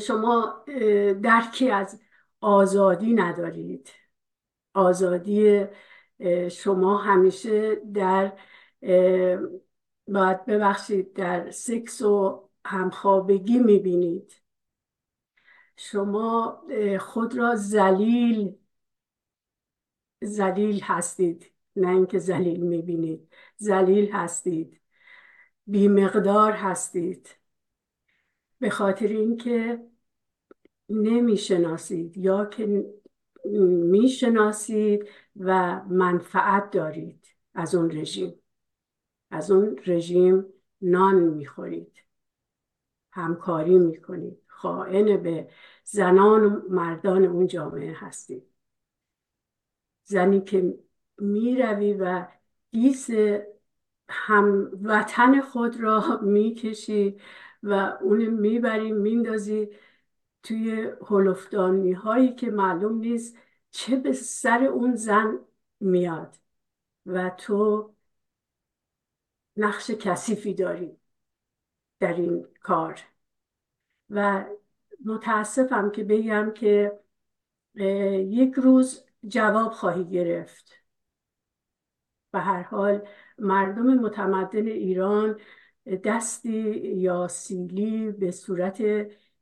[0.00, 0.64] شما
[1.22, 2.00] درکی از
[2.40, 3.90] آزادی ندارید.
[4.74, 5.66] آزادی
[6.50, 8.32] شما همیشه در
[10.08, 14.42] باید ببخشید در سکس و همخوابگی می‌بینید.
[15.76, 16.62] شما
[17.00, 18.56] خود را زلیل
[20.22, 23.32] زلیل هستید نه اینکه زلیل می‌بینید.
[23.56, 24.80] زلیل هستید.
[25.66, 27.28] بیمقدار هستید.
[28.58, 29.80] به خاطر اینکه
[30.88, 32.84] نمی‌شناسید یا که
[33.90, 37.26] می‌شناسید و منفعت دارید.
[37.54, 38.34] از اون رژیم.
[39.30, 40.44] از اون رژیم
[40.80, 42.04] نان می‌خورید.
[43.12, 44.38] همکاری می‌کنید.
[44.46, 45.48] خائن به
[45.84, 48.51] زنان و مردان اون جامعه هستید.
[50.12, 50.78] زنی که
[51.18, 52.26] می‌روی و
[52.72, 53.10] گیس
[54.08, 57.16] هم وطن خود را می‌کشی
[57.62, 57.72] و
[58.02, 59.68] اون می‌بری میندازی
[60.42, 63.36] توی هلفدانی هایی که معلوم نیست
[63.70, 65.38] چه به سر اون زن
[65.80, 66.36] میاد
[67.06, 67.92] و تو
[69.56, 70.96] نقش کثیفی داری
[72.00, 73.00] در این کار.
[74.10, 74.44] و
[75.04, 77.00] متاسفم که بگم که
[78.28, 80.82] یک روز جواب خواهی گرفت.
[82.32, 83.08] به هر حال
[83.38, 85.40] مردم متمدن ایران
[86.04, 88.82] دستی یا سیلی به صورت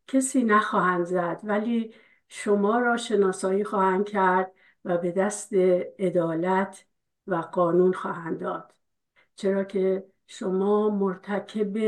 [0.07, 1.95] کسی نخواهند زد ولی
[2.29, 4.53] شما را شناسایی خواهند کرد
[4.85, 5.55] و به دست
[5.99, 6.87] عدالت
[7.27, 8.75] و قانون خواهند داد.
[9.37, 11.79] چرا که شما مرتکب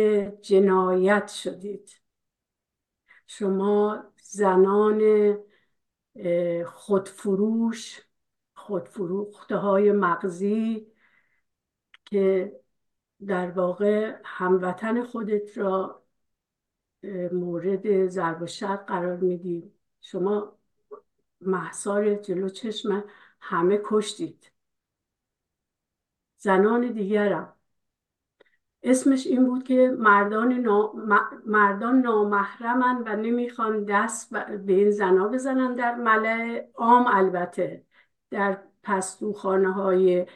[0.40, 2.00] جنایت شدید.
[3.26, 5.00] شما زنان
[6.66, 8.00] خودفروش
[8.54, 10.92] خودفروخته های مغزی
[12.04, 12.60] که
[13.26, 16.02] در واقع هموطن خودت را
[17.32, 20.58] مورد ضرب و شرق قرار می‌دید شما
[21.40, 23.04] محصار جلو چشم
[23.40, 24.52] همه کشتید.
[26.36, 27.56] زنان دیگرم.
[28.82, 30.92] اسمش این بود که مردان, نا...
[31.46, 34.30] مردان نامحرمن و نمی‌خوان دست
[34.66, 37.84] به این زنا بزنن در ملع عام البته.
[38.30, 40.26] در پستوخانه های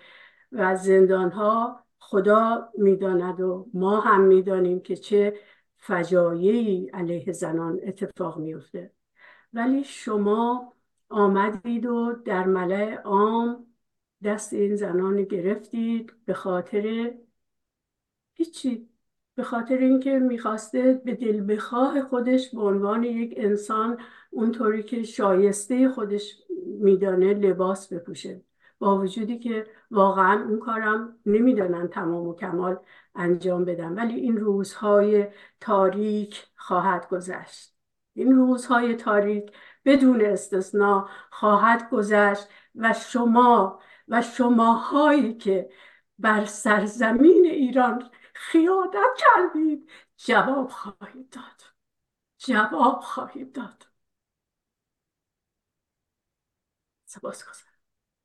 [0.53, 5.41] و زندان ها خدا می‌داند و ما هم می‌دانیم که چه
[5.77, 8.93] فجایعی علیه زنان اتفاق میفته
[9.53, 10.73] ولی شما
[11.09, 13.67] آمدید و در ملع عام
[14.25, 17.15] دست این زنان گرفتید به خاطر
[18.37, 18.89] هیچی.
[19.35, 23.99] به خاطر اینکه می‌خواسته به دل بخواه خودش به عنوان یک انسان
[24.31, 28.41] اونطوری که شایسته خودش میدانه لباس بپوشه.
[28.79, 32.79] با وجودی که واقعا اون کارم نمی‌دانن تمام و کمال
[33.15, 35.27] انجام بدن ولی این روزهای
[35.61, 37.77] تاریک خواهد گذشت.
[38.15, 39.53] این روزهای تاریک
[39.85, 45.71] بدون استثنا خواهد گذشت و شما و شماهایی که
[46.19, 48.03] بر سرزمین ایران
[48.37, 49.91] خیانت کردید.
[50.17, 51.63] جواب خواهید داد.
[52.39, 53.87] جواب خواهید داد.
[57.05, 57.45] سپاس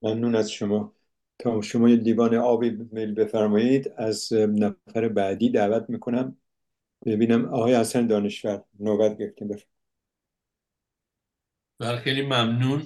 [0.01, 0.95] ممنون از شما.
[1.39, 3.93] تا شما یه دیوان آبی میل بفرمایید.
[3.97, 6.37] از نفر بعدی دعوت می‌کنم.
[7.05, 9.47] ببینم آقای حسن دانشور نوبت گرفتیم.
[9.47, 9.67] بفرمایید.
[11.79, 12.83] بله خیلی ممنون.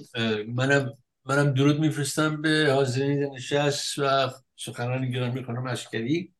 [0.48, 6.35] منم منم درود میفرستم به حاضرین نشست و سخنان گرامی خانم اشکری.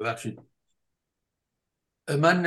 [0.00, 0.40] ببخشید.
[2.18, 2.42] من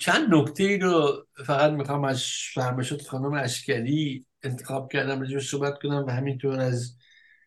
[0.00, 2.24] چند نکته رو فقط می‌خوام از
[2.54, 6.96] فرمایشات خانم اشکری انتخاب کردم راجع صحبت کنم و همینطور از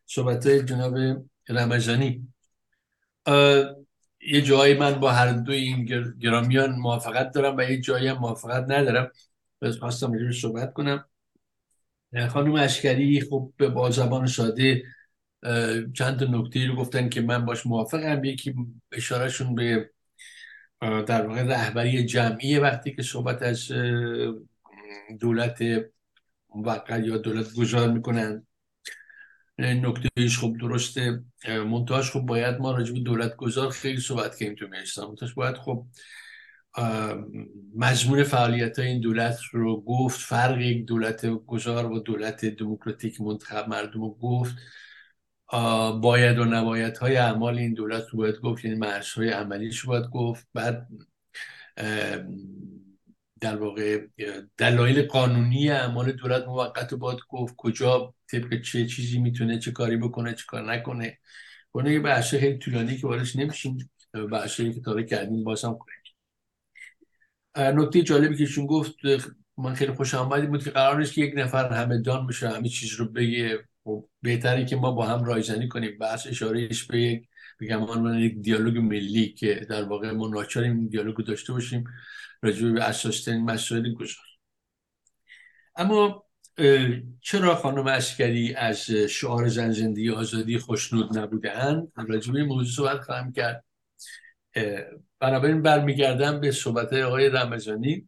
[0.06, 0.96] صحبت جناب
[1.50, 2.28] رمضانی.
[4.22, 5.86] یه جایی من با هر دو این
[6.20, 9.12] گرامیان موافقت دارم و یه جایی هم موافقت ندارم.
[9.62, 11.06] بس خواستم راجع صحبت کنم.
[12.30, 14.84] خانم اشکری خب با زبان ساده
[15.94, 18.24] چند نکته رو گفتن که من باش موافقم.
[18.24, 18.56] یکی
[18.92, 19.90] اشارهشون به
[20.82, 23.72] در واقع رهبری جمعی وقتی که صحبت از
[25.20, 25.64] دولت
[26.56, 28.48] موقت یا دولت گذار می‌کنن.
[29.60, 31.24] نکته ایش خب درسته.
[31.48, 35.56] منتاش خب باید ما راجع به دولت گذار خیلی صحبت کنیم تو میستان منتاش باید
[35.56, 35.86] خب
[37.76, 43.70] مجموع فعالیت های این دولت رو گفت فرق یک دولت گذار و دولت دموکراتیک منتخب
[43.70, 44.56] مردم رو گفت.
[46.02, 50.06] باید و نباید های اعمال این دولت رو باید گفت یعنی مرزهای عملیش رو باید
[50.06, 50.48] گفت.
[50.54, 50.88] بعد
[53.42, 54.08] در واقع
[54.58, 57.56] دلایل قانونی اعمال دولت موقت رو باید گفت.
[57.58, 61.20] کجا طبق چه چیزی می‌تونه چه کاری بکنه چه کار نکنه.
[61.74, 63.90] کنه یه بحثه خیلی طولانی که بارش نمیشیم.
[64.32, 65.96] بحثه که تاره کردیم بازم کنیم
[67.56, 68.96] نکته جالبی که شون گفت
[69.58, 72.70] من خیلی خوش آمدی بود که قرار نیست که یک نفر همه دان بشه همه
[72.70, 73.68] چیز رو بگه.
[73.86, 75.98] خب بهتره که ما با هم رایزنی کنیم.
[75.98, 77.28] بحث اشارهش به یک
[77.60, 81.84] بگم من یک دیالوگ ملی که در واقع ما ناچاریم این دیالوگ داشته باشیم.
[82.42, 84.26] راجع به اساسترین مسائل گذار.
[85.76, 86.26] اما
[87.22, 93.32] چرا خانم اسکری از شعار زن زندگی آزادی خوشنود نبودن راجع به موضوع صحبت خواهم
[93.32, 93.64] کرد.
[95.20, 98.08] بنابراین برمیگردم به صحبت آقای رمضانی.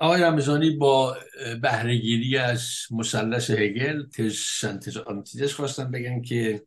[0.00, 1.16] آقای رمضانی با
[1.62, 6.62] بهرهگیری از مثلث هگل تز سنتز آنتیتز خواستن بگن که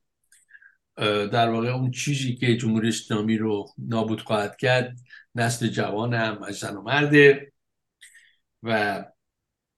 [1.31, 4.97] در واقع اون چیزی که جمهوری اسلامی رو نابود خواهد کرد
[5.35, 7.51] نسل جوان هم از زن و مرده
[8.63, 9.05] و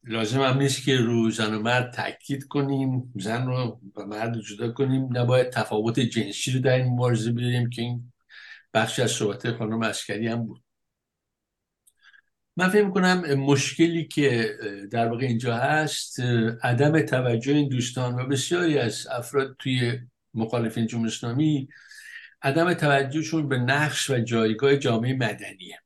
[0.04, 4.42] لازم هم نیست که رو زن و مرد تاکید کنیم زن رو و مرد رو
[4.42, 5.18] جدا کنیم.
[5.18, 8.14] نباید تفاوت جنسی رو در این مبارزه بیاریم که این
[8.74, 10.64] بخشی از صحبت خانم اسکری هم بود.
[12.58, 14.58] من فکر می‌کنم مشکلی که
[14.92, 16.20] در واقع اینجا هست
[16.64, 20.00] عدم توجه این دوستان و بسیاری از افراد توی
[20.34, 21.68] مخالفین جمهوری اسلامی
[22.42, 25.80] عدم توجهشون به نقش و جایگاه جامعه مدنیه.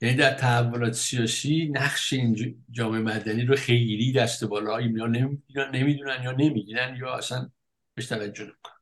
[0.00, 6.32] یعنی در تحولات سیاسی نقش این جامعه مدنی رو خیلی دست بالا یا نمی‌دونن یا
[6.32, 7.50] نمی‌گیرن یا اصلا
[7.94, 8.79] بهش توجه نمی‌کنن.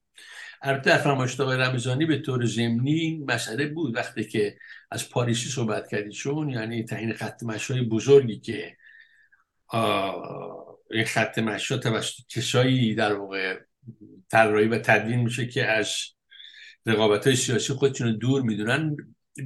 [0.62, 3.96] البته در فرمایشات آقای به طور ضمنی مسئله بود.
[3.96, 4.58] وقتی که
[4.90, 8.76] از پاریسی صحبت کردید چون یعنی تعیین خط مشای بزرگی که
[10.90, 13.60] این خط مشا توسط کسایی در واقع
[14.30, 15.94] طراحی و تدوین میشه که از
[16.86, 18.96] رقابت های سیاسی خودشون دور می‌دونن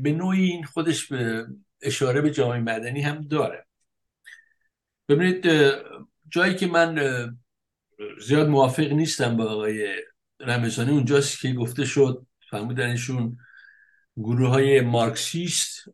[0.03, 1.47] به نوعی این خودش به
[1.83, 3.67] اشاره به جامعه مدنی هم داره.
[5.09, 5.73] ببینید
[6.29, 6.99] جایی که من
[8.21, 10.03] زیاد موافق نیستم با آقای
[10.43, 13.39] رمزانی اونجاست که گفته شد فرمودنشون
[14.16, 15.85] گروه های مارکسیست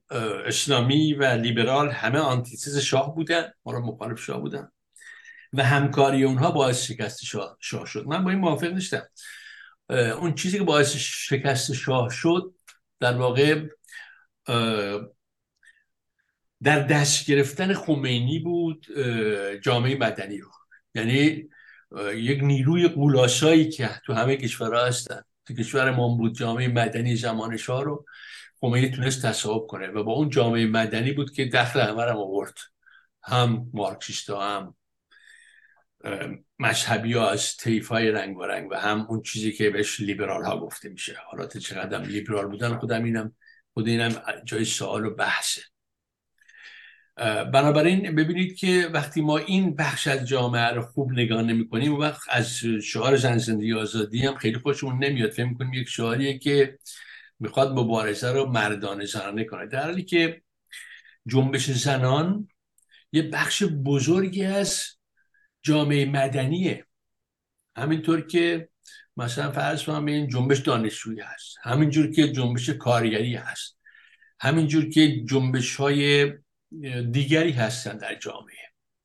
[0.46, 4.68] اسلامی و لیبرال همه آنتیتز شاه بودن ما را مخالف شاه بودن
[5.52, 8.06] و همکاری اونها باعث شکست شاه, شاه شد.
[8.06, 9.02] من با این موافق نیستم.
[9.90, 12.54] اون چیزی که باعث شکست شاه شد
[13.00, 13.66] در واقع
[16.62, 18.86] در دست گرفتن خمینی بود
[19.62, 20.50] جامعه مدنی رو.
[20.94, 21.48] یعنی
[22.14, 25.22] یک نیروی قولاسایی که تو همه کشورها هستن.
[25.46, 28.04] تو کشور ما بود جامعه مدنی زمان شاه رو
[28.60, 32.54] خمینی تونست تصاحب کنه و با اون جامعه مدنی بود که دخل همه رو آورد.
[33.22, 34.74] هم مارکسیست هم
[36.58, 40.44] مذهبی ها از تیف های رنگ و رنگ و هم اون چیزی که بهش لیبرال
[40.44, 41.16] ها گفته میشه.
[41.26, 43.34] حالا چقدر لیبرال بودن خودم اینم
[43.74, 45.62] خود اینم جای سوال و بحثه.
[47.52, 52.20] بنابراین ببینید که وقتی ما این بخش از جامعه رو خوب نگاه نمی کنیم وقت
[52.30, 55.30] از شعار زن زندگی آزادی هم خیلی خوشمون نمیاد.
[55.30, 56.78] فکر کنیم یک شعاریه که
[57.40, 59.66] می‌خواد مبارزه رو مردانه زنانه کنه.
[59.66, 60.42] در حالی که
[61.26, 62.48] جنبش زنان
[63.12, 64.84] یه بخش بزرگی از
[65.62, 66.86] جامعه مدنیه.
[67.76, 68.68] همینطور که
[69.16, 71.56] مثلا فرض کنم این جنبش دانشجویی هست.
[71.62, 73.78] همینجور که جنبش کارگری هست.
[74.40, 76.32] همینجور که جنبش های
[77.10, 78.56] دیگری هستن در جامعه.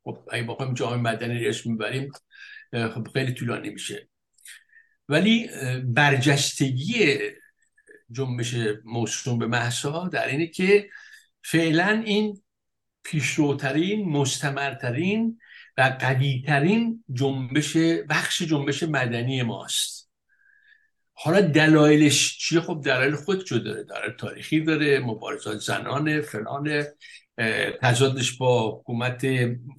[0.03, 2.11] خب اگه بخوایم جامعه مدنی اسم می‌بریم
[2.71, 4.09] خب خیلی طولانی میشه.
[5.09, 5.49] ولی
[5.83, 7.17] برجستگی
[8.11, 10.89] جنبش موسوم به محسا در اینه که
[11.43, 12.41] فعلا این
[13.03, 15.39] پیشروترین مستمرترین
[15.77, 17.77] و قویترین جنبش
[18.09, 20.11] بخش جنبش مدنی ماست.
[21.13, 26.83] حالا دلایلش چیه؟ خب دلایل خودشو داره داره تاریخی داره مبارزات زنانه فلان
[27.81, 29.25] تضادش با حکومت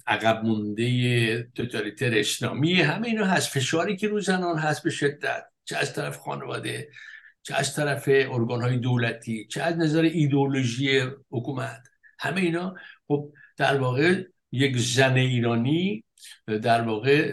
[0.07, 2.81] عقب مونده توتالیتر اسلامی.
[2.81, 3.49] همه اینا هست.
[3.49, 5.43] فشاری که رو زنان هست به شدت.
[5.65, 6.89] چه از طرف خانواده
[7.43, 11.01] چه از طرف ارگان های دولتی چه از نظر ایدئولوژی
[11.31, 11.83] حکومت.
[12.19, 12.75] همه اینا
[13.07, 16.03] خب در واقع یک زن ایرانی
[16.47, 17.31] در واقع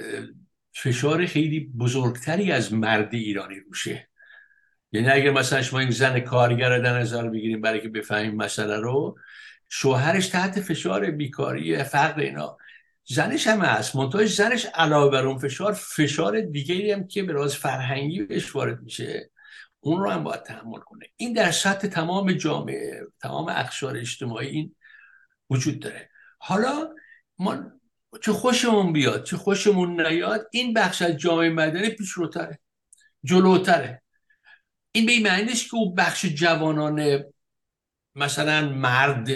[0.75, 4.09] فشار خیلی بزرگتری از مرد ایرانی روشه.
[4.93, 9.19] یعنی اگر مثلا شما یک زن کارگر در نظر بگیریم برای که بفهمیم مسئله رو
[9.75, 12.57] شوهرش تحت فشار بیکاری فقر اینا.
[13.05, 13.97] زنش هم هست.
[13.97, 18.83] منتهاش زنش علاوه بر اون فشار فشار دیگری هم که به راز فرهنگی بهش وارد
[18.83, 19.31] میشه
[19.81, 21.07] اون رو هم باید تحمل کنه.
[21.17, 24.75] این در سطح تمام جامعه تمام اخشار اجتماعی این
[25.51, 26.11] وجود داره.
[26.39, 26.89] حالا
[27.39, 27.63] ما
[28.23, 32.59] چه خوشمون بیاد چه خوشمون نیاد این بخش از جامعه مدنی پیشروتره
[33.25, 34.03] جلوتره.
[34.93, 37.25] این به این معنی که اون بخش جوانان
[38.15, 39.29] مثلا مرد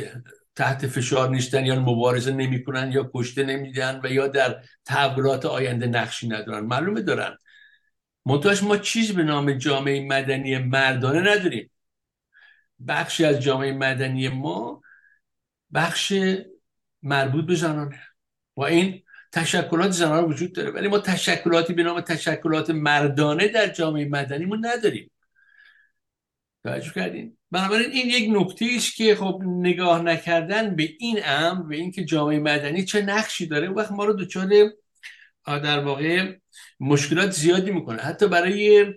[0.55, 6.28] تحت فشار نیستن یا مبارزه نمی‌کنن یا کشته نمیدن و یا در تحولات آینده نقشی
[6.28, 6.66] ندارن.
[6.66, 7.36] معلومه دارن.
[8.27, 11.70] منتهاش ما چیز به نام جامعه مدنی مردانه نداریم.
[12.89, 14.82] بخشی از جامعه مدنی ما
[15.74, 16.12] بخش
[17.03, 18.03] مربوط به زنانه.
[18.57, 20.70] و این تشکلات زنان وجود داره.
[20.70, 25.11] ولی ما تشکلاتی به نام تشکلات مردانه در جامعه مدنی ما نداریم.
[26.65, 31.77] توجه کردین؟ بنابراین این یک نکته است که خب نگاه نکردن به این امر به
[31.77, 34.48] اینکه جامعه مدنی چه نقشی داره وقت ما رو دچار
[35.47, 36.36] در واقع
[36.81, 38.02] مشکلات زیادی می‌کنه.
[38.02, 38.94] حتی برای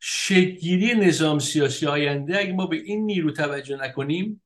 [0.00, 4.42] شکلگیری نظام سیاسی آینده اگه ما به این نیرو توجه نکنیم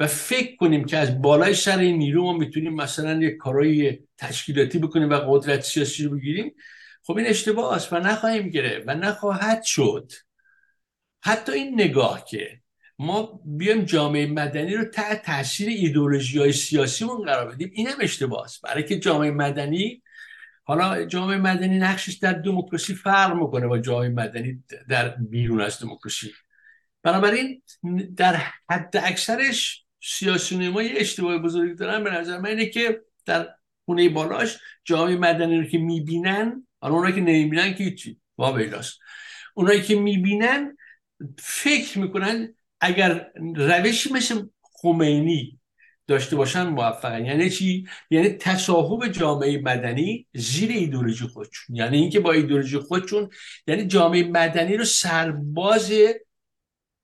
[0.00, 4.78] و فکر کنیم که از بالای سر این نیرو ما می‌تونیم مثلا یک کارهای تشکیلاتی
[4.78, 6.54] بکنیم و قدرت سیاسی رو بگیریم
[7.02, 10.12] خب این اشتباه است و نخواهیم گرفت و نخواهد شد.
[11.22, 12.61] حتی این نگاه که
[12.98, 17.70] ما بیایم جامعه مدنی رو تحت تاثیر ایدولوژی های سیاسیمون قرار بدیم.
[17.74, 18.62] این هم اشتباه است.
[18.62, 20.02] برای که جامعه مدنی
[20.64, 26.32] حالا جامعه مدنی نقشش در دموکراسی فرق می‌کنه با جامعه مدنی در بیرون از دموکراسی.
[27.02, 27.62] بنابراین
[28.16, 32.04] در حد اکثرش سیاسی ما یه اشتباه بزرگی دارن.
[32.04, 33.48] به نظر من اینه که در
[33.84, 38.20] خونه بالاش جامعه مدنی رو که می‌بینن حالا اونایی که نمی‌بینن که هیچی.
[38.38, 38.98] وابیلاست
[39.54, 40.76] اونایی که می‌بینن
[41.38, 43.26] فکر می‌کنن اگر
[43.56, 45.58] روشی مثل خمینی
[46.06, 47.26] داشته باشن موفقن.
[47.26, 51.76] یعنی چی؟ یعنی تصاحب جامعه مدنی زیر ایدولوژی خودشون.
[51.76, 53.30] یعنی اینکه با ایدولوژی خودشون
[53.66, 55.92] یعنی جامعه مدنی رو سرباز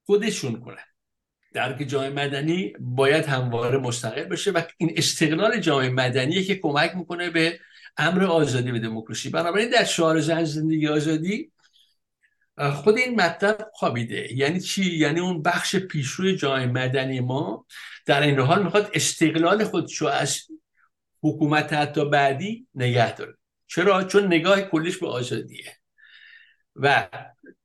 [0.05, 1.75] خودشون کنن.
[1.77, 7.29] که جامعه مدنی باید همواره مستقل بشه و این استقلال جامعه مدنی که کمک می‌کنه
[7.29, 7.59] به
[7.97, 9.29] امر آزادی و دموکراسی.
[9.29, 11.51] بنابراین در شعار زن زندگی آزادی
[12.59, 14.33] خود این مطلب خوابیده.
[14.33, 17.65] یعنی چی؟ یعنی اون بخش پیشروی جامعه مدنی ما
[18.05, 20.39] در این حال می‌خواد استقلال خودشو از
[21.23, 23.33] حکومت حتی بعدی نگه داره.
[23.67, 25.75] چرا؟ چون نگاه کلیش به آزادیه.
[26.75, 27.07] و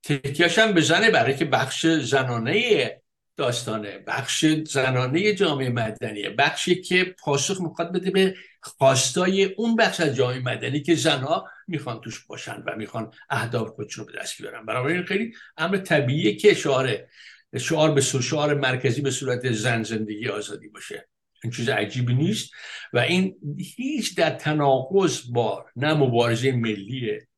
[0.02, 0.74] تکیاش هم
[1.12, 3.02] برای که بخش زنانه
[3.36, 3.98] داستانه.
[3.98, 6.30] بخش زنانه جامعه مدنیه.
[6.30, 12.00] بخشی که پاسخ می‌خواد بده به خواستای اون بخش از جامعه مدنی که زنها می‌خوان
[12.00, 14.66] توش باشن و می‌خوان اهداف خودشون رو به دست بیارن.
[14.66, 16.98] بنابراین خیلی امر طبیعیه که شعار
[17.60, 21.08] شعار به شعار مرکزی به صورت زن زندگی آزادی باشه.
[21.42, 22.50] این چیز عجیبی نیست
[22.92, 23.36] و این
[23.76, 27.28] هیچ در تناقض با نه مبارزه ملیه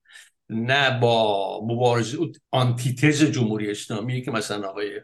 [0.50, 2.18] نه با مبارزه
[2.50, 5.00] آنتیتز جمهوری اسلامی که مثلا آقای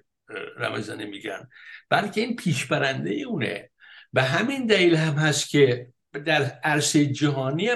[0.59, 1.49] رمزانه میگن.
[1.91, 3.71] بلکه این پیشبرنده اونه.
[4.13, 7.69] و همین دلیل هم هست که در عرصه جهانی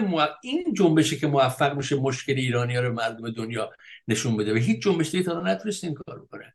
[0.43, 3.73] این جنبشی که موفق میشه مشکل ایرانی ها رو مردم دنیا
[4.09, 6.55] نشون بده و هیچ جنبش دیگه تا نتونست این کار بکنه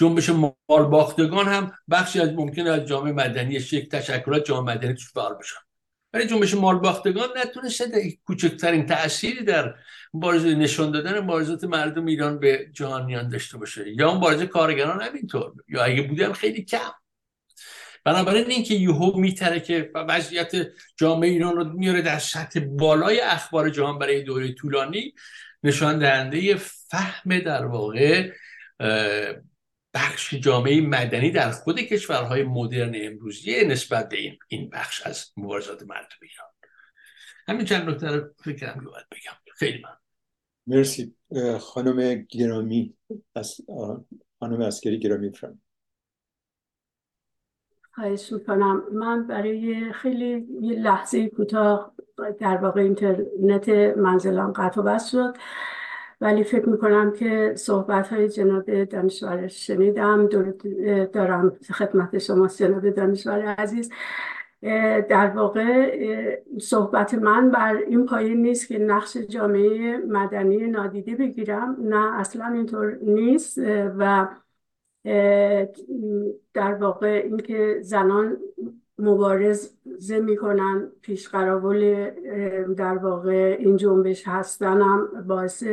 [0.00, 0.30] جنبش
[0.68, 5.60] مالباختگان هم بخشی از ممکن از جامعه مدنی یک تشکلات جامعه مدنی توش فعال بشن.
[6.12, 9.74] ولی جنبش مالباختگان نتونسته کوچکترین تأثیری در
[10.14, 13.90] مبارزه نشان دادن مبارزات مردم ایران به جهانیان داشته باشه.
[13.90, 15.52] یا مبارزه کارگران همینطور.
[15.68, 16.92] یا اگه بودم خیلی کم.
[18.04, 20.52] بنابراین اینکه یهو میتره که وضعیت
[20.96, 25.14] جامعه ایران رو میاره در سطح بالای اخبار جهان برای دوره طولانی
[25.62, 28.30] نشان دهنده فهم در واقع
[29.94, 35.82] بخش جامعه مدنی در خود کشورهای مدرن امروزی نسبت به این این بخش از مبارزات
[35.82, 36.48] مردم ایران.
[37.48, 39.36] همین چند نکته رو فکرم باید بگم.
[39.56, 40.03] خیلی من
[40.66, 41.14] مرسی
[41.60, 42.94] خانم گرامی
[43.34, 43.60] از
[44.40, 45.60] خانم اسکری گرامی فرم
[47.94, 48.82] خواهش می‌کنم.
[48.92, 51.94] من برای خیلی یه لحظه کوتاه
[52.38, 55.36] در واقع اینترنت منزلم قطع و بس شد
[56.20, 60.28] ولی فکر می‌کنم که صحبت های جناب دانشور شنیدم.
[61.12, 63.90] دارم خدمت شما جناب دانشور عزیز.
[65.08, 71.76] در واقع صحبت من بر این پایه نیست که نقش جامعه مدنی نادیده بگیرم.
[71.80, 73.58] نه اصلا اینطور نیست.
[73.98, 74.28] و
[76.54, 78.36] در واقع اینکه زنان
[78.98, 82.10] مبارزه می‌کنن پیش قراول
[82.76, 85.64] در واقع این جنبش هستنم باعث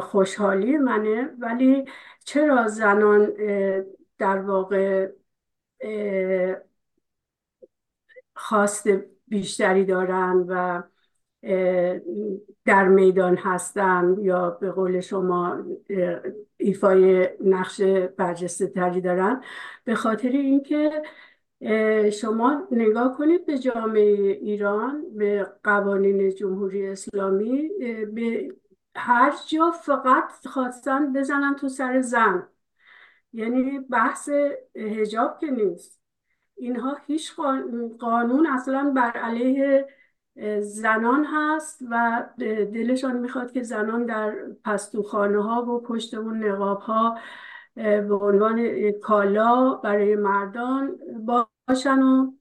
[0.00, 1.30] خوشحالی منه.
[1.38, 1.84] ولی
[2.24, 3.32] چرا زنان
[4.18, 5.08] در واقع
[8.44, 8.88] خواست
[9.28, 10.82] بیشتری دارن و
[12.64, 15.64] در میدان هستن یا به قول شما
[16.56, 17.80] ایفای نقش
[18.16, 19.42] برجسته تری دارن.
[19.84, 21.02] به خاطر اینکه
[22.12, 27.68] شما نگاه کنید به جامعه ایران به قوانین جمهوری اسلامی
[28.14, 28.54] به
[28.96, 32.48] هر جا فقط خواستن بزنن تو سر زن.
[33.32, 34.28] یعنی بحث
[34.76, 36.03] هجاب که نیست.
[36.56, 37.32] اینها هیچ
[38.00, 39.86] قانون اصلا بر علیه
[40.60, 47.18] زنان هست و دلشان می‌خواد که زنان در پستوخانه ها و پشت اون نقاب ها
[47.76, 52.32] به عنوان کالا برای مردان باشن و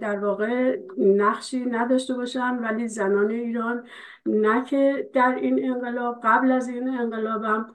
[0.00, 3.86] در واقع نقشی نداشته باشن ولی زنان ایران
[4.26, 7.74] نه که در این انقلاب قبل از این انقلاب هم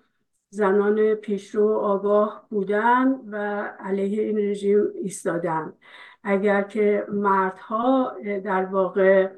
[0.55, 3.35] زنان پیشرو آگاه بودن و
[3.79, 5.73] علیه این رژیم ایستادن.
[6.23, 9.31] اگر که مردها در واقع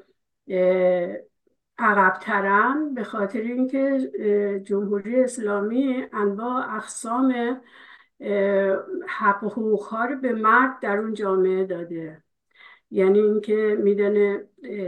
[1.78, 3.98] عقبترن به خاطر اینکه
[4.64, 7.60] جمهوری اسلامی انواع اقسام
[9.08, 12.22] حق و حقوق ها رو به مرد در اون جامعه داده.
[12.90, 14.44] یعنی اینکه می‌دونه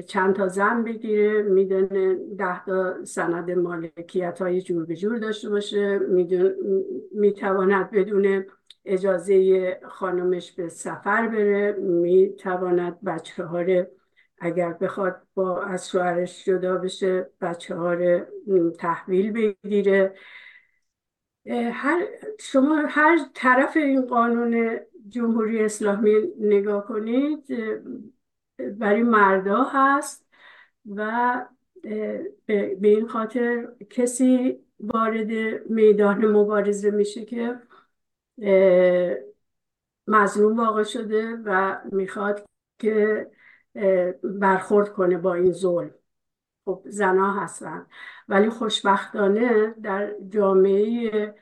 [0.06, 6.00] چند تا زن بگیره می‌دونه ده تا سند مالکیت های جور به جور داشته باشه
[7.12, 8.44] می‌تواند بدون
[8.84, 13.64] اجازه خانمش به سفر بره می‌تواند بچه ها
[14.38, 18.20] اگر بخواد با از شوهرش جدا بشه بچه ها رو
[18.78, 20.14] تحویل بگیره.
[21.72, 22.06] هر
[22.40, 27.46] شما هر طرف این قانون جمهوری اسلامی نگاه کنید
[28.78, 30.26] برای مردا هست
[30.96, 31.46] و
[32.46, 35.30] به این خاطر کسی وارد
[35.70, 37.58] میدان مبارزه میشه که
[40.06, 42.44] مظلوم واقع شده و می‌خواد
[42.78, 43.30] که
[44.24, 45.94] برخورد کنه با این ظلم.
[46.64, 47.86] خب زنا هستن.
[48.28, 51.34] ولی خوشبختانه در جامعه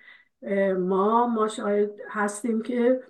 [0.78, 3.02] ما ما شاید هستیم که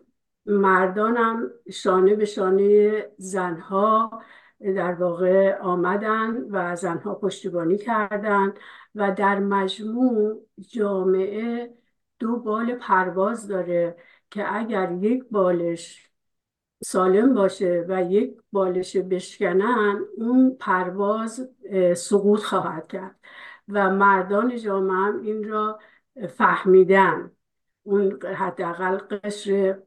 [0.49, 4.23] مردانم شانه به شانه زنها
[4.61, 8.59] در واقع آمدن و زنها پشتیبانی کردند
[8.95, 11.75] و در مجموع جامعه
[12.19, 13.97] دو بال پرواز داره
[14.31, 16.11] که اگر یک بالش
[16.85, 21.49] سالم باشه و یک بالش بشکنن اون پرواز
[21.97, 23.17] سقوط خواهد کرد.
[23.69, 25.79] و مردان جامعه هم این را
[26.37, 27.33] فهمیدن.
[27.83, 29.79] اون حداقل قشر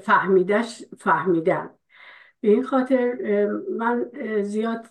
[0.00, 1.70] فهمیدش فهمیدن.
[2.40, 3.14] به این خاطر
[3.78, 4.10] من
[4.42, 4.86] زیاد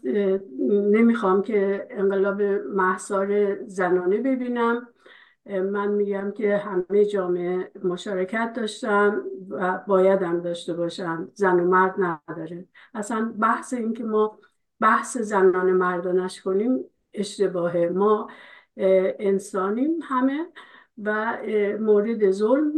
[0.70, 4.88] نمی‌خوام که انقلاب محصار زنانه ببینم.
[5.46, 11.28] من میگم که همه جامعه مشارکت داشتن و باید هم داشته باشن.
[11.34, 12.66] زن و مرد نداره.
[12.94, 14.40] اصلا بحث این که ما
[14.80, 16.84] بحث زنان مردانش کنیم
[17.14, 17.90] اشتباهه.
[17.94, 18.28] ما
[19.20, 20.48] انسانیم همه
[21.04, 21.38] و
[21.80, 22.74] مورد ظلم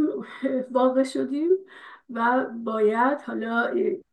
[0.70, 1.50] واقع شدیم.
[2.14, 3.66] و باید حالا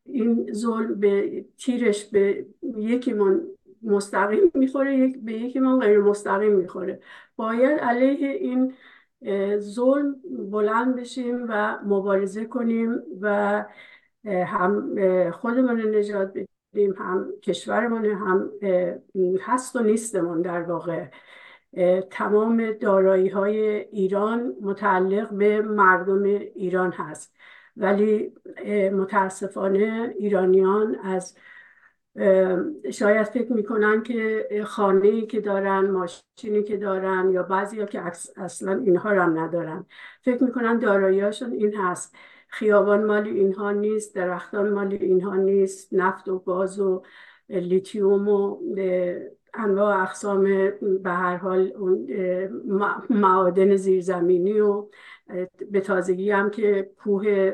[0.05, 2.45] این ظلم به تیرش به
[2.77, 3.41] یکیمون
[3.83, 6.99] مستقیم می‌خوره یک به یکیمون غیر مستقیم می‌خوره.
[7.35, 8.73] باید علیه این
[9.57, 10.15] ظلم
[10.51, 13.65] بلند بشیم و مبارزه کنیم و
[14.25, 14.95] هم
[15.31, 16.33] خودمون نجات
[16.73, 18.51] بدیم هم کشورمون هم
[19.41, 21.05] هست و نیستمون در واقع.
[22.11, 27.35] تمام دارایی های ایران متعلق به مردم ایران هست.
[27.77, 28.33] ولی
[28.93, 31.37] متاسفانه ایرانیان از
[32.91, 38.01] شاید فکر می‌کنن که خانه ای که دارن ماشینی که دارن یا بعضی ها که
[38.37, 39.85] اصلا اینها رو هم ندارن.
[40.21, 42.15] فکر می‌کنن داراییاشون این هست.
[42.47, 47.03] خیابان مال اینها نیست درختان مال اینها نیست نفت و گاز و
[47.49, 48.57] لیتیوم و
[49.53, 50.43] انواع اقسام
[51.03, 51.73] به هر حال
[53.09, 54.87] معادن زیرزمینی و
[55.71, 57.51] به تازگی هم که کوه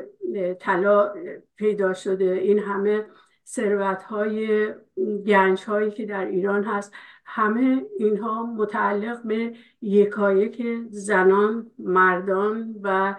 [0.60, 1.12] طلا
[1.56, 2.24] پیدا شده.
[2.24, 3.06] این همه
[3.46, 4.68] ثروت های
[5.26, 6.92] گنج هایی که در ایران هست
[7.24, 9.52] همه اینها متعلق به
[9.82, 13.14] یکایک زنان مردان و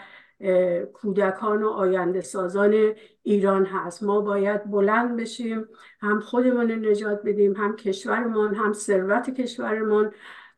[0.93, 4.03] کودکان و آینده سازان ایران هست.
[4.03, 5.67] ما باید بلند بشیم
[6.01, 10.11] هم خودمون نجات بدیم هم کشورمان هم ثروت کشورمان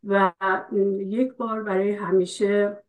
[0.03, 0.31] و
[0.99, 2.83] یک بار برای همیشه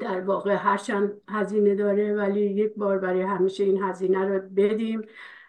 [0.00, 5.02] در واقع هرچند هزینه داره ولی یک بار برای همیشه این هزینه رو بدیم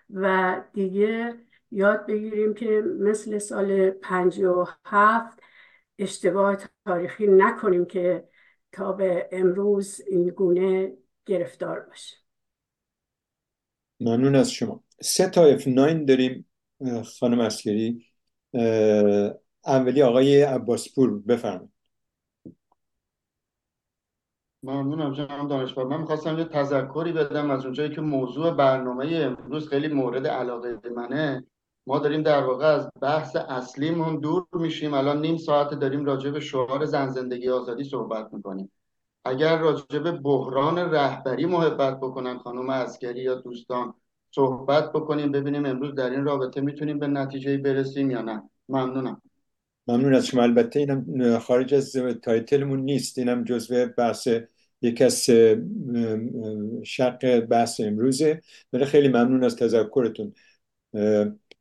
[0.10, 1.36] و دیگه
[1.72, 3.91] یاد بگیریم که مثل سال
[4.86, 5.40] هفت
[5.98, 8.28] اشتباه تاریخی نکنیم که
[8.72, 12.18] تا به امروز این گونه گرفتار باشه.
[13.99, 14.84] ممنون از شما.
[15.02, 16.45] سه تا اف 9 داریم
[17.20, 18.06] خانم اسکری
[19.66, 21.78] اولی آقای عباسپور بفرمایید.
[24.64, 29.88] ممنونم جناب دانشور من می‌خواستم یه تذکری بدم از اونجایی که موضوع برنامه امروز خیلی
[29.88, 31.45] مورد علاقه منه.
[31.88, 34.94] ما داریم در واقع از بحث اصلیمون دور میشیم.
[34.94, 38.72] الان نیم ساعت داریم راجع به شعار زن زندگی آزادی صحبت می‌کنیم.
[39.26, 43.94] اگر راجع به بحران رهبری محبت بکنن خانم اسکری یا دوستان
[44.31, 48.49] صحبت بکنیم ببینیم امروز در این رابطه می‌تونیم به نتیجه برسیم یا نه.
[48.69, 49.22] ممنونم.
[49.90, 50.44] ممنون از شما.
[50.44, 53.18] البته اینم خارج از تایتلمون نیست.
[53.18, 54.28] اینم جزو بحث
[54.82, 55.30] یک از
[56.84, 58.41] شق بحث امروزه.
[58.74, 60.34] ولی خیلی ممنون از تذکرتون.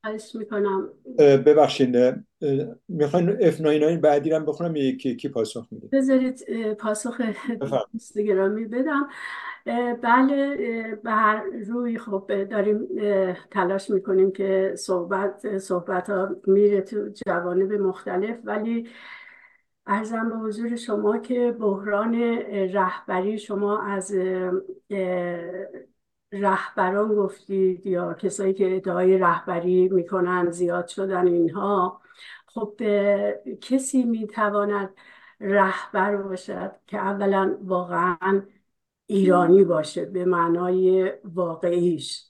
[0.04, 0.88] خواهش می‌کنم.
[1.18, 1.96] ببخشید
[2.88, 6.44] می‌خواین اف ناین بعدی رو بخونم؟ یکی یکی پاسخ میده بذارید
[6.74, 7.20] پاسخ
[7.92, 9.08] اینستاگرامی بدم
[10.02, 10.56] بله
[11.04, 12.88] به روی خب داریم
[13.50, 18.38] تلاش می‌کنیم که صحبت صحبت ها میره تو جوانب مختلف.
[18.44, 18.88] ولی
[19.86, 22.14] ارزم به حضور شما که بحران
[22.72, 24.14] رهبری شما از
[26.32, 32.00] رهبران گفتید یا کسایی که ادعای رهبری می‌کنن زیاد شدن اینها
[32.46, 32.74] خب
[33.60, 34.94] کسی می‌تواند
[35.40, 38.42] رهبر باشد که اولا واقعا
[39.10, 42.24] ایرانی باشه به معنای واقعیش.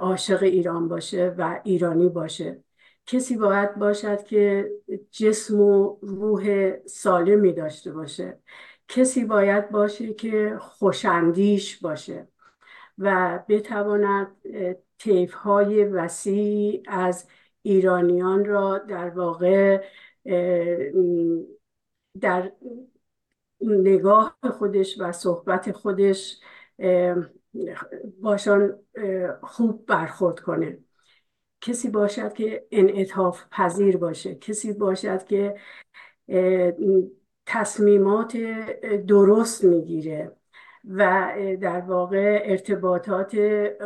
[0.00, 2.64] عاشق ایران باشه و ایرانی باشه.
[3.06, 4.70] کسی باید باشد که
[5.10, 8.38] جسم و روح سالمی داشته باشه.
[8.88, 12.28] کسی باید باشه که خوشندیش باشه
[12.98, 14.36] و بتواند
[14.98, 17.28] تیف های وسیع از
[17.62, 19.84] ایرانیان را در واقع
[22.20, 22.52] در
[23.62, 26.40] نگاه خودش و صحبت خودش
[28.20, 28.78] باشان
[29.42, 30.78] خوب برخورد کنه.
[31.60, 34.34] کسی باشد که انعطاف پذیر باشه.
[34.34, 35.56] کسی باشد که
[37.46, 38.36] تصمیمات
[39.06, 40.36] درست می‌گیره
[40.84, 43.36] و در واقع ارتباطات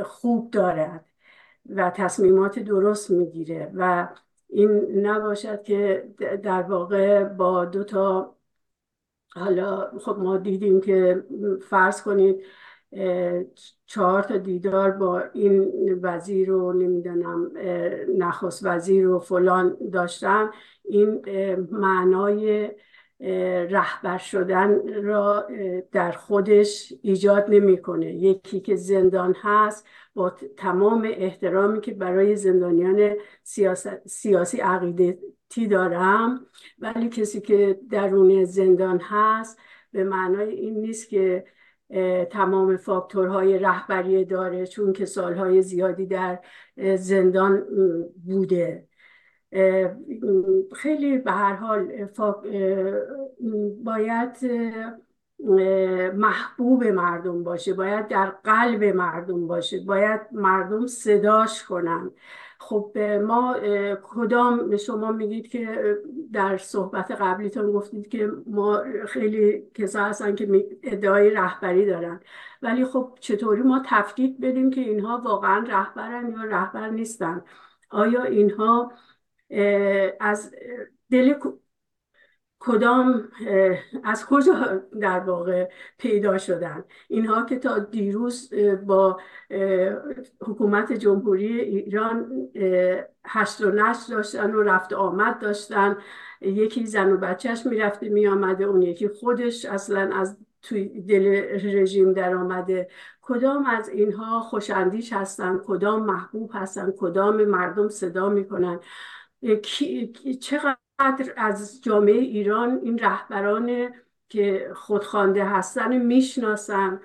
[0.05, 1.05] خوب دارد
[1.67, 3.73] و تصمیمات درست می‌گیره.
[3.75, 4.09] و
[4.49, 6.09] این نباشد که
[6.43, 8.37] در واقع با دو تا
[9.35, 11.25] حالا خب ما دیدیم که
[11.69, 12.43] فرض کنید
[13.87, 17.51] چهار تا دیدار با این وزیر رو نمی‌دونم
[18.19, 20.51] نخست وزیر و فلان داشتن.
[20.85, 21.23] این
[21.71, 22.71] معنای
[23.71, 25.47] رهبر شدن را
[25.93, 28.15] در خودش ایجاد نمی‌کنه.
[28.15, 33.17] یکی که زندان هست با تمام احترامی که برای زندانیان
[34.07, 34.61] سیاسی
[35.55, 36.47] عقیدتی دارم
[36.79, 39.59] ولی کسی که درون زندان هست
[39.93, 41.45] به معنای این نیست که
[42.31, 46.39] تمام فاکتورهای رهبری داره چون که سالهای زیادی در
[46.97, 47.65] زندان
[48.27, 48.89] بوده.
[50.77, 52.09] خیلی به هر حال
[53.85, 54.37] باید
[56.15, 62.11] محبوب مردم باشه باید در قلب مردم باشه باید مردم صداش کنن.
[62.69, 63.57] خب ما
[64.03, 65.97] کدام شما میگید که
[66.33, 72.21] در صحبت قبلیتون گفتید که ما خیلی کسا هستن که ادعای رهبری دارن.
[72.63, 77.45] ولی خب چطوری ما تفکیک بدیم که اینها واقعا رهبرن یا رهبر نیستن؟
[77.91, 78.93] آیا اینها
[80.21, 80.55] از
[81.11, 81.35] دل
[82.67, 83.29] کدام
[84.05, 85.69] از کجا در واقع
[85.99, 88.55] پیدا شدن؟ اینها که تا دیروز
[88.87, 89.21] با
[90.41, 92.49] حکومت جمهوری ایران
[93.27, 95.97] هشت و نشت داشتن و رفت آمد داشتن.
[96.41, 101.27] یکی زن و بچهش می‌رفته میآمده اون یکی خودش اصلا از توی دل
[101.63, 102.89] رژیم در آمده.
[103.23, 108.81] کدام از اینها خوشندیش هستن؟ کدام محبوب هستن؟ کدام مردم صدا می‌کنن؟
[110.41, 110.77] چقدر
[111.37, 113.95] از جامعه ایران این رهبران
[114.29, 117.01] که خودخوانده هستن می‌شناسن.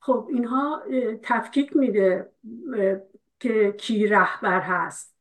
[0.00, 0.82] خب اینها
[1.22, 2.32] تفکیک میده
[3.40, 5.16] که کی رهبر هست.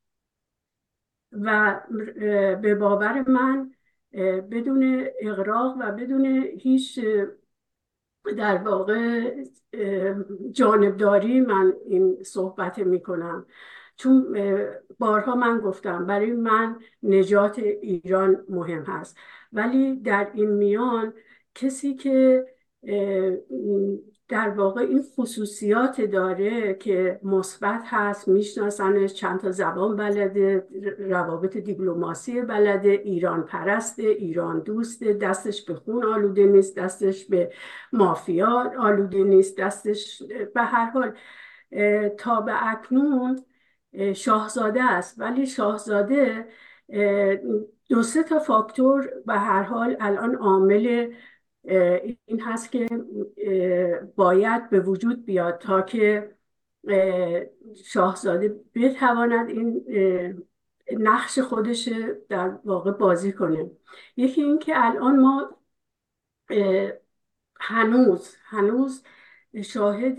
[1.31, 1.79] و
[2.61, 3.71] به باور من
[4.51, 6.25] بدون اغراق و بدون
[6.59, 6.99] هیچ
[8.37, 9.33] در واقع
[10.51, 13.45] جانبداری من این صحبت می‌کنم.
[13.97, 14.37] چون
[14.99, 19.17] بارها من گفتم برای من نجات ایران مهم هست.
[19.53, 21.13] ولی در این میان
[21.55, 22.45] کسی که
[24.27, 30.67] در واقع این خصوصیات داره که مثبت هست میشناسنش چند تا زبان بلده
[30.99, 37.51] روابط دیپلماسی بلده ایران پرسته ایران دوسته دستش به خون آلوده نیست دستش به
[37.93, 40.23] مافیا آلوده نیست دستش
[40.53, 41.17] به هر حال
[42.17, 43.45] تا به اکنون
[44.15, 45.19] شاهزاده است.
[45.19, 46.47] ولی شاهزاده
[47.89, 51.13] دو سه تا فاکتور به هر حال الان عامل
[52.25, 52.87] این هست که
[54.15, 56.35] باید به وجود بیاد تا که
[57.85, 59.85] شاهزاده بتواند این
[60.99, 61.89] نقش خودش
[62.29, 63.71] در واقع بازی کنه.
[64.17, 65.57] یکی این که الان ما
[67.59, 69.03] هنوز هنوز
[69.63, 70.17] شاهد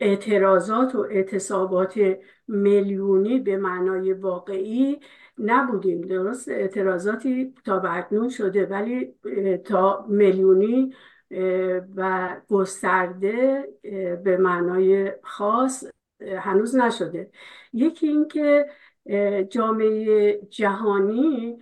[0.00, 2.00] اعتراضات و اعتصابات
[2.48, 5.00] میلیونی به معنای واقعی
[5.38, 6.00] نبودیم.
[6.00, 9.14] درست اعتراضاتی تا اکنون شده ولی
[9.64, 10.94] تا میلیونی
[11.96, 13.68] و گسترده
[14.24, 15.84] به معنای خاص
[16.20, 17.30] هنوز نشده.
[17.72, 18.66] یکی اینکه
[19.48, 21.58] جامعه جهانی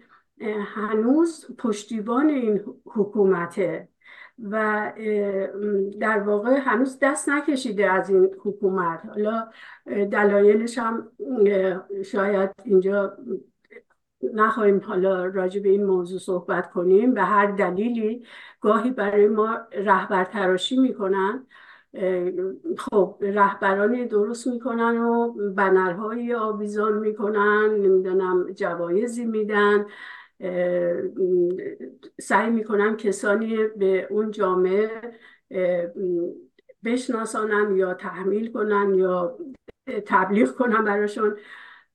[0.74, 3.88] هنوز پشتیبان این حکومته.
[4.50, 4.92] و
[6.00, 9.06] در واقع هنوز دست نکشیده از این حکومت.
[9.06, 9.48] حالا
[9.86, 11.08] دلایلش هم
[12.04, 13.16] شاید اینجا
[14.34, 17.14] نخواهیم حالا راجع به این موضوع صحبت کنیم.
[17.14, 18.24] به هر دلیلی
[18.60, 21.46] گاهی برای ما رهبر تراشی می‌کنن.
[22.78, 29.86] خب رهبرانی درست می‌کنن و بنرهایی آویزان می‌کنن نمی‌دونم جوایزی میدن.
[32.20, 34.90] سعی می‌کنم کسانی به اون جامعه
[36.84, 39.38] بشناسانن یا تحمیل کنن یا
[40.06, 41.36] تبلیغ کنن براشون.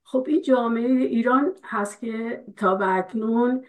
[0.03, 3.65] خب این جامعه ایران هست که تا به اکنون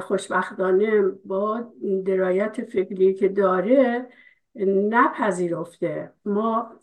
[0.00, 1.72] خوشبختانه با
[2.06, 4.06] درایت فکری که داره
[4.66, 6.12] نپذیرفته.
[6.24, 6.80] ما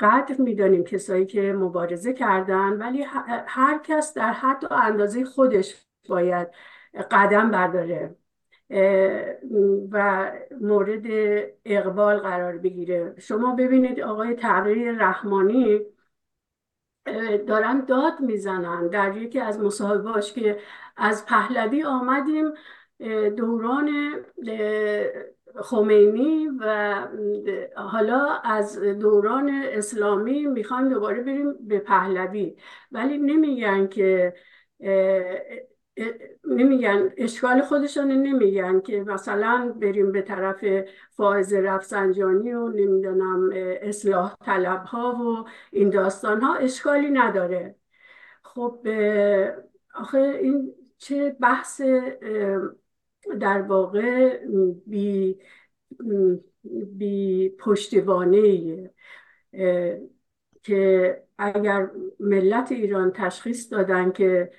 [0.00, 3.02] قدر می‌دانیم کسایی که مبارزه کردن ولی
[3.46, 6.48] هر کس در حد و اندازه خودش باید
[7.10, 8.16] قدم برداره.
[9.90, 11.06] و مورد
[11.64, 13.14] اقبال قرار بگیره.
[13.18, 15.80] شما ببینید آقای تغییر رحمانی
[17.46, 20.58] دارن داد می‌زنن در یکی از مصاحبهاش که
[20.96, 22.52] از پهلوی آمدیم
[23.36, 23.90] دوران
[25.56, 26.94] خمینی و
[27.76, 32.56] حالا از دوران اسلامی می‌خوایم دوباره بریم به پهلوی.
[32.92, 34.34] ولی نمیگن که
[36.44, 40.64] نمیگن اشکال خودشان نمیگن که مثلا بریم به طرف
[41.10, 43.50] فائز رفسنجانی و نمی‌دونم
[43.82, 47.74] اصلاح طلب ها و این داستان ها اشکالی نداره.
[48.42, 48.88] خب
[49.94, 51.80] آخه این چه بحث
[53.40, 54.38] در واقع
[54.86, 55.38] بی,
[56.98, 58.90] بی پشتوانه
[60.62, 61.90] که اگر
[62.20, 64.52] ملت ایران تشخیص دادن که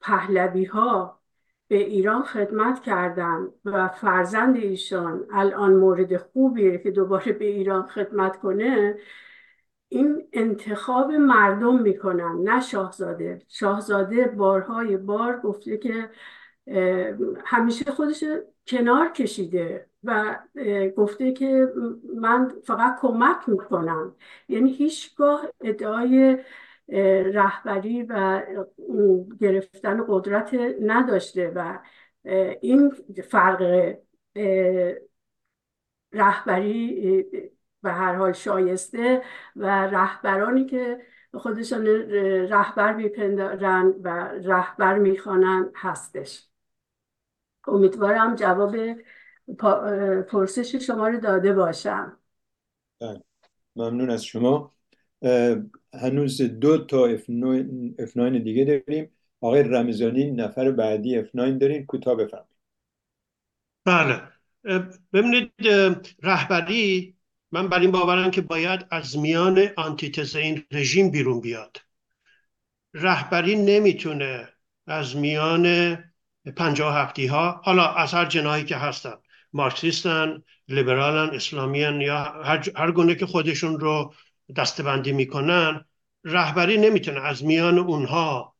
[0.00, 1.20] پهلوی ها
[1.68, 8.36] به ایران خدمت کردن و فرزند ایشان الان مورد خوبیه که دوباره به ایران خدمت
[8.40, 8.98] کنه
[9.88, 13.42] این انتخاب مردم می‌کنن نه شاهزاده.
[13.48, 16.10] شاهزاده بارهای بار گفته که
[17.44, 18.24] همیشه خودش
[18.66, 20.38] کنار کشیده و
[20.96, 21.72] گفته که
[22.16, 24.14] من فقط کمک می‌کنم.
[24.48, 26.38] یعنی هیچگاه ادعای
[26.88, 28.42] رهبری و
[29.40, 31.78] گرفتن قدرت نداشته و
[32.60, 32.90] این
[33.30, 33.94] فرق
[36.12, 37.02] رهبری
[37.82, 39.22] به هر حال شایسته
[39.56, 41.00] و رهبرانی که
[41.34, 41.86] خودشان
[42.50, 44.08] رهبر میپندارن و
[44.44, 46.48] رهبر می‌خوانن هستش
[47.66, 48.76] امیدوارم جواب
[50.28, 52.18] پرسش شما رو داده باشم
[53.00, 53.22] بله.
[53.76, 54.74] ممنون از شما
[56.02, 59.10] هنوز دو تا F9 دیگه داریم.
[59.40, 61.86] آقای رمزانی نفر بعدی F9 دارین.
[61.86, 62.54] کوتاه بفرمایید.
[63.84, 64.22] بله.
[65.12, 65.52] ببینید
[66.22, 67.14] رهبری
[67.52, 71.76] من بر این باورم که باید از میان آنتیتز این رژیم بیرون بیاد.
[72.94, 74.48] رهبری نمی‌تونه
[74.86, 75.96] از میان
[76.56, 79.14] پنجاه هفتی ها حالا از هر جناهی که هستن
[79.52, 84.14] مارکسیستن لیبرالن اسلامیان یا هر, هر گونه که خودشون رو
[84.56, 85.84] دستبندی می‌کنن
[86.24, 88.54] رهبری نمی‌تونه از میان اونها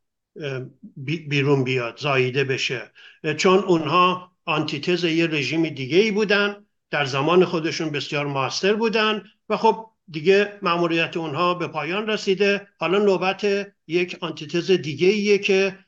[1.28, 2.92] بیرون بیاد زاییده بشه.
[3.36, 9.56] چون اونها آنتیتز یه رژیم دیگه ای بودن در زمان خودشون بسیار موثر بودن و
[9.56, 12.68] خب دیگه مأموریت اونها به پایان رسیده.
[12.78, 15.78] حالا نوبت یک آنتیتز دیگه ایه که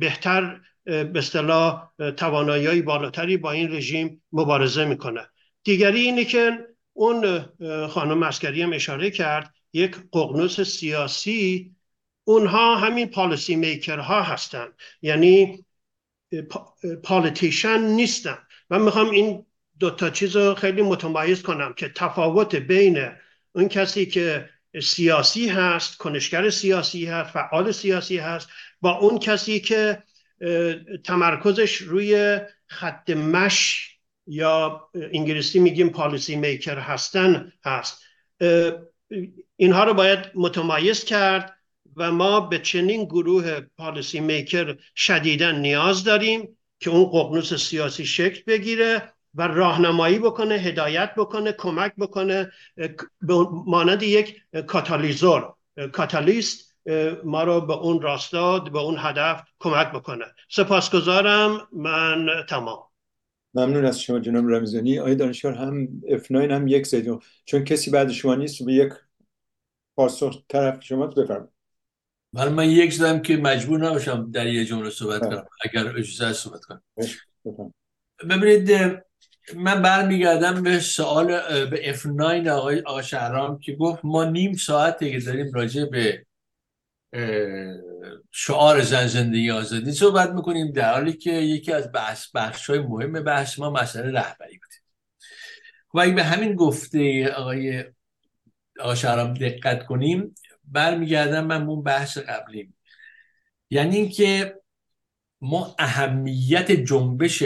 [0.00, 5.20] بهتر به اصطلاح توانایی بالاتری با این رژیم مبارزه می‌کنه.
[5.64, 6.66] دیگری اینه که
[6.96, 7.46] اون
[7.88, 11.74] خانم مسکری هم اشاره کرد یک ققنوس سیاسی
[12.24, 14.68] اونها همین پالیسی میکر ها هستن.
[15.02, 15.64] یعنی
[17.02, 18.38] پالیتیشن نیستن.
[18.70, 19.46] من می‌خوام این
[19.78, 23.08] دو تا چیز رو خیلی متمایز کنم که تفاوت بین
[23.52, 24.50] اون کسی که
[24.82, 28.48] سیاسی هست کنشگر سیاسی هست فعال سیاسی هست
[28.80, 30.02] با اون کسی که
[31.04, 33.95] تمرکزش روی خط مش
[34.26, 38.02] یا انگلیسی میگیم پالیسی میکر هستن هست.
[39.56, 41.56] اینها رو باید متمایز کرد
[41.96, 48.42] و ما به چنین گروه پالیسی میکر شدیدا نیاز داریم که اون ققنوس سیاسی شکل
[48.46, 52.52] بگیره و راهنمایی بکنه هدایت بکنه کمک بکنه
[53.66, 55.54] مانند یک کاتالیزور.
[55.92, 56.76] کاتالیست
[57.24, 60.24] ما رو به اون راستاد به اون هدف کمک بکنه.
[60.48, 61.68] سپاسگزارم.
[61.72, 62.85] من تمام.
[63.56, 68.10] ممنون از شما جناب رمزانی آقای دانشگاه هم F9 هم یک زدیم چون کسی بعد
[68.10, 68.92] شما نیست به یک
[69.96, 71.56] پاسخ طرف شما بفرمایید.
[72.32, 75.30] ولی من یک زدم که مجبور نباشم در یه جمله صحبت بله.
[75.30, 76.82] کنم اگر اجازه صحبت کنم.
[78.30, 78.70] ببینید
[79.56, 81.26] من برمیگردم به سوال
[81.66, 86.26] به F9 آقای آقا شهرام که گفت ما نیم ساعته که داریم راجع به
[88.30, 93.12] شعار زن زندگی آزادی صحبت می‌کنیم در حالی که یکی از بحث بخش های مهم
[93.12, 94.76] بحث ما مسئله رهبری بوده.
[95.94, 97.84] و اگه به همین گفته آقای
[98.80, 100.34] آقا شهرام دقت کنیم
[100.64, 102.76] برمیگردم من اون بحث قبلیم
[103.70, 104.60] یعنی اینکه
[105.40, 107.42] ما اهمیت جنبش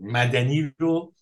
[0.00, 1.14] مدنی رو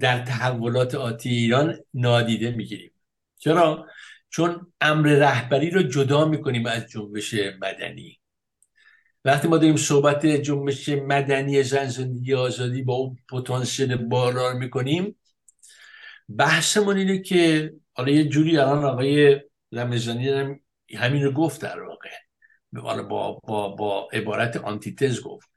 [0.00, 2.90] در تحولات آتی ایران نادیده می‌گیریم.
[3.38, 3.86] چرا؟
[4.34, 8.20] چون امر رهبری رو جدا می‌کنیم از جنبش مدنی.
[9.24, 15.16] وقتی ما داریم صحبت جنبش مدنی زن زندگی آزادی با اون پتانسیل بالا می‌کنیم
[16.28, 19.40] بحثمون اینه که حالا یه جوری الان آقای
[19.72, 20.58] رمزانی
[20.96, 22.10] همین رو گفت در واقع.
[23.02, 25.48] با, با, با عبارت آنتیتز گفت.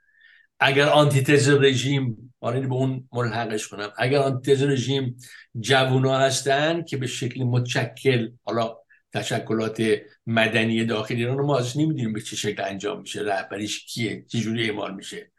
[0.60, 3.90] اگر آنتیتز رژیم آره به اون ملحقش کنم.
[3.98, 5.18] اگر آنتیتز رژیم
[5.60, 8.78] جوونا هستن که به شکل متشکل حالا
[9.14, 9.84] تشکلات
[10.28, 14.96] مدنی داخلی ایران ما از نمی‌دونیم به چه شکل انجام میشه رهبریش کیه چجوری اعمال
[14.96, 15.32] میشه.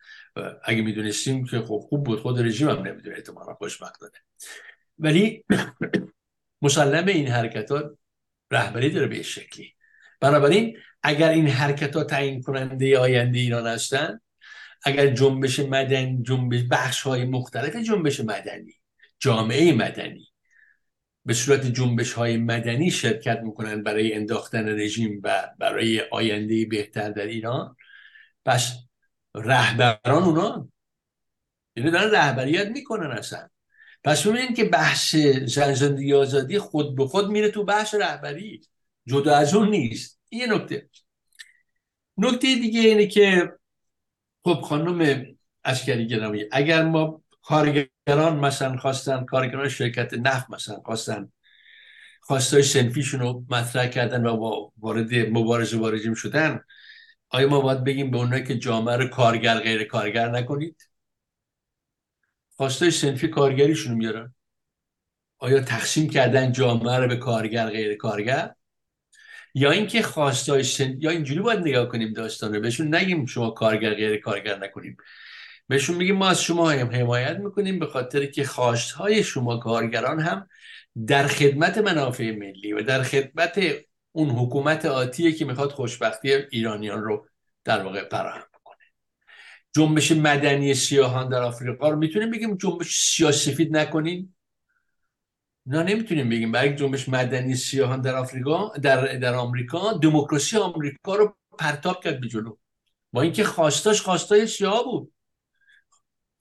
[0.64, 4.12] اگه می‌دونستیم که خب خوب بود خود رژیم هم نمی‌دونه احتمالا خوشبختانه
[4.98, 5.44] ولی
[6.62, 7.98] مسلم این حرکت ها
[8.50, 9.74] رهبری داره به شکلی.
[10.20, 14.20] بنابراین اگر این حرکت ها تعیین کننده آینده ایران هستن
[14.82, 18.74] اگر جنبش مدنی جنبش بخش های مختلف جنبش مدنی
[19.18, 20.28] جامعه مدنی.
[21.24, 27.26] به صورت جنبش های مدنی شرکت می‌کنن برای انداختن رژیم و برای آینده بهتر در
[27.26, 27.76] ایران.
[28.44, 28.72] پس
[29.34, 30.68] رهبران اونا
[31.76, 33.48] یعنی دارن رهبریت می‌کنن اصلا.
[34.04, 38.60] پس ببینید که بحث زن زندگی آزادی خود به خود میره تو بحث رهبری.
[39.06, 40.20] جدا از اون نیست.
[40.28, 40.88] این یه نکته.
[42.16, 43.52] نکته دیگه اینه که
[44.48, 45.26] خب خانم
[45.64, 51.32] اشکری گرامی اگر ما کارگران مثلا خواستن کارگران شرکت نفت مثلا خواستن
[52.20, 56.60] خواستای سنفیشون رو مطرح کردن و وارد مبارزه با رژیم شدن
[57.28, 60.90] آیا ما باید بگیم به اونایی که جامعه رو کارگر غیر کارگر نکنید؟
[62.56, 64.34] خواستای سنفی کارگریشون میارن.
[65.38, 68.54] آیا تقسیم کردن جامعه رو به کارگر غیر کارگر؟
[69.54, 70.96] یا اینکه خواستای سن...
[71.00, 74.96] یا اینجوری باید نگاه کنیم داستانه بهشون نگیم شما کارگر غیر کارگر نکنیم.
[75.68, 80.48] بهشون میگیم ما از شما هم حمایت می‌کنیم به خاطر که خواستهای شما کارگران هم
[81.06, 83.60] در خدمت منافع ملی و در خدمت
[84.12, 87.26] اون حکومت آتیه که می‌خواد خوشبختی ایرانیان رو
[87.64, 88.84] در واقع فراهم بکنه.
[89.76, 94.34] جنبش مدنی سیاهان در آفریقا رو می‌تونیم بگیم جنبش سیاسفید نکنین
[95.68, 96.52] نه نمی‌تونیم بگیم.
[96.52, 102.28] برای جنبش مدنی سیاهان در آفریقا در در آمریکا دموکراسی آمریکا رو پرتاب کرد به
[102.28, 102.56] جلو.
[103.12, 105.12] با اینکه خواستاش خواستای سیاه بود.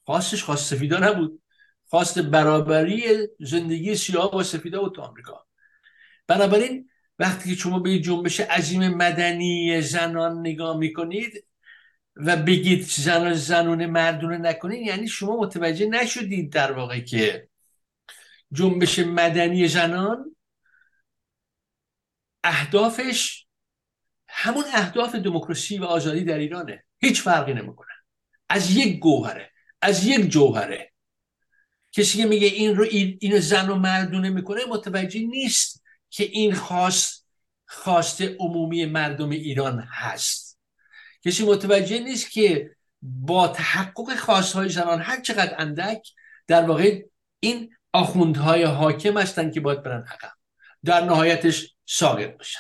[0.06, 1.42] خواستش خواست سفیدا نبود.
[1.90, 3.04] خواست برابری
[3.40, 5.46] زندگی سیاه با سفیدا بود تو آمریکا.
[6.28, 6.90] بنابراین
[7.20, 11.46] وقتی که شما به جنبش عظیم مدنی زنان نگاه می‌کنید
[12.16, 17.48] و بگید زنان زنون مردونه نکنید یعنی شما متوجه نشدید در واقع که
[18.54, 20.36] جنبش مدنی زنان
[22.44, 23.46] اهدافش
[24.28, 26.84] همون اهداف دموکراسی و آزادی در ایرانه.
[27.00, 27.94] هیچ فرقی نمی‌کنه.
[28.50, 29.52] از یک گوهره
[29.82, 30.94] از یک جوهره.
[31.92, 32.86] کسی که میگه این رو
[33.20, 37.28] اینو زن و مردونه می‌کنه متوجه نیست که این خواست
[37.66, 40.60] خواست عمومی مردم ایران هست.
[41.26, 46.08] کسی متوجه نیست که با تحقق خواستهای زنان هر چقدر اندک
[46.48, 47.04] در واقع
[47.40, 50.32] این آخوندهای حاکم هستند که باید برن عقب.
[50.86, 52.60] در نهایتش ساقط بشن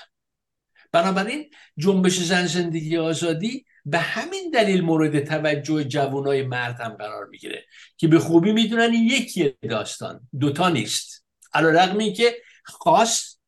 [0.91, 7.65] بنابراین جنبش زن زندگی آزادی به همین دلیل مورد توجه جوانای مرد هم قرار می‌گیره
[7.97, 11.25] که به خوبی می‌دونن این یکی داستان دوتا نیست.
[11.53, 13.41] علا رقمی که خواست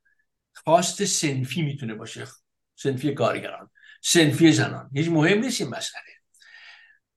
[0.54, 2.28] خواست سنفی می‌تونه باشه.
[2.76, 3.70] سنفی کارگران
[4.02, 4.90] سنفی زنان.
[4.94, 6.04] هیچ مهم نیست این مسئله.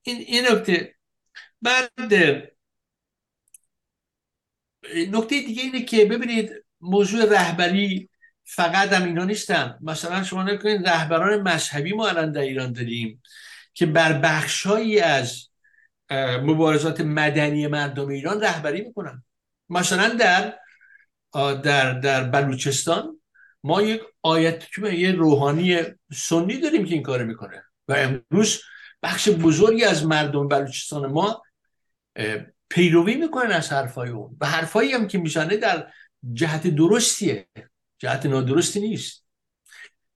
[0.03, 0.95] این, این نکته.
[1.63, 2.52] بعد
[5.09, 8.09] نکته دیگه اینه که ببینید موضوع رهبری
[8.45, 9.79] فقط هم اینا نیستن.
[9.81, 13.23] مثلا شما نکنید رهبران مذهبی ما الان در ایران داریم
[13.75, 15.49] که بر بخشهایی از
[16.43, 19.25] مبارزات مدنی مردم ایران رهبری می‌کنن.
[19.69, 20.55] مثلا در
[21.63, 23.21] در در بلوچستان
[23.65, 25.79] ما یک آیت یه روحانی
[26.13, 27.65] سنی داریم که این کار می‌کنه.
[27.89, 28.63] و امروز
[29.03, 31.43] بخش بزرگی از مردم بلوچستان ما
[32.73, 34.37] پیروی می‌کنن از حرفای اون.
[34.41, 35.87] و حرفایی هم که میشنه در
[36.33, 37.47] جهت درستیه.
[37.99, 39.25] جهت نادرستی نیست.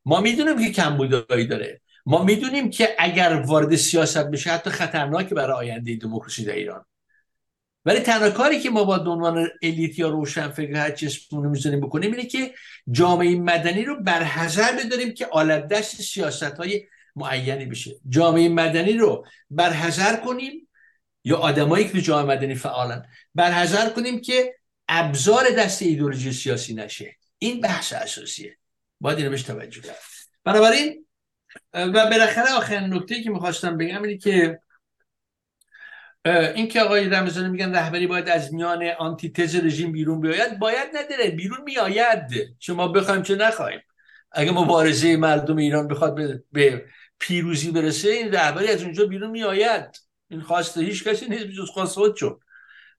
[0.05, 1.81] ما می‌دونیم که کمبودایی داره.
[2.07, 6.85] ما می‌دونیم که اگر وارد سیاست بشه حتی خطرناک برای آینده دموکراسی در ایران.
[7.85, 11.81] ولی تنها کاری که ما با عنوان الیت یا روشن فکر هر چی اسمونو می‌ذاریم
[11.81, 12.55] بکنیم اینه که
[12.91, 17.97] جامعه مدنی رو بر حذر بداریم که آلت دست سیاست های معینی بشه.
[18.09, 20.66] جامعه مدنی رو بر حذر کنیم
[21.27, 23.07] یا آدمایی که جامعه مدنی فعالن.
[23.35, 24.55] بر حذر کنیم که
[24.89, 27.17] ابزار دست ایدولوژی سیاسی نشه.
[27.39, 28.59] این بحث اساسیه.
[29.01, 29.97] باید اینو بهش توجه کرد.
[30.45, 31.07] بنابراین
[31.73, 34.61] و بالاخره آخرین نکته که می‌خواستم بگم اینه که
[36.27, 41.31] این که آقای رمزانی میگن رهبری باید از میان آنتیتز رژیم بیرون بیاید باید نداره.
[41.31, 42.57] بیرون میآید.
[42.59, 43.81] شما بخوایم چه نخواهیم.
[44.33, 46.85] اگه مبارزه مردم ایران بخواد به,
[47.19, 50.06] پیروزی برسه این رهبری از اونجا بیرون میآید.
[50.29, 52.41] این خواسته هیچ کسی نیست جز خواست خودشون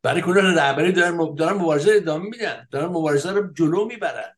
[0.02, 2.68] برای کنه رهبری دارن, دارن مبارزه ادامه میدن.
[2.72, 4.38] دارن مبارزه رو جلو می‌برن.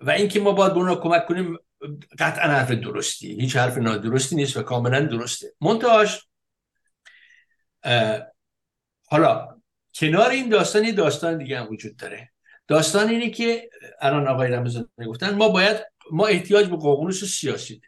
[0.00, 1.58] و اینکه ما باید به اونا کمک کنیم
[2.18, 3.40] قطعا حرف درستی.
[3.40, 5.54] هیچ حرف نادرستی نیست و کاملا درسته.
[5.60, 6.28] منتهاش
[9.04, 9.48] حالا
[9.94, 12.32] کنار این داستان یه داستان دیگه هم وجود داره.
[12.66, 13.70] داستان اینه که
[14.00, 15.76] الان آقای رمزان گفتن ما باید
[16.12, 17.80] ما احتیاج به ققنوس سیاسی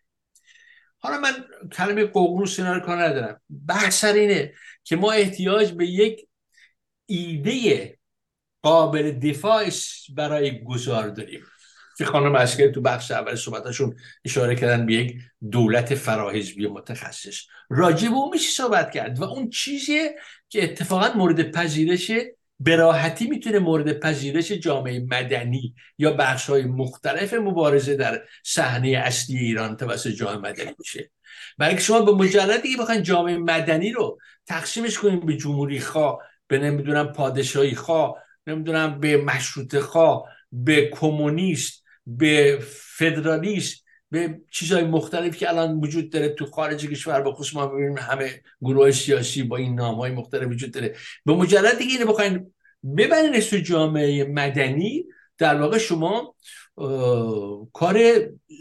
[1.00, 1.32] حالا من
[1.72, 3.40] کلمه ققنوس اینا رو کار ندارم.
[3.68, 4.52] بحث اینه
[4.84, 6.28] که ما احتیاج به یک
[7.06, 7.98] ایده
[8.62, 9.68] قابل دفاع
[10.16, 11.40] برای گذار داریم.
[11.98, 15.16] که خانم اسکری تو بخش اول صحبتاشون اشاره کردن به یک
[15.50, 17.40] دولت فراحزبی متخصص.
[17.70, 20.16] راجع به اون میشه صحبت کرد و اون چیزیه
[20.48, 22.10] که اتفاقا مورد پذیرش
[22.60, 29.38] به راحتی می‌تونه مورد پذیرش جامعه مدنی یا بخش های مختلف مبارزه در صحنه اصلی
[29.38, 31.10] ایران توسط جامعه مدنی میشه
[31.58, 36.58] برای شما به مجردی که بخواین جامعه مدنی رو تقسیمش کنیم به جمهوری خواه به
[36.58, 38.14] نمی‌دونم پادشاهی خواه
[38.46, 42.58] نمی‌دونم به مشروط خواه به کمونیست به
[42.96, 47.98] فدرالیست به چیزهای مختلف که الان وجود داره تو خارج کشور با خصوص ما ببینیم
[47.98, 50.96] همه گروه سیاسی با این نام های مختلف وجود داره.
[51.24, 52.52] به مجرد دیگه اینو بخواین
[52.96, 55.04] ببرین تو جامعه مدنی
[55.38, 56.34] در واقع شما
[57.72, 57.98] کار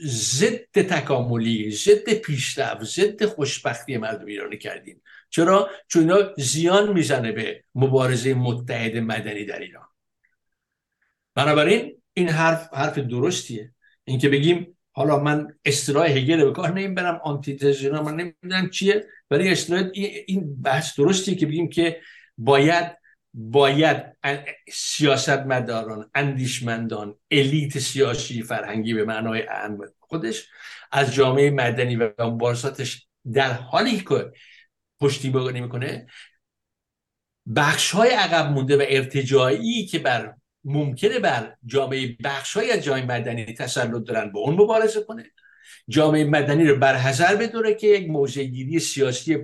[0.05, 7.63] ضد تکاملی ضد پیشرفت ضد خوشبختی مردم ایرانی کردیم چرا؟ چون اینا زیان می‌زنه به
[7.75, 9.87] مبارزه متحد مدنی در ایران.
[11.35, 13.73] بنابراین این حرف حرف درستیه.
[14.03, 19.83] اینکه بگیم حالا من اصطلاح هگل به کار نمی‌برم آنتیتز من نمی‌دونم چیه ولی اصطلاح
[20.27, 22.01] این بحث درستیه که بگیم که
[22.37, 22.99] باید
[23.33, 24.17] باید
[24.73, 30.47] سیاستمداران اندیشمندان الیت سیاسی فرهنگی به معنای اهم خودش
[30.91, 34.31] از جامعه مدنی و مبارزاتش در حالی که
[34.99, 36.07] پشتیبانی می‌کنه
[37.55, 40.33] بخش های عقب مونده و ارتجاعی که بر
[40.63, 45.31] ممکنه بر جامعه بخش های از جامعه مدنی تسلط دارن با اون مبارزه کنه.
[45.89, 49.37] جامعه مدنی رو حذر بداره که یک موضع گیری سیاسی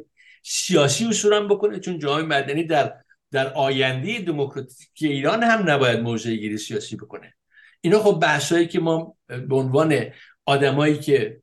[0.43, 1.79] سیاسی اصولا بکنه.
[1.79, 2.93] چون جامعه مدنی در
[3.31, 7.33] در آینده دموکراتیک ایران هم نباید موضع گیری سیاسی بکنه.
[7.81, 10.05] اینا خب بحثایی که ما به عنوان
[10.45, 11.41] آدمایی که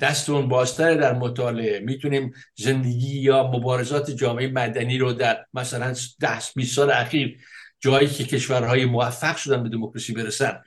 [0.00, 6.76] دستون بازتر در مطالعه می‌تونیم زندگی یا مبارزات جامعه مدنی رو در مثلا ده 20
[6.76, 7.38] سال اخیر
[7.84, 10.62] جایی که کشورهای موفق شدن به دموکراسی برسن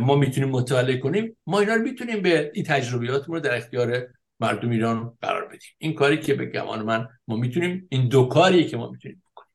[0.00, 1.36] ما می‌تونیم مطالعه کنیم.
[1.46, 4.08] ما اینا رو می‌تونیم به این تجربیاتمون رو در اختیار
[4.40, 5.70] مردم ایران قرار بدیم.
[5.78, 9.50] این کاری که به گمان من ما می‌تونیم این دو کاریه که ما می‌تونیم بکنیم.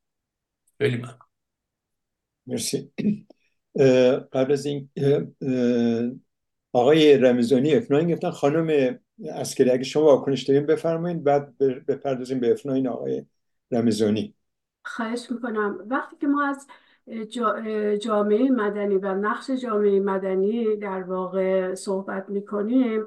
[0.78, 1.18] خیلی ممنون.
[2.46, 2.92] مرسی.
[4.32, 4.90] قبل از این
[6.72, 12.88] آقای رمزانی افناین گفتن خانم اسکری اگه شما واکنش داریم بفرمایید بعد بپردازیم به افناین
[12.88, 13.26] آقای
[13.70, 14.34] رمزانی
[14.84, 15.78] خواهش می‌کنم.
[15.90, 16.66] وقتی که ما از
[18.00, 23.04] جامعه مدنی و نقش جامعه مدنی در واقع صحبت می‌کنیم.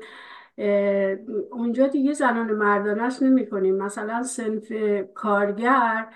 [1.51, 4.71] اونجا دیگه زنان مردانش نمی کنیم مثلا سنف
[5.13, 6.07] کارگر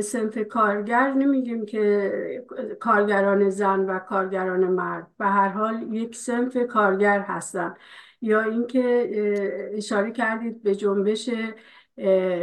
[0.00, 2.44] سنف کارگر نمیگیم که
[2.80, 5.06] کارگران زن و کارگران مرد.
[5.18, 7.74] به هر حال یک سنف کارگر هستن.
[8.22, 9.10] یا اینکه
[9.74, 11.30] اشاره کردید به جنبش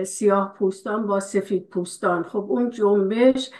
[0.03, 2.23] سیاه پوستان با سفید پوستان.
[2.23, 3.51] خب اون جنبش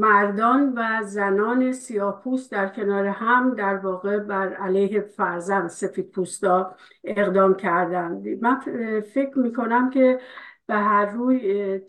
[0.00, 6.76] مردان و زنان سیاه پوست در کنار هم در واقع بر علیه فرزند سفید پوستا
[7.04, 8.60] اقدام کردن من
[9.00, 10.20] فکر می‌کنم که
[10.66, 11.80] به هر روی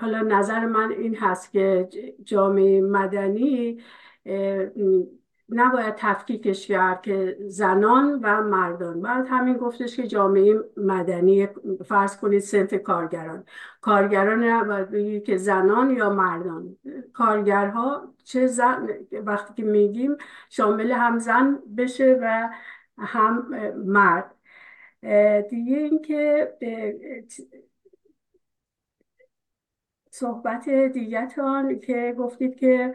[0.00, 1.88] حالا نظر من این هست که
[2.24, 3.80] جامعه مدنی
[5.52, 9.00] نباید تفکیکش کرد که زنان و مردان.
[9.00, 11.48] بعد همین گفتش که جامعه مدنی
[11.84, 13.44] فرض کنید سنف کارگران.
[13.80, 16.76] کارگران نباید بگید که زنان یا مردان.
[17.12, 20.16] کارگرها چه زن وقتی که میگیم
[20.50, 22.48] شامل هم زن بشه و
[22.98, 24.34] هم مرد.
[25.50, 26.52] دیگه اینکه
[30.10, 32.94] صحبت دیگتان که گفتید که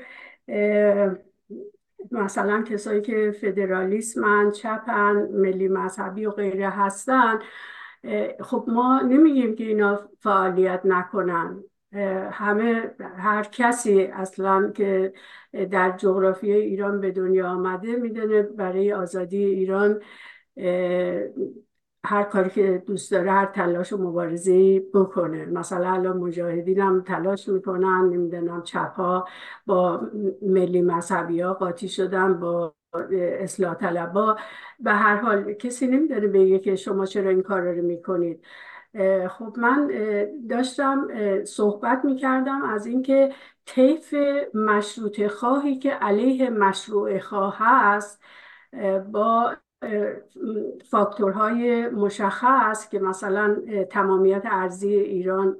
[2.11, 7.39] مثلا کسایی که فدرالیسمن چپن ملی مذهبی و غیره هستن
[8.39, 11.63] خب ما نمیگیم که اینا فعالیت نکنن.
[12.31, 15.13] همه هر کسی اصلا که
[15.71, 20.01] در جغرافی ایران به دنیا آمده می‌دونه برای آزادی ایران
[22.05, 25.45] هر کاری که دوست داره هر تلاش و مبارزه بکنه.
[25.45, 29.27] مثلا الان مجاهدین هم تلاش می‌کنن نمی‌دونم چپ ها
[29.65, 30.01] با
[30.41, 32.73] ملی مذهبی ها قاطی شدن با
[33.39, 34.37] اصلاح طلبا
[34.79, 38.43] به هر حال کسی نمی‌دونه بگه که شما چرا این کار رو می‌کنید.
[39.29, 39.91] خب من
[40.49, 41.07] داشتم
[41.43, 43.31] صحبت می‌کردم از اینکه
[43.65, 44.15] طیف
[44.53, 48.21] مشروط خواهی که علیه مشروع خواه هست
[49.11, 49.55] با
[50.89, 53.57] فاکتورهای مشخص که مثلا
[53.89, 55.57] تمامیت ارزی ایران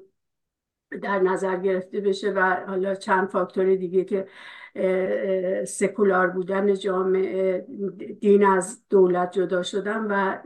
[1.02, 4.28] در نظر گرفته بشه و حالا چند فاکتور دیگه که
[5.66, 7.66] سکولار بودن جامعه
[8.22, 10.38] دین از دولت جدا شدن و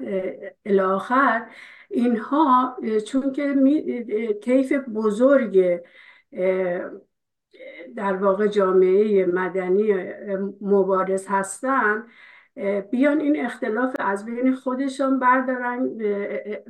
[0.65, 1.45] الاخر
[1.89, 2.77] اینها
[3.07, 3.55] چون که
[4.43, 5.81] طیف بزرگ
[7.95, 9.93] در واقع جامعه مدنی
[10.61, 12.03] مبارز هستن
[12.91, 15.89] بیان این اختلاف از بین خودشان بردارن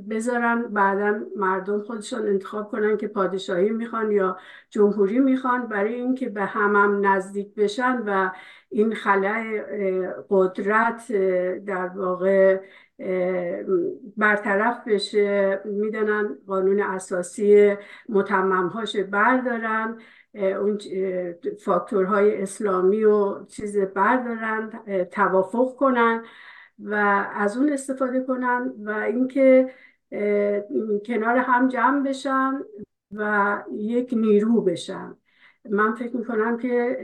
[0.09, 4.37] بذارن بعدا مردم خودشان انتخاب کنن که پادشاهی می‌خوان یا
[4.69, 8.31] جمهوری می‌خوان برای اینکه به هم, هم نزدیک بشن و
[8.69, 9.61] این خلای
[10.29, 11.11] قدرت
[11.65, 12.61] در واقع
[14.17, 15.61] برطرف بشه.
[15.65, 17.75] می‌دانن قانون اساسی
[18.09, 19.97] متممهاش بردارن.
[20.39, 20.77] اون
[21.59, 24.69] فاکتورهای اسلامی و چیز بردارن
[25.11, 26.23] توافق کنن
[26.79, 26.93] و
[27.35, 29.69] از اون استفاده کنن و اینکه
[31.05, 32.59] کنار هم جمع بشن
[33.11, 35.15] و یک نیرو بشن.
[35.69, 36.97] من فکر می‌کنم که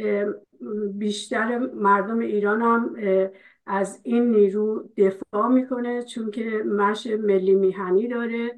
[0.94, 2.96] بیشتر مردم ایران هم
[3.66, 8.56] از این نیرو دفاع می‌کنه چون که مش ملی میهنی داره.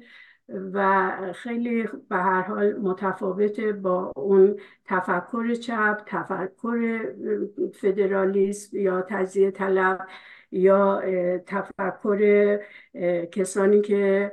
[0.72, 7.00] و خیلی به هر حال متفاوته با اون تفکر چپ تفکر
[7.74, 10.06] فدرالیسم یا تجزیه طلب
[10.52, 11.02] یا
[11.46, 12.58] تفکر
[13.32, 14.32] کسانی که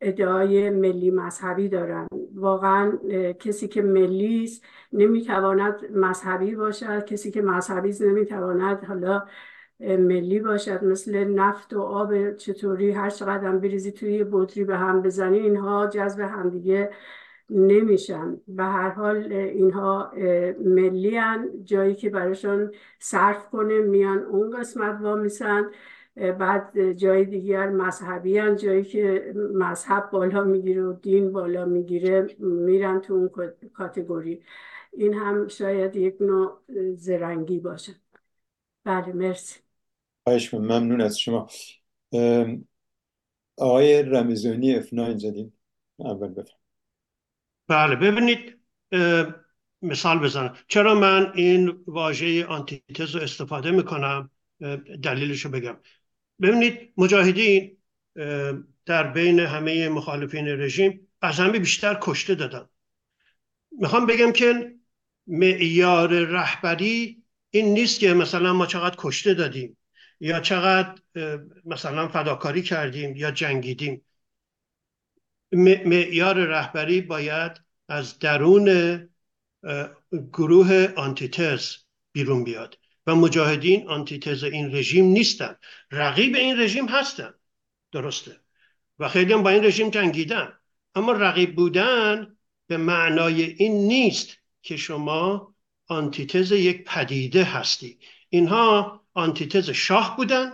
[0.00, 2.06] ادعای ملی مذهبی دارن.
[2.34, 2.92] واقعا
[3.38, 9.22] کسی که ملی است نمی‌تواند مذهبی باشد کسی که مذهبی است نمی‌تواند حالا
[9.80, 14.76] ملی باشد مثل نفت و آب چطوری هر چقدر هم بریزی توی یه بطری به
[14.76, 16.90] هم بزنی اینها جذب همدیگه
[17.50, 18.40] نمیشن.
[18.48, 20.12] به هر حال اینها
[20.64, 25.70] ملی هن جایی که براشون صرف کنه میان اون قسمت وامیسن
[26.16, 33.00] بعد جای دیگر مذهبی هن جایی که مذهب بالا می‌گیره و دین بالا می‌گیره میرن
[33.00, 33.30] تو اون
[33.74, 34.42] کاتگوری.
[34.92, 36.60] این هم شاید یک نوع
[36.96, 37.92] زرنگی باشه.
[38.84, 39.67] بله مرسی.
[40.28, 41.48] خواهش ممنون از شما.
[43.56, 45.52] آقای رمزونی افناین زدین
[45.98, 46.58] اول بفرم
[47.68, 48.58] بله ببینید
[49.82, 50.56] مثال بزنم.
[50.68, 54.30] چرا من این واژه آنتیتز رو استفاده می‌کنم؟
[55.02, 55.76] دلیلش رو بگم.
[56.42, 57.76] ببینید مجاهدین
[58.86, 62.68] در بین همه مخالفین رژیم از همه بیشتر کشته دادن.
[63.70, 64.74] می‌خوام بگم که
[65.26, 69.77] معیار رهبری این نیست که مثلا ما چقدر کشته دادیم.
[70.20, 70.94] یا چقدر
[71.64, 74.04] مثلا فداکاری کردیم یا جنگیدیم.
[75.52, 77.52] معیار رهبری باید
[77.88, 78.68] از درون
[80.32, 81.76] گروه آنتیتز
[82.12, 85.56] بیرون بیاد و مجاهدین آنتیتز این رژیم نیستن.
[85.90, 87.34] رقیب این رژیم هستن.
[87.92, 88.40] درسته.
[88.98, 90.52] و خیلی هم با این رژیم جنگیدن.
[90.94, 92.36] اما رقیب بودن
[92.66, 95.54] به معنای این نیست که شما
[95.86, 97.98] آنتیتز یک پدیده هستی.
[98.28, 100.52] اینها آنتیتز شاه بودن.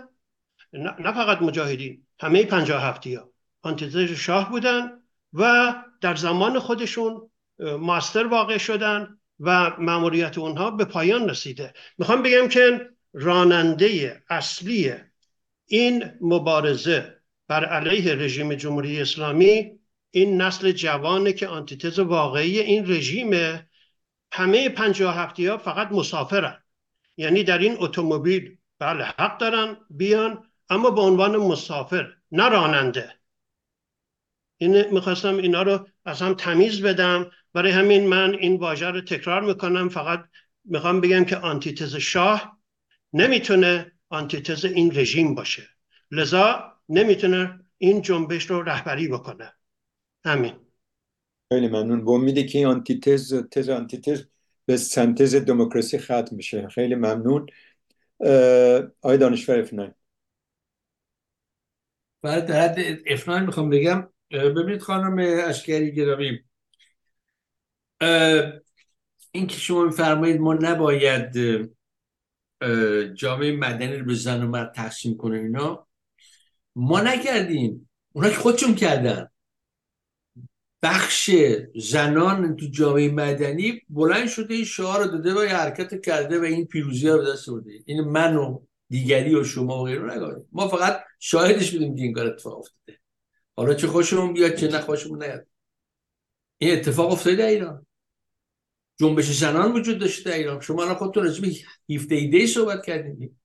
[0.73, 3.29] نه فقط مجاهدین همه پنجاه هفتی ها
[3.61, 4.91] آنتیتز شاه بودن
[5.33, 7.29] و در زمان خودشون
[7.59, 11.73] ماستر واقع شدن و مأموریت اونها به پایان رسیده.
[11.97, 14.93] می‌خوام بگم که راننده اصلی
[15.65, 19.79] این مبارزه بر علیه رژیم جمهوری اسلامی
[20.11, 23.59] این نسل جوانه که آنتیتز واقعی این رژیم
[24.31, 26.64] همه پنجاه هفتی ها فقط مسافرن.
[27.17, 33.15] یعنی در این اتومبیل بله حق دارن بیان اما به عنوان مسافر نه راننده.
[34.57, 37.31] این می‌خواستم اینا رو از هم تمیز بدم.
[37.53, 39.89] برای همین من این واژه رو تکرار می‌کنم.
[39.89, 40.25] فقط
[40.65, 42.59] می‌خوام بگم که آنتیتز شاه
[43.13, 45.69] نمی‌تونه آنتیتز این رژیم باشه.
[46.11, 49.53] لذا نمی‌تونه این جنبش رو رهبری بکنه.
[50.25, 50.53] همین.
[51.53, 52.05] خیلی ممنون.
[52.05, 54.25] به امیده که آنتیتز تز آنتیتز
[54.65, 56.67] به سنتز دموکراسی ختم میشه.
[56.67, 57.47] خیلی ممنون.
[59.01, 59.91] آقای دانشور افنای.
[62.21, 66.39] بعد در حد افنای می‌خوام بگم ببینید خانم اشکری گرامی
[69.31, 71.31] این که شما میفرمایید ما نباید
[73.13, 75.87] جامعه مدنی رو به زن و مرد تقسیم کنه اینا
[76.75, 77.89] ما نکردیم.
[78.13, 79.29] اونا که خودشون کردن.
[80.85, 81.31] بخش
[81.75, 86.65] زنان تو جامعه مدنی بلند شده این شعار رو داده و حرکت کرده و این
[86.65, 87.71] پیروزی رو به دست برده.
[87.85, 88.59] این من و
[88.89, 92.99] دیگری و شما و غیره نگاه ما فقط شاهدش بودیم که این کار اتفاق افتاده.
[93.55, 95.47] حالا چه خوشمون بیاد چه نخوشمون نیاد.
[96.57, 97.85] این اتفاق افتاده در ایران.
[98.99, 100.61] جنبش زنان وجود داشته در ایران.
[100.61, 103.35] شما الان خودتون راجع به 17 دی صحبت کردین.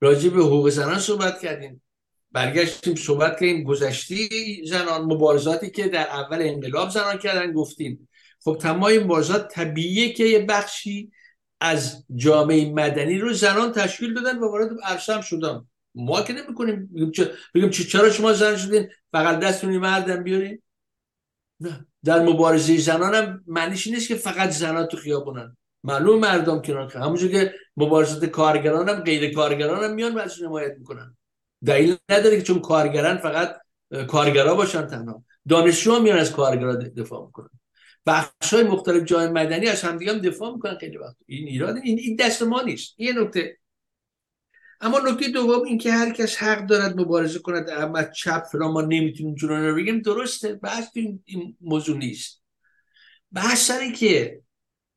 [0.00, 1.80] راجع به حقوق زنان صحبت کردین.
[2.36, 4.28] برگشتیم صحبت کردیم گذشتی
[4.66, 8.08] زنان مبارزاتی که در اول انقلاب زنان کردن گفتیم.
[8.44, 11.10] خب تمام این مبارزات طبیعیه که یه بخشی
[11.60, 15.66] از جامعه مدنی رو زنان تشکیل دادن و وارد عرصه شدن.
[15.94, 16.90] ما که نمی‌کنیم.
[17.54, 20.62] بگیم چرا شما زن شدین؟ فقط دستونی مردم بیارین؟
[21.60, 21.86] نه.
[22.04, 25.56] در مبارزه زنان هم معنیش نیست که فقط زنان تو خیابونن.
[25.84, 31.15] معلوم مردم کنار همونجور که مبارزات کارگران هم غیر کارگران هم میان و حمایت می‌کنن.
[31.64, 33.56] دلیل نداره که چون کارگران فقط
[34.08, 35.24] کارگرا باشن تنها.
[35.48, 37.50] دانشجو میان از کارگرا دفاع می‌کنن.
[38.06, 41.16] بخش های مختلف جای مدنی از همدیگه هم دفاع می‌کنن خیلی وقت.
[41.26, 42.94] این ایراد این, این دست ما نیست.
[42.96, 43.58] این نکته.
[44.80, 48.80] اما نکته دوم این که هر کس حق دارد مبارزه کند اما چپ فلان ما
[48.80, 50.54] نمی‌تونیم رو بگیم درسته.
[50.54, 52.42] بحث این موضوع نیست.
[53.32, 54.40] بحث سری که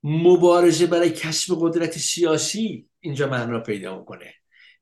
[0.03, 4.33] مبارزه برای کسب قدرت سیاسی اینجا معنا پیدا می‌کنه.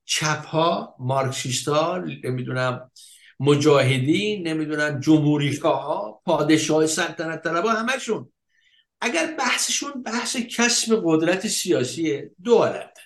[0.08, 2.92] چپ ها مارکسیست ها نمی‌دونم
[3.40, 8.32] مجاهدین نمی‌دونم جمهوری ها پادشاه سلطنت طلبا همشون.
[9.02, 12.98] اگر بحثشون بحث کسب قدرت سیاسیه دو حالت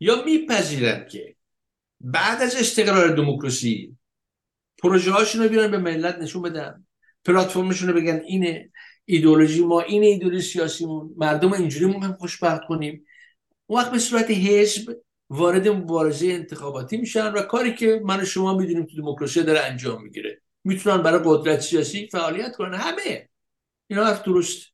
[0.00, 1.36] یا میپذیرن که
[2.00, 3.96] بعد از استقرار دموکراسی
[4.82, 6.86] پروژه هاشون رو بیارن به ملت نشون بدن
[7.24, 8.70] پلتفرمشون رو بگن اینه
[9.04, 13.06] ایدولوژی ما اینه ایدولوژی سیاسیمون مردم اینجوری مهم خوشبخت کنیم.
[13.66, 14.96] اون وقت به صورت حزب
[15.30, 20.02] وارد مبارزه انتخاباتی میشن و کاری که من و شما می‌دونیم تو دموکراسی داره انجام
[20.02, 20.40] می‌گیره.
[20.64, 22.74] می‌تونن برای قدرت سیاسی فعالیت کنن.
[22.74, 23.28] همه.
[23.86, 24.66] اینا حرف درست.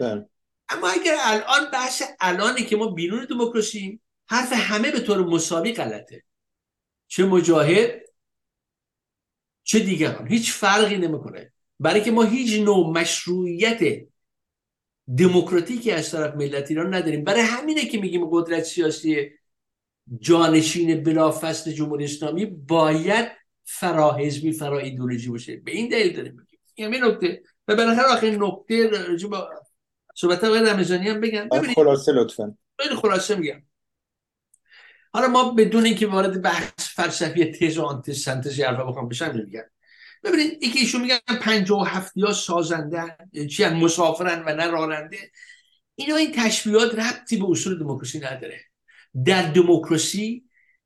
[0.00, 0.28] بله.
[0.68, 6.22] اما اگر الان بحث الانی که ما بیرون دموکراسی حرف همه به طور مساوی غلطه.
[7.08, 8.02] چه مجاهد
[9.64, 10.28] چه دیگران.
[10.28, 11.52] هیچ فرقی نمی‌کنه.
[11.80, 14.06] برای که ما هیچ نوع مشروعیت
[15.18, 17.24] دموکراتیکی از طرف ملت ایران نداریم.
[17.24, 19.30] برای همینه که میگیم قدرت سیاسی
[20.20, 23.28] جانشین بلافصل جمهوری اسلامی باید
[23.64, 25.56] فراحزبی فرا ایدولوژی باشه.
[25.56, 26.92] به این دلیل داریم میگیم.
[26.92, 27.42] این نکته.
[27.68, 28.90] و بالاخره آخر نکته
[29.30, 29.50] با
[30.14, 31.48] صحبت آقای رمضانی هم بگم.
[31.74, 32.54] خلاصه لطفا.
[32.80, 33.62] خیلی خلاصه میگم.
[35.12, 39.62] حالا ما بدون اینکه وارد بحث فلسفی تز و آنتز سنتز حرفا بخوام بشم میگم.
[40.24, 43.16] ببینید یکی ایشون میگن 57 یا سازنده
[43.50, 45.18] چی مسافرن و نه راننده.
[45.94, 48.67] اینا این تشبیهات ربطی به اصول دموکراسی نداره.
[49.24, 50.44] در دموکراسی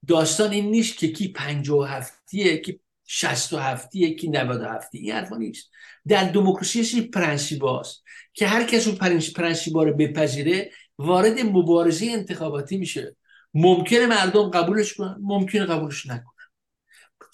[0.09, 5.71] داستان این نیست که کی 57 کی 67 کی 97 این حرفا نیست.
[6.09, 8.97] در دموکراسی یه پرنسیپاست که هر کس اون
[9.37, 13.17] پرنسیپا رو بپذیره وارد مبارزه انتخاباتی میشه.
[13.55, 16.33] ممکنه مردم قبولش کنن ممکنه قبولش نکنن.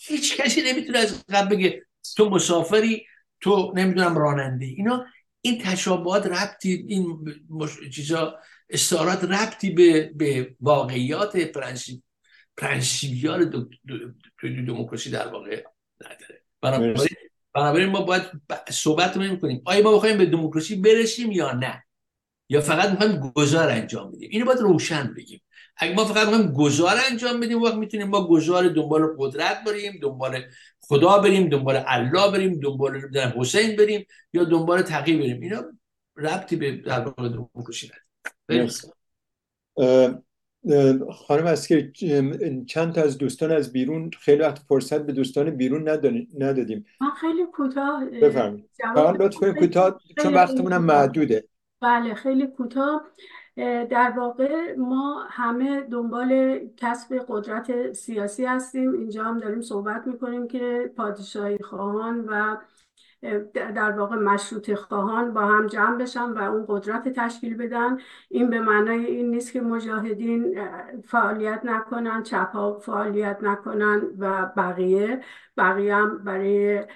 [0.01, 1.83] هیچ کسی نمی‌تونه از قبل بگه
[2.17, 3.07] تو مسافری
[3.41, 5.07] تو نمی‌دونم راننده اینا
[5.41, 7.71] این تشابهات ربطی این مش...
[7.95, 8.39] چیزا
[8.71, 12.03] استعارات ربطی به, به واقعیات پرنسیپ
[12.57, 13.67] پرنسیبیال
[14.43, 15.65] دموکراسی در واقع
[16.01, 16.43] نداره.
[16.61, 17.09] بنابراین
[17.55, 18.23] بنابراین ما باید
[18.71, 21.85] صحبت رو کنیم آیا ما بخوایم به دموکراسی برسیم یا نه؟
[22.49, 25.43] یا فقط می‌خوایم گذار انجام بدیم؟ اینو باید روشن بگیم.
[25.77, 30.43] اگه ما فقط می‌خوایم گذار انجام بدیم وقت می‌تونیم ما گذار دنبال قدرت بریم دنبال
[30.81, 33.01] خدا بریم دنبال الله بریم دنبال
[33.37, 35.41] حسین بریم یا دنبال تقی بریم.
[35.41, 35.65] اینا
[36.17, 37.91] ربطی به در واقع دموکراسی
[41.13, 41.93] خانم است که
[42.67, 45.89] چند تا از دوستان از بیرون خیلی وقت فرصت به دوستان بیرون
[46.39, 46.87] ندادیم.
[47.01, 48.71] من خیلی کوتاه بفرمایید.
[49.21, 51.45] لطفا کوتاه چون وقتمون هم محدوده.
[51.81, 53.05] بله خیلی کوتاه.
[53.91, 58.93] در واقع ما همه دنبال کسب قدرت سیاسی هستیم.
[58.93, 62.57] اینجا هم داریم صحبت می‌کنیم که پادشاهی خواهان و
[63.55, 67.99] در واقع مشروط خواهان با هم جمع بشن و اون قدرت تشکیل بدن.
[68.29, 70.61] این به معنای این نیست که مجاهدین
[71.05, 75.21] فعالیت نکنن چپ ها فعالیت نکنن و بقیه.
[75.57, 76.87] بقیه هم برای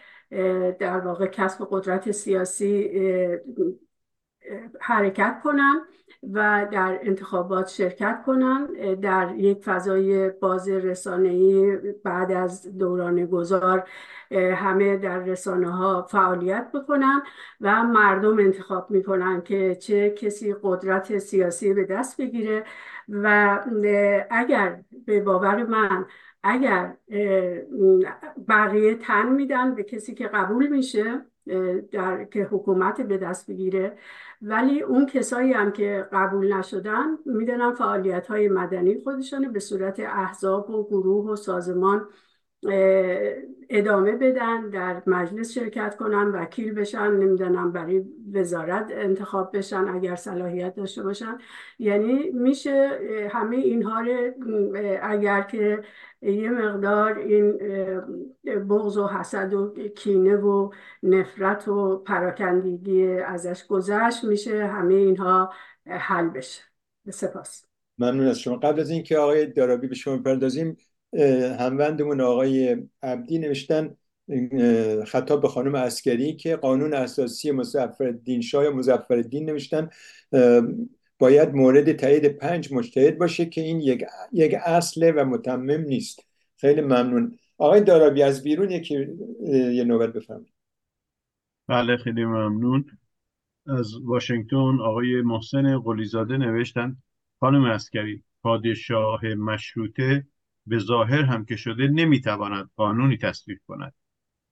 [0.78, 2.91] در واقع کسب قدرت سیاسی
[4.81, 5.81] حرکت کنن.
[6.23, 13.89] و در انتخابات شرکت کنن در یک فضای باز رسانه‌ای بعد از دوران گذار
[14.33, 17.23] همه در رسانه ها فعالیت بکنن
[17.60, 22.65] و مردم انتخاب می‌کنن که چه کسی قدرت سیاسی به دست بگیره
[23.09, 23.59] و
[24.31, 26.07] اگر به باور من
[26.42, 26.97] اگر
[28.49, 31.20] بقیه تن میدن به کسی که قبول میشه
[31.92, 33.99] در که حکومت به دست بگیره
[34.42, 40.70] ولی اون کسایی هم که قبول نشدن می‌دونن فعالیت های مدنی خودشانه به صورت احزاب
[40.70, 42.08] و گروه و سازمان
[43.70, 50.74] ادامه بدن در مجلس شرکت کنن وکیل بشن نمی‌دونم برای وزارت انتخاب بشن اگر صلاحیت
[50.74, 51.39] داشته باشن.
[51.78, 52.91] یعنی میشه
[53.31, 54.32] همه اینها رو
[55.02, 55.82] اگر که
[56.23, 57.58] یه مقدار این
[58.44, 60.70] بغض و حسد و کینه و
[61.02, 65.52] نفرت و پراکندگی ازش گذشت میشه همه اینها
[65.86, 66.62] حل بشه.
[67.10, 67.66] سپاس.
[67.99, 68.57] ممنون از شما.
[68.57, 70.76] قبل از اینکه آقای دارابی به شما پردازیم
[71.58, 73.97] هموندمون آقای عبدی نوشتن
[75.07, 79.89] خطاب به خانم اسکری که قانون اساسی مزفر شاه یا مزفر الدین نوشتن
[81.18, 86.26] باید مورد تایید پنج مجتهد باشه که این یک, یک اصله و متمم نیست.
[86.57, 87.39] خیلی ممنون.
[87.58, 89.07] آقای دارابی از بیرون یکی
[89.73, 90.55] یه نوبت بفرمایید.
[91.68, 92.84] بله خیلی ممنون.
[93.66, 96.97] از واشنگتن آقای محسن قلیزاده نوشتن
[97.41, 100.26] خانم اسکری پادشاه مشروطه
[100.66, 103.94] به ظاهر هم که شده نمی‌تواند قانونی تصویب کند.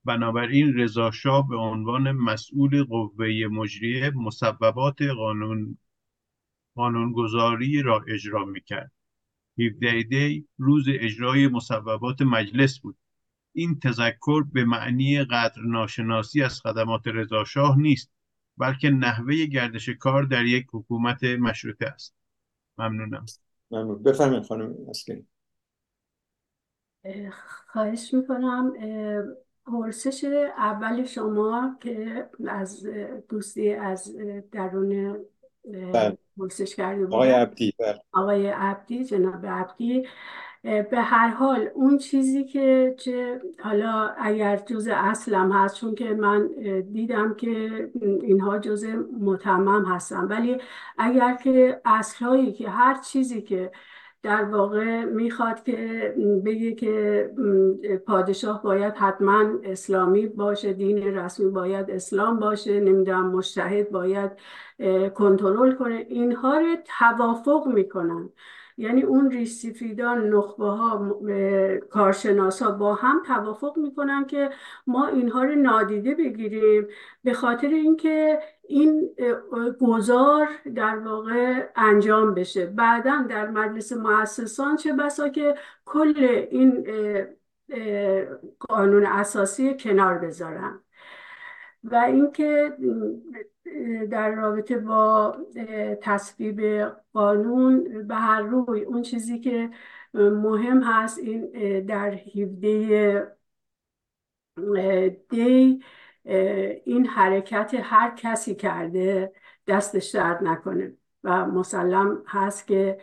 [0.05, 5.77] بنابراین رضا شاه به عنوان مسئول قوه مجریه مسببات قانون
[6.75, 8.91] قانونگذاری را اجرا می‌کرد.
[9.59, 12.97] 17 دی روز اجرای مسببات مجلس بود.
[13.53, 18.11] این تذکر به معنی قدر ناشناسی از خدمات رضا شاه نیست
[18.57, 22.15] بلکه نحوه گردش کار در یک حکومت مشروطه است.
[22.77, 23.25] ممنونم.
[23.71, 24.03] ممنون.
[24.03, 25.25] بفرمایید خانم اسکری.
[27.67, 28.73] خواهش می‌کنم
[29.65, 30.23] پرسش
[30.57, 32.87] اول شما که از
[33.29, 34.17] دوستی از
[34.51, 35.17] درون
[35.93, 36.17] بله.
[36.37, 38.01] پرسش کرده بود آقای عبدی بله.
[38.11, 40.07] آقای عبدی جناب عبدی
[40.63, 46.47] به هر حال اون چیزی که چه حالا اگر جز اصلم هست چون که من
[46.91, 48.85] دیدم که اینها جز
[49.21, 50.57] متمم هستن ولی
[50.97, 53.71] اگر که اصلهایی که هر چیزی که
[54.23, 56.13] در واقع می‌خواد که
[56.45, 57.29] بگه که
[58.07, 64.31] پادشاه باید حتما اسلامی باشه دین رسمی باید اسلام باشه نمی‌دونم مشتهد باید
[65.15, 66.05] کنترل کنه.
[66.09, 68.29] اینها رو توافق می‌کنن.
[68.77, 71.15] یعنی اون ریسیفیدان نخبه ها
[71.89, 74.49] کارشناس ها با هم توافق می‌کنن که
[74.87, 76.87] ما اینها رو نادیده بگیریم.
[77.23, 78.39] به خاطر اینکه
[78.71, 79.09] این
[79.81, 82.65] گذار در واقع انجام بشه.
[82.65, 86.13] بعدا در مجلس مؤسسان چه بسا که کل
[86.51, 86.87] این
[88.59, 90.79] قانون اساسی کنار بذارن.
[91.83, 92.77] و اینکه
[94.11, 95.37] در رابطه با
[96.01, 96.61] تصویب
[97.13, 99.69] قانون به هر روی اون چیزی که
[100.13, 101.51] مهم هست این
[101.85, 103.37] در 17
[105.29, 105.83] دی
[106.85, 109.33] این حرکت هر کسی کرده
[109.67, 110.93] دستش درد نکنه.
[111.23, 112.97] و مسلم هست که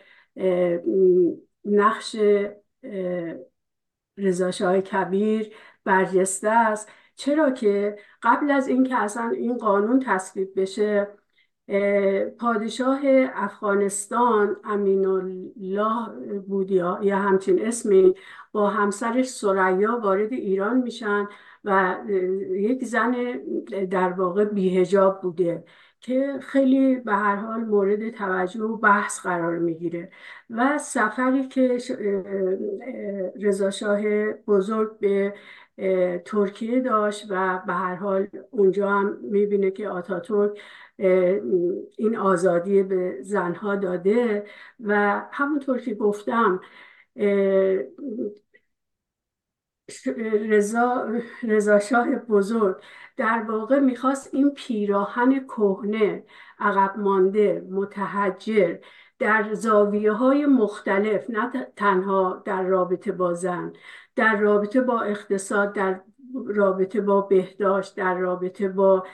[1.65, 2.15] نقش
[4.17, 6.89] رضاشاه کبیر برجسته است.
[7.15, 11.07] چرا که قبل از اینکه اصلا این قانون تصویب بشه
[12.39, 12.99] پادشاه
[13.33, 18.15] افغانستان امین الله بود یا همچین اسمی
[18.51, 21.27] با همسرش سریا وارد ایران میشن.
[21.65, 21.97] و
[22.51, 23.15] یک زن
[23.91, 25.63] در واقع بیهجاب بوده
[26.01, 30.11] که خیلی به هر حال مورد توجه و بحث قرار می‌گیره
[30.49, 31.77] و سفری که
[33.41, 34.01] رضاشاه
[34.33, 35.33] بزرگ به
[36.25, 40.51] ترکیه داشت و به هر حال اونجا هم می‌بینه که آتاتورک
[41.97, 44.45] این آزادی به زنها داده
[44.79, 46.61] و همونطور که گفتم
[50.49, 51.07] رضا
[51.43, 52.75] رضا شاه بزرگ.
[53.17, 56.23] در واقع می‌خواست این پیراهن کهنه
[56.59, 58.77] عقب مانده متحجر
[59.19, 63.73] در زاویه های مختلف نه تنها در رابطه با زن
[64.15, 66.01] در رابطه با اقتصاد در
[66.45, 69.07] رابطه با بهداشت در رابطه با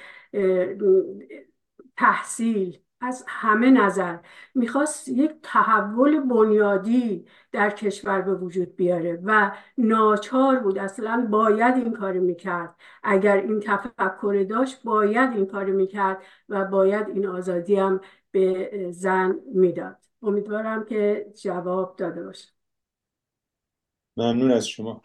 [1.97, 2.84] تحصیل.
[3.01, 4.17] از همه نظر.
[4.55, 10.77] می‌خواست یک تحول بنیادی در کشور به وجود بیاره و ناچار بود.
[10.77, 12.75] اصلا باید این کار می‌کرد.
[13.03, 18.01] اگر این تفکر داشت باید این کار می‌کرد و باید این آزادی هم
[18.31, 19.97] به زن می‌داد.
[20.21, 22.49] امیدوارم که جواب داده باشه.
[24.17, 25.01] ممنون از شما.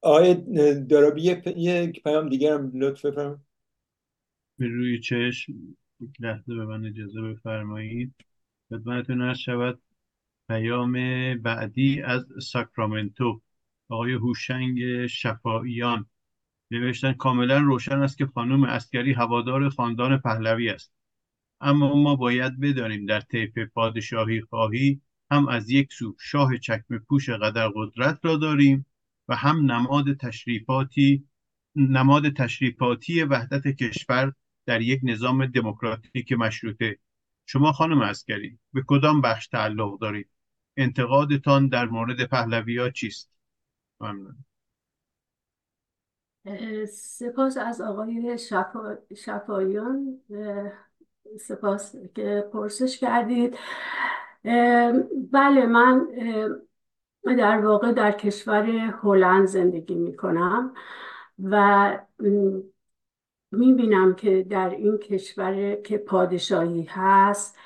[0.00, 0.34] آقای
[0.74, 1.22] دارابی
[1.56, 3.44] یک پیام دیگر هم لطف بفرم
[4.58, 5.52] به روی چشم
[6.00, 8.14] یک لحظه به من اجازه بفرمایید.
[8.70, 9.82] خدمتتون عرض شود
[10.48, 10.92] پیام
[11.38, 13.42] بعدی از ساکرامنتو.
[13.88, 16.06] آقای هوشنگ شفاییان
[16.70, 20.94] نوشتن کاملا روشن است که خانم اسکری هوادار خاندان پهلوی است.
[21.60, 25.00] اما ما باید بدانیم در طیف پادشاهی خواهی
[25.30, 28.86] هم از یک سو شاه چکمه پوش قدر قدرت را داریم
[29.28, 31.24] و هم نماد تشریفاتی
[31.76, 34.32] نماد تشریفاتی وحدت کشور
[34.66, 36.98] در یک نظام دموکراتیک مشروطه.
[37.46, 40.28] شما خانم اسکری به کدام بخش تعلق دارید؟
[40.76, 43.32] انتقادتان در مورد پهلوی چیست؟
[44.00, 44.36] ممنون.
[46.86, 48.96] سپاس از آقای شفا...
[49.16, 50.20] شفایان.
[51.40, 53.56] سپاس که پرسش کردید.
[55.32, 56.06] بله من
[57.24, 58.66] در واقع در کشور
[59.02, 60.74] هلند زندگی می کنم
[61.44, 61.98] و
[63.52, 67.56] می‌بینم که در این کشور که پادشاهی هست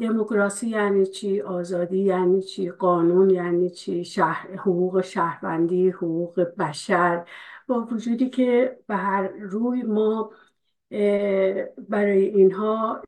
[0.00, 7.24] دموکراسی یعنی چی؟ آزادی یعنی چی؟ قانون یعنی چی؟ شهر، حقوق شهروندی حقوق بشر.
[7.68, 10.30] با وجودی که به هر روی ما
[11.88, 13.02] برای اینها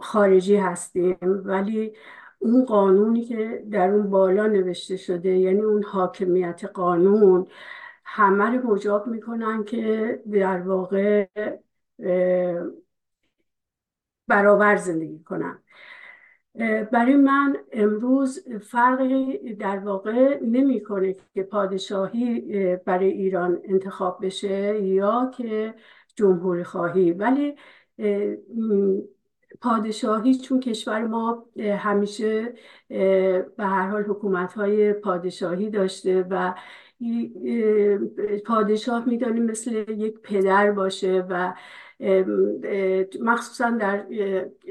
[0.00, 1.92] خارجی هستیم ولی
[2.38, 7.46] اون قانونی که در اون بالا نوشته شده یعنی اون حاکمیت قانون
[8.12, 11.26] همه رو مجاب می‌کنن که در واقع
[14.28, 15.58] برابر زندگی کنن.
[16.92, 22.40] برای من امروز فرقی در واقع نمی‌کنه که پادشاهی
[22.76, 25.74] برای ایران انتخاب بشه یا که
[26.14, 27.12] جمهوری خواهی.
[27.12, 27.56] ولی
[29.60, 32.54] پادشاهی چون کشور ما همیشه
[32.88, 36.54] به هر حال حکومت های پادشاهی داشته و
[38.46, 41.54] پادشاه می‌دانیم مثل یک پدر باشه و
[43.20, 44.06] مخصوصا در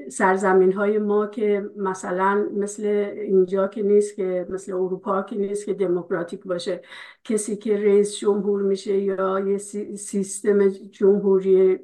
[0.10, 2.86] سرزمین های ما که مثلا مثل
[3.16, 6.82] اینجا که نیست که مثل اروپا که نیست که دموکراتیک باشه.
[7.24, 9.58] کسی که رئیس جمهور میشه یا یه
[9.98, 11.80] سیستم جمهوری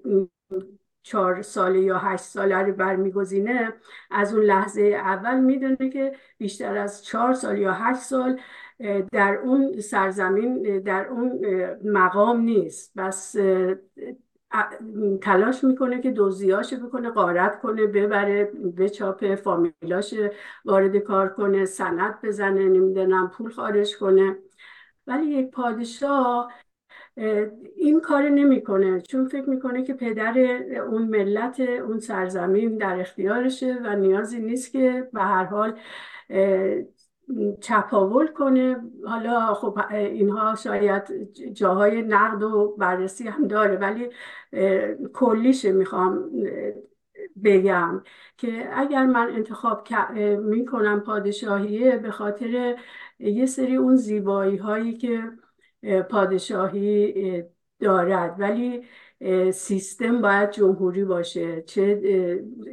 [1.04, 3.74] چهار ساله یا هشت ساله رو برمیگزینه
[4.12, 8.40] از اون لحظه اول می‌دونه که بیشتر از چهار سال یا هشت سال
[9.12, 11.40] در اون سرزمین در اون
[11.84, 12.94] مقام نیست.
[12.98, 13.36] بس
[15.22, 20.16] تلاش می‌کنه که دوزیاش بکنه قارت کنه ببره بچاپه فامیلاش
[20.66, 24.36] وارد کار کنه سند بزنه نمی‌دونم پول خارج کنه.
[25.08, 26.54] ولی یک پادشاه
[27.76, 29.02] این کار نمی‌کنه.
[29.02, 30.38] چون فکر می‌کنه که پدر
[30.90, 35.80] اون ملت اون سرزمین در اختیارشه و نیازی نیست که به هر حال
[37.62, 38.78] چپاول کنه.
[39.06, 41.04] حالا خب اینها شاید
[41.54, 44.10] جاهای نقد و بررسی هم داره ولی
[45.14, 46.30] کلیشه می‌خوام
[47.44, 48.04] بگم
[48.38, 49.88] که اگر من انتخاب
[50.40, 52.76] می‌کنم پادشاهیه به خاطر
[53.20, 55.32] یه سری اون زیبایی هایی که
[56.10, 57.44] پادشاهی
[57.80, 58.36] دارد.
[58.40, 58.84] ولی
[59.52, 61.62] سیستم باید جمهوری باشه.
[61.62, 62.02] چه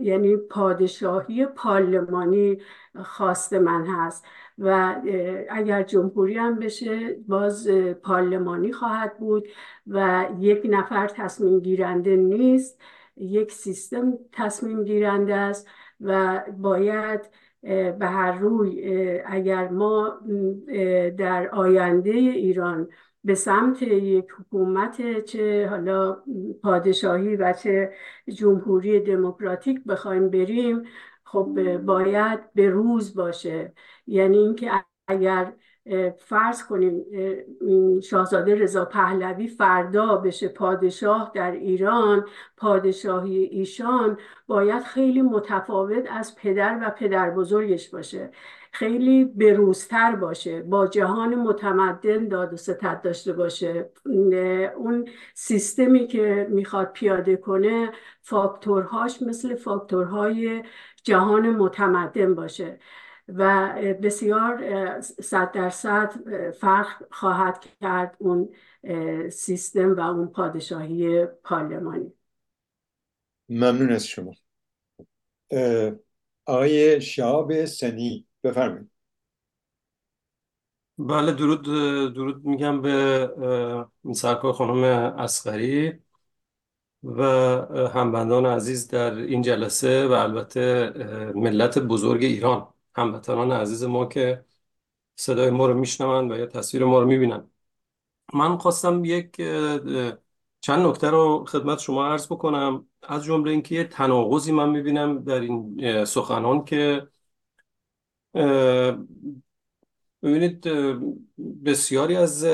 [0.00, 2.58] یعنی پادشاهی پارلمانی
[3.04, 4.24] خواست من هست.
[4.58, 4.96] و
[5.50, 7.68] اگر جمهوری هم بشه باز
[8.02, 9.48] پارلمانی خواهد بود
[9.86, 12.80] و یک نفر تصمیم گیرنده نیست
[13.16, 15.68] یک سیستم تصمیم گیرنده است
[16.00, 17.20] و باید
[17.98, 18.92] به هر روی
[19.26, 20.20] اگر ما
[21.18, 22.88] در آینده ایران
[23.24, 26.22] به سمت یک حکومت چه حالا
[26.62, 27.92] پادشاهی و چه
[28.34, 30.82] جمهوری دموکراتیک بخوایم بریم
[31.32, 33.72] خب باید به روز باشه.
[34.06, 34.70] یعنی اینکه
[35.08, 35.52] اگر
[36.18, 37.04] فرض کنیم
[38.00, 46.78] شاهزاده رضا پهلوی فردا بشه پادشاه در ایران پادشاهی ایشان باید خیلی متفاوت از پدر
[46.82, 48.30] و پدر بزرگش باشه.
[48.72, 53.90] خیلی بروزتر باشه با جهان متمدن داد و ستد داشته باشه.
[54.76, 60.62] اون سیستمی که می‌خواد پیاده کنه فاکتورهاش مثل فاکتورهای
[61.02, 62.78] جهان متمدن باشه
[63.28, 63.72] و
[64.02, 66.12] بسیار صد درصد
[66.50, 68.54] فرق خواهد کرد اون
[69.30, 72.12] سیستم و اون پادشاهی پارلمانی.
[73.48, 74.32] ممنون از شما.
[76.44, 78.90] آقای شهاب سنی بفرمایید.
[80.98, 81.62] بله درود
[82.14, 83.28] درود میگم به
[84.14, 84.84] سرکار خانم
[85.18, 86.02] اسقری
[87.02, 87.22] و
[87.94, 90.92] همبندان عزیز در این جلسه و البته
[91.34, 92.68] ملت بزرگ ایران.
[92.94, 94.44] هموطنان عزیز ما که
[95.16, 97.50] صدای ما رو میشنوند و یا تصویر ما رو می‌بینن
[98.34, 99.36] من خواستم یک
[100.60, 102.86] چند نکته رو خدمت شما عرض بکنم.
[103.02, 107.08] از جمله اینکه یه تناقضی من می‌بینم در این سخنان که
[110.22, 110.60] ببینید
[111.64, 112.46] بسیاری از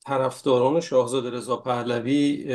[0.00, 2.54] طرفداران شاهزاده رضا پهلوی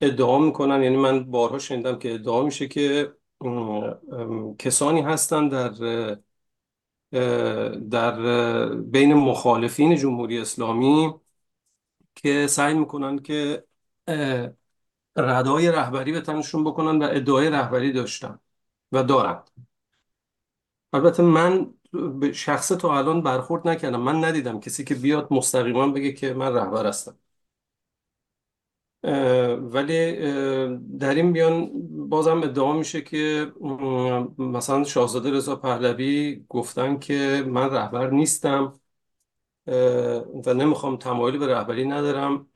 [0.00, 3.12] ادعا می‌کنن یعنی من بارها شنیدم که ادعا میشه که
[4.58, 5.70] کسانی هستند در
[7.90, 11.14] در بین مخالفین جمهوری اسلامی
[12.14, 13.64] که سعی می‌کنن که
[15.16, 18.38] ردای رهبری به تنشون بکنن و ادعای رهبری داشتن
[18.92, 19.50] و دارند
[20.92, 21.74] البته من
[22.34, 24.00] شخص تا الان برخورد نکردم.
[24.00, 27.18] من ندیدم کسی که بیاد مستقیما بگه که من رهبر هستم.
[29.02, 30.12] ولی
[30.98, 31.70] در این بیان
[32.08, 33.52] بازم ادعا میشه که
[34.38, 38.80] مثلا شاهزاده رضا پهلوی گفتن که من رهبر نیستم
[40.46, 42.46] و نمی‌خوام تمایلی به رهبری ندارم.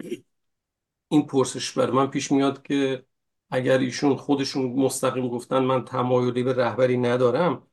[1.08, 3.06] این پرسش بر من پیش میاد که
[3.50, 7.66] اگر ایشون خودشون مستقیم گفتن من تمایلی به رهبری ندارم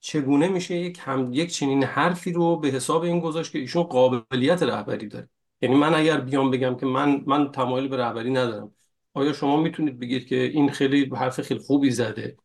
[0.00, 4.62] چگونه میشه یک هم یک چنین حرفی رو به حساب این گذاشت که ایشون قابلیت
[4.62, 5.28] رهبری داره؟
[5.60, 8.74] یعنی من اگر بیام بگم که من من تمایل به رهبری ندارم
[9.14, 12.36] آیا شما می‌تونید بگید که این خیلی حرف خیلی خوبی زده؟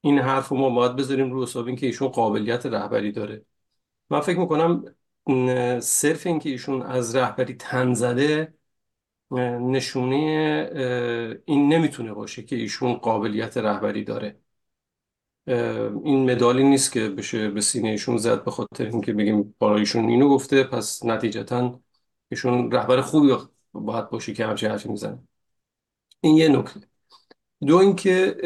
[0.00, 3.44] این حرف رو ما باید بذاریم رو حساب این که ایشون قابلیت رهبری داره.
[4.10, 4.84] من فکر می‌کنم
[5.80, 8.54] صرف این که ایشون از رهبری تن زده
[9.60, 10.14] نشونه
[11.44, 14.40] این نمی‌تونه باشه که ایشون قابلیت رهبری داره.
[16.04, 20.08] این مدالی نیست که بشه به سینه ایشون زد به خاطر اینکه بگیم والا ایشون
[20.08, 21.80] اینو گفته پس نتیجتا
[22.28, 23.36] ایشون رهبر خوبی
[23.72, 25.18] باید باشه که همچین حرفی می‌زنه.
[26.20, 26.80] این یه نکته.
[27.66, 28.36] دو اینکه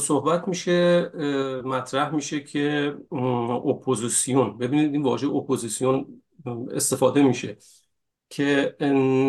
[0.00, 1.10] صحبت میشه
[1.64, 2.96] مطرح میشه که
[3.66, 6.22] اپوزیسیون ببینید این واژه اپوزیسیون
[6.70, 7.56] استفاده میشه
[8.30, 8.76] که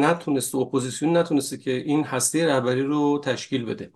[0.01, 3.91] نتونسته اپوزیسیون نتونسته که این هسته رهبری رو تشکیل بده.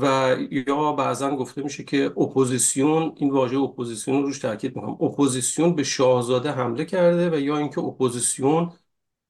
[0.00, 4.92] و یا بعضا گفته میشه که اپوزیسیون این واژه اپوزیسیون رو روش تاکید می‌کنم.
[4.92, 8.72] اپوزیسیون به شاهزاده حمله کرده و یا اینکه اپوزیسیون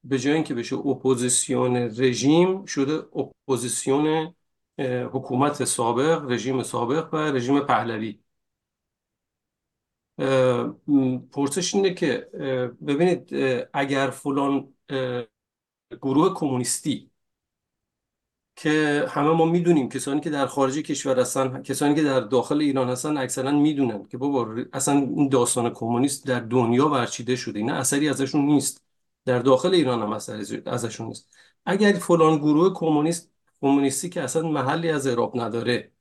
[0.05, 4.35] به جای اینکه بشه اپوزیسیون رژیم شده اپوزیسیون
[5.13, 8.21] حکومت سابق رژیم سابق و رژیم پهلوی.
[11.33, 12.31] پرسش اینه که
[12.87, 13.31] ببینید
[13.75, 14.75] اگر فلان
[16.03, 17.11] گروه کمونیستی
[18.57, 22.89] که همه ما می‌دونیم کسانی که در خارج کشور هستن کسانی که در داخل ایران
[22.89, 27.59] هستن اکثرا می‌دونن که بابا اصلا این داستان کمونیست در دنیا برچیده شده.
[27.59, 28.83] این اثری ازشون نیست.
[29.25, 31.37] در داخل ایران هم اثری ازشون نیست.
[31.67, 35.93] اگر فلان گروه کمونیست کمونیستی که اصلا محلی از اعراب نداره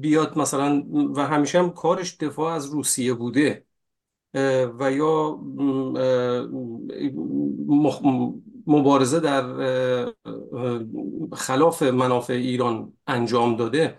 [0.00, 0.84] بیاد مثلا
[1.14, 3.66] و همیشه هم کارش دفاع از روسیه بوده
[4.78, 5.40] و یا
[8.66, 9.42] مبارزه در
[11.32, 13.98] خلاف منافع ایران انجام داده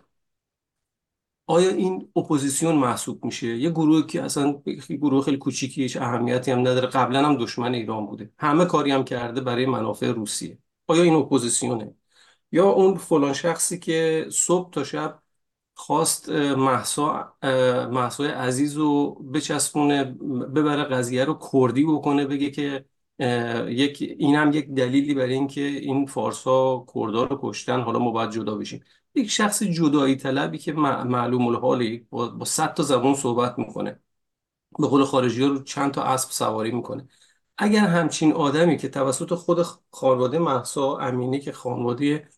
[1.48, 6.60] آیا این اپوزیسیون محسوب میشه؟ یه گروه که اصلا گروه خیلی کوچیکی هیچ اهمیتی هم
[6.60, 8.32] نداره قبلا هم دشمن ایران بوده.
[8.40, 10.58] همه کاری هم کرده برای منافع روسیه.
[10.88, 11.95] آیا این اپوزیسیونه؟
[12.52, 15.19] یا اون فلان شخصی که صبح تا شب
[15.74, 17.34] خواست مهسا
[17.92, 20.03] محسا عزیز رو بچسبونه
[20.56, 22.85] ببره قضیه رو کردی بکنه بگه که
[23.68, 27.82] یک این هم یک دلیلی برای اینکه این فارسا کردا رو کشتن.
[27.82, 28.84] حالا ما باید جدا بشیم.
[29.16, 34.00] یک شخص جدایی طلبی که معلوم الحالی با, صد تا زبان صحبت می‌کنه.
[34.80, 37.08] به قول خارجی ها رو چند تا اسب سواری می‌کنه.
[37.58, 39.61] اگر همچین آدمی که توسط خود
[39.92, 42.30] خانواده محسا امینی که خانواده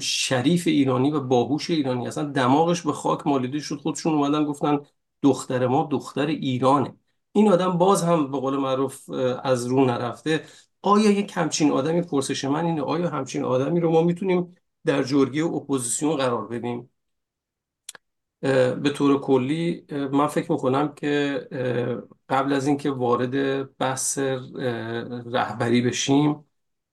[0.00, 4.78] شریف ایرانی و باهوش ایرانی اصلا دماغش به خاک مالیده شد خودشون اومدن گفتن
[5.22, 6.96] دختر ما دختر ایرانه.
[7.32, 9.10] این آدم باز هم به قول معروف
[9.44, 10.44] از رو نرفته.
[10.82, 15.44] آیا یک همچین آدمی پرسش من اینه آیا همچین آدمی رو ما می‌تونیم در جرگه
[15.44, 16.90] اپوزیسیون قرار بدیم؟
[18.82, 21.40] به طور کلی من فکر می‌کنم که
[22.28, 24.18] قبل از اینکه وارد بحث
[25.26, 26.44] رهبری بشیم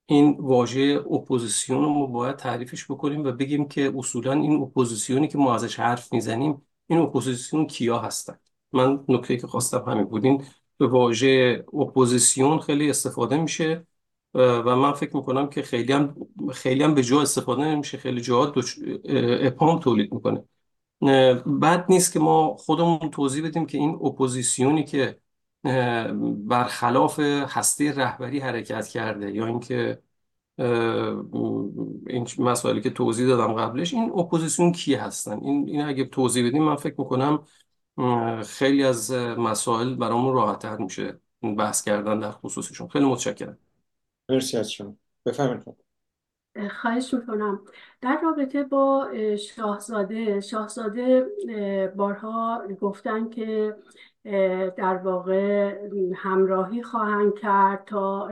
[0.05, 5.37] این واژه اپوزیسیون رو ما باید تعریفش بکنیم و بگیم که اصولا این اپوزیسیونی که
[5.37, 8.39] ما ازش حرف می‌زنیم این اپوزیسیون کیا هستن؟
[8.73, 10.43] من نکته که خواستم همین بود
[10.77, 13.87] این واژه اپوزیسیون خیلی استفاده میشه
[14.33, 16.15] و من فکر می‌کنم که خیلی هم
[16.53, 17.97] خیلی هم به جا استفاده نمیشه.
[17.97, 18.53] خیلی جاها
[19.41, 20.43] ابهام تولید می‌کنه.
[21.45, 25.19] بد نیست که ما خودمون توضیح بدیم که این اپوزیسیونی که
[26.47, 30.01] برخلاف هسته رهبری حرکت کرده یا اینکه
[32.07, 36.63] این مسائلی که توضیح دادم قبلش این اپوزیسیون کی هستن؟ این این اگه توضیح بدیم
[36.63, 37.39] من فکر می‌کنم
[38.45, 41.19] خیلی از مسائل برامون راحتتر میشه
[41.57, 42.87] بحث کردن در خصوصشون.
[42.87, 43.57] خیلی متشکرم.
[44.29, 44.95] مرسی از شما.
[45.25, 45.65] بفرمایید.
[46.81, 47.61] خواهش می‌کنم.
[48.01, 49.07] در رابطه با
[49.55, 51.25] شاهزاده شاهزاده
[51.95, 53.75] بارها گفتن که
[54.77, 55.75] در واقع
[56.15, 58.27] همراهی خواهند کرد تا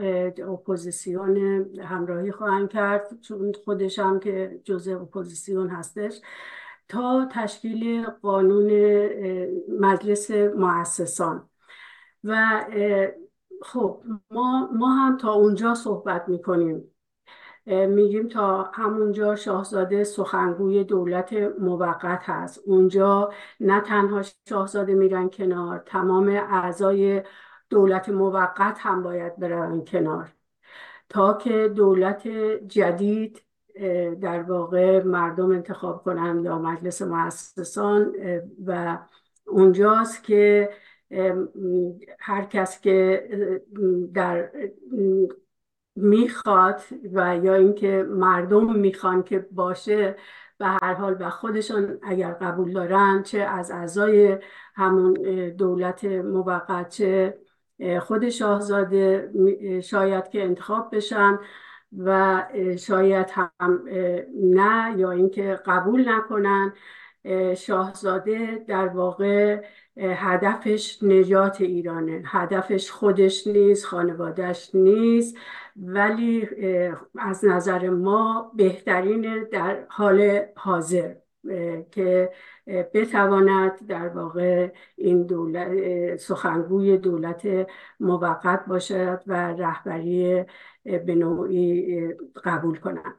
[0.52, 1.36] اپوزیسیون
[1.80, 6.20] همراهی خواهند کرد چون خودش هم که جزء اپوزیسیون هستش.
[6.88, 8.70] تا تشکیل قانون
[9.80, 11.48] مجلس مؤسسان.
[12.24, 12.64] و
[13.62, 16.92] خب ما, ما هم تا اونجا صحبت می‌کنیم.
[17.66, 22.60] میگیم تا همونجا شاهزاده سخنگوی دولت موقت هست.
[22.66, 27.22] اونجا نه تنها شاهزاده میرن کنار تمام اعضای
[27.70, 30.32] دولت موقت هم باید برن کنار.
[31.08, 32.28] تا که دولت
[32.68, 33.45] جدید
[34.20, 38.12] در واقع مردم انتخاب کنند یا مجلس مؤسسان
[38.66, 38.98] و
[39.46, 40.70] اونجاست که
[42.18, 43.28] هر کس که
[44.14, 44.50] در
[45.96, 46.80] می‌خواد
[47.12, 50.16] و یا اینکه مردم می‌خوان که باشه
[50.58, 54.38] به هر حال و خودشان اگر قبول دارن چه از اعضای
[54.74, 55.12] همون
[55.48, 57.38] دولت موقت چه
[58.00, 59.32] خود شاهزاده
[59.82, 61.38] شاید که انتخاب بشن.
[61.98, 62.42] و
[62.78, 63.82] شاید هم
[64.42, 66.72] نه یا اینکه قبول نکنن.
[67.56, 69.62] شاهزاده در واقع
[69.96, 72.22] هدفش نجات ایرانه.
[72.26, 75.36] هدفش خودش نیست خانوادهش نیست
[75.76, 76.48] ولی
[77.18, 81.14] از نظر ما بهترین در حال حاضر
[81.90, 82.30] که
[82.94, 87.66] بتواند در واقع این دولت سخنگوی دولت
[88.00, 90.44] موقت باشد و رهبری
[91.06, 93.14] به نوعی قبول کنند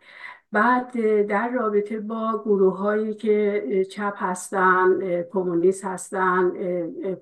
[0.52, 0.92] بعد
[1.26, 6.52] در رابطه با گروه هایی که چپ هستن کمونیست هستن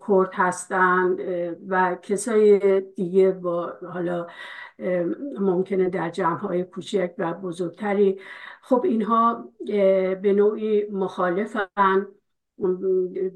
[0.08, 1.16] کرد هستن
[1.68, 4.28] و کسای دیگه با حالا
[5.40, 8.20] ممکنه در جمع های کوچک و بزرگتری
[8.62, 9.50] خب اینها
[10.22, 12.08] به نوعی مخالفن.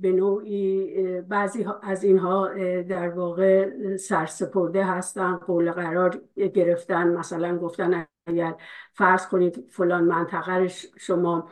[0.01, 8.55] به نوعی بعضی از اینها در واقع سرسپرده هستن قول قرار گرفتن مثلا گفتن اگر
[8.93, 10.67] فرض کنید فلان منطقه
[10.97, 11.49] شما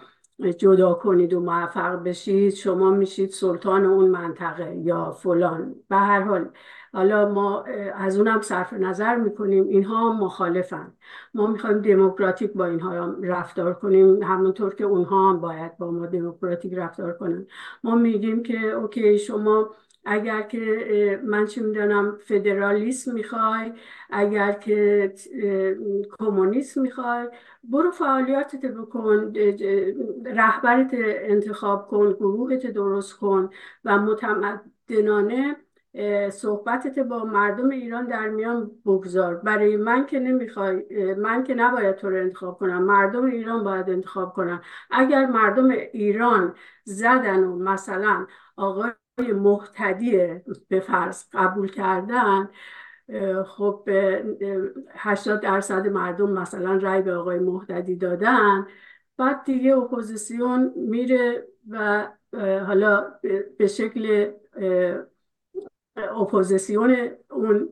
[0.58, 5.76] جدا کنید و موفق بشید شما میشید سلطان اون منطقه یا فلان.
[5.90, 6.50] به هر حال
[6.94, 7.64] حالا ما
[7.96, 9.68] از اونم صرف نظر می‌کنیم.
[9.68, 10.94] اینها مخالفن.
[11.34, 14.24] ما می‌خوایم دموکراتیک با اینها رفتار کنیم.
[14.24, 17.48] همونطور که اونها هم باید با ما دموکراتیک رفتار کنن.
[17.84, 19.70] ما میگیم که اوکی شما
[20.10, 23.72] اگر که من چه می‌دانم فدرالیسم می‌خوای
[24.10, 25.14] اگر که
[26.20, 27.28] کمونیسم می‌خوای
[27.64, 29.34] برو فعالیتت بکن
[30.26, 33.50] رهبرت انتخاب کن گروهت درست کن
[33.86, 35.56] و متمدنانه
[36.30, 39.36] صحبتت با مردم ایران در میان بگذار.
[39.36, 42.84] برای من که نمی‌خوای من که نباید تو رو انتخاب کنم.
[42.84, 44.62] مردم ایران باید انتخاب کنم
[44.92, 48.28] اگر مردم ایران زدن و مثلا
[48.58, 52.50] آقای محتدی به فرض قبول کردن
[53.46, 53.90] خب
[54.92, 58.68] 80 درصد مردم مثلا رأی به آقای محتدی دادن
[59.18, 62.08] بعد دیگه اپوزیسیون میره و
[62.68, 63.14] حالا
[63.58, 64.32] به شکل
[65.98, 67.70] اپوزیسیون اون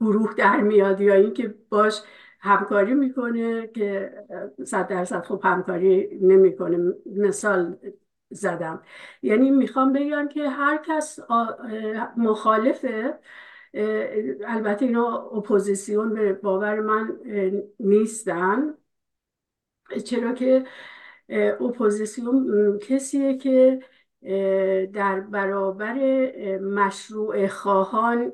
[0.00, 2.02] گروه در میاد یا اینکه باش
[2.40, 4.12] همکاری می‌کنه که
[4.64, 6.94] صد درصد خب همکاری نمی‌کنه.
[7.06, 7.76] مثال
[8.30, 8.82] زدم.
[9.22, 11.18] یعنی می‌خوام بگم که هر کس
[12.16, 13.18] مخالفه.
[14.46, 17.16] البته اینا اپوزیسیون به باور من
[17.80, 18.74] نیستن.
[20.04, 20.64] چرا که
[21.60, 23.80] اپوزیسیون کسیه که
[24.92, 25.96] در برابر
[26.58, 28.32] مشروع خواهان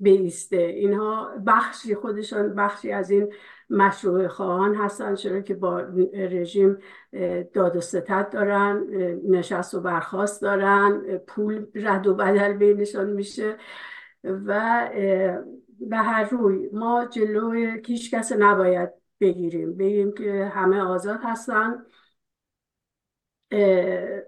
[0.00, 0.56] بیسته.
[0.56, 3.32] اینها بخشی خودشان بخشی از این
[3.70, 5.80] مشروع خواهان هستن چرا که با
[6.14, 6.78] رژیم
[7.52, 8.86] داد و ستت دارن
[9.28, 13.56] نشست و برخواست دارن پول رد و بدل بینشان میشه
[14.24, 14.80] و
[15.80, 19.76] به هر روی ما جلوی هیچ کس نباید بگیریم.
[19.76, 21.84] بگیم که همه آزاد هستن.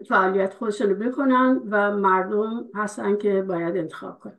[0.08, 4.38] فعالیت خودشون رو بکنن و مردم هستن که باید انتخاب کنن.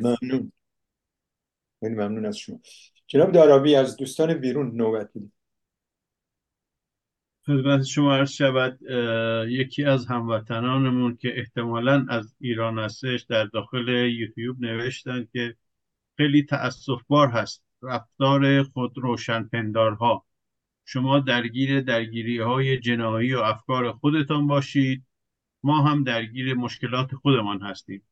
[0.00, 0.52] ممنون.
[1.80, 2.60] خیلی ممنون از شما.
[3.06, 5.32] جناب دارابی از دوستان بیرون نوبتی
[7.46, 8.78] خدمت شما عرض شود
[9.48, 15.56] یکی از هموطنانمون که احتمالا از ایران هستش در داخل یوتیوب نوشتن که
[16.16, 17.62] خیلی تأصفبار هست.
[17.82, 20.24] رفتار خود روشنپندارها.
[20.92, 25.02] شما درگیر درگیری های جنایی و افکار خودتان باشید.
[25.62, 28.02] ما هم درگیر مشکلات خودمان هستیم.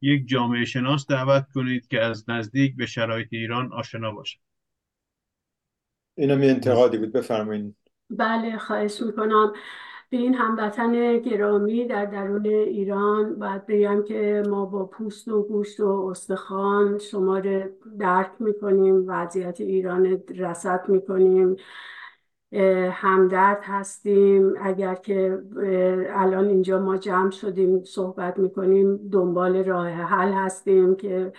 [0.00, 4.38] یک جامعه شناس دعوت کنید که از نزدیک به شرایط ایران آشنا باشد.
[6.14, 7.76] اینم یه انتقادی بود بفرمایید.
[8.10, 9.52] بله خواهش می‌کنم.
[10.10, 15.80] به این هموطن گرامی در درون ایران باید بگم که ما با پوست و گوشت
[15.80, 17.62] و استخوان شما رو
[17.98, 21.56] درک می‌کنیم وضعیت ایران رسد می‌کنیم.
[22.92, 24.54] همدرد هستیم.
[24.60, 25.42] اگر که
[26.10, 31.32] الان اینجا ما جمع شدیم صحبت می‌کنیم دنبال راه حل هستیم که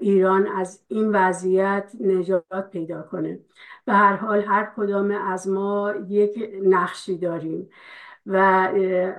[0.00, 3.38] ایران از این وضعیت نجات پیدا کنه.
[3.84, 7.68] به هر حال هر کدام از ما یک نقشی داریم
[8.26, 8.68] و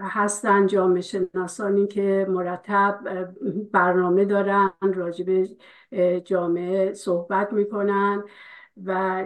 [0.02, 3.00] هستن جامعه شناسانی که مرتب
[3.72, 5.48] برنامه دارن راجب
[6.24, 8.24] جامعه صحبت می‌کنن
[8.86, 9.24] و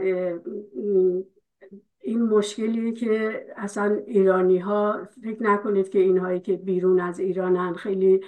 [2.10, 8.22] این مشکلی که اصلا ایرانی ها فکر نکنید که اینهایی که بیرون از ایرانن خیلی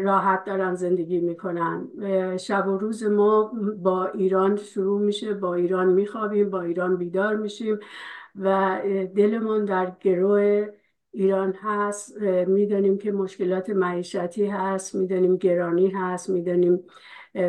[0.00, 1.88] راحت دارن زندگی می‌کنن.
[2.36, 3.52] شب و روز ما
[3.82, 7.78] با ایران شروع میشه با ایران میخوابیم با ایران بیدار میشیم
[8.36, 8.78] و
[9.16, 10.66] دلمون در گروه
[11.12, 12.20] ایران هست.
[12.46, 16.84] می‌دانیم که مشکلات معیشتی هست می‌دانیم گرانی هست می‌دانیم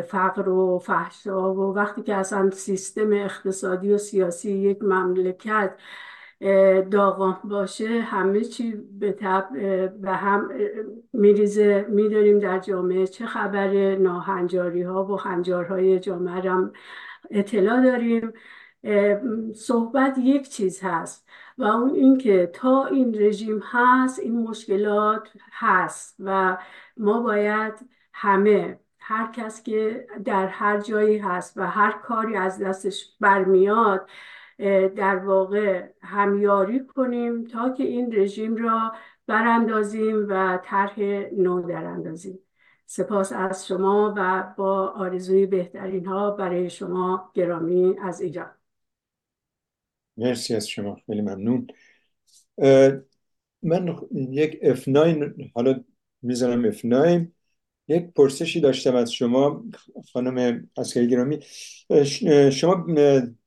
[0.08, 5.76] فقر و فحشا و وقتی که اصلا سیستم اقتصادی و سیاسی یک مملکت
[6.90, 9.48] داغان باشه همه چی به تب
[10.00, 10.48] به هم
[11.12, 13.06] میریزه می‌دونیم در جامعه.
[13.06, 16.72] چه خبر ناهنجاری ها و هنجارهای جامعه هم
[17.30, 18.32] اطلاع داریم.
[19.54, 26.56] صحبت یک چیز هست و اون اینکه تا این رژیم هست این مشکلات هست و
[26.96, 27.74] ما باید
[28.12, 34.08] همه هر کس که در هر جایی هست و هر کاری از دستش برمیاد
[34.96, 38.92] در واقع همیاری کنیم تا که این رژیم را
[39.26, 41.00] براندازیم و طرح
[41.36, 42.38] نو دراندازیم.
[42.86, 48.50] سپاس از شما و با آرزوی بهترین ها برای شما گرامی از ایران.
[50.16, 51.66] مرسی از شما خیلی ممنون.
[53.62, 55.84] من یک F9 حالا
[56.22, 57.26] می‌زنم F9
[57.88, 59.64] یک پرسشی داشتم از شما
[60.12, 61.40] خانم اسکری گرامی.
[62.52, 62.86] شما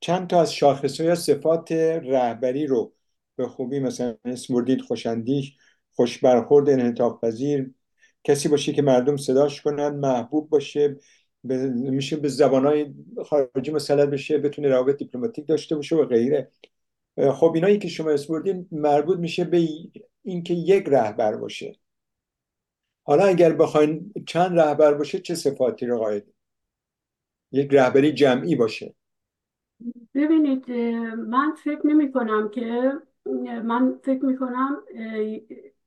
[0.00, 2.94] چند تا از شاخص یا صفات رهبری رو
[3.36, 5.56] به خوبی مثلا اسم خوشندیش
[5.92, 7.70] خوش برخورد انعطاف پذیر
[8.24, 10.96] کسی باشه که مردم صداش کنن محبوب باشه
[11.74, 12.94] میشه به زبانهای
[13.26, 16.50] خارجی مسلط بشه بتونه روابط دیپلماتیک داشته باشه و غیره.
[17.32, 19.68] خب اینایی که شما اسم مربوط میشه به
[20.22, 21.76] اینکه یک رهبر باشه.
[23.08, 26.34] حالا اگر بخواین چند رهبر باشه چه صفاتی رو قاید؟
[27.52, 28.94] یک رهبری جمعی باشه.
[30.14, 30.70] ببینید
[31.16, 32.92] من فکر نمی کنم که
[33.64, 34.76] من فکر می کنم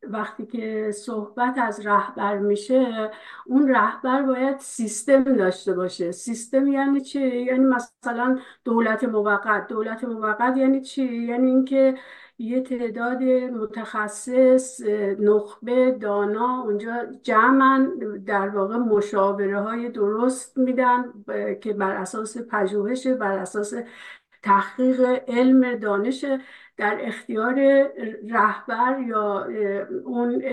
[0.03, 3.11] وقتی که صحبت از رهبر میشه
[3.45, 6.11] اون رهبر باید سیستم داشته باشه.
[6.11, 9.67] سیستم یعنی چی؟ یعنی مثلا دولت موقت.
[9.67, 11.97] دولت موقت یعنی چی؟ یعنی اینکه
[12.41, 14.81] یه تعداد متخصص
[15.19, 17.89] نخبه دانا اونجا جمعن
[18.25, 21.13] در واقع مشاوره های درست میدن
[21.61, 23.73] که بر اساس پژوهش بر اساس
[24.43, 26.25] تحقیق علم دانش
[26.77, 27.55] در اختیار
[28.29, 29.47] رهبر یا
[30.05, 30.43] اون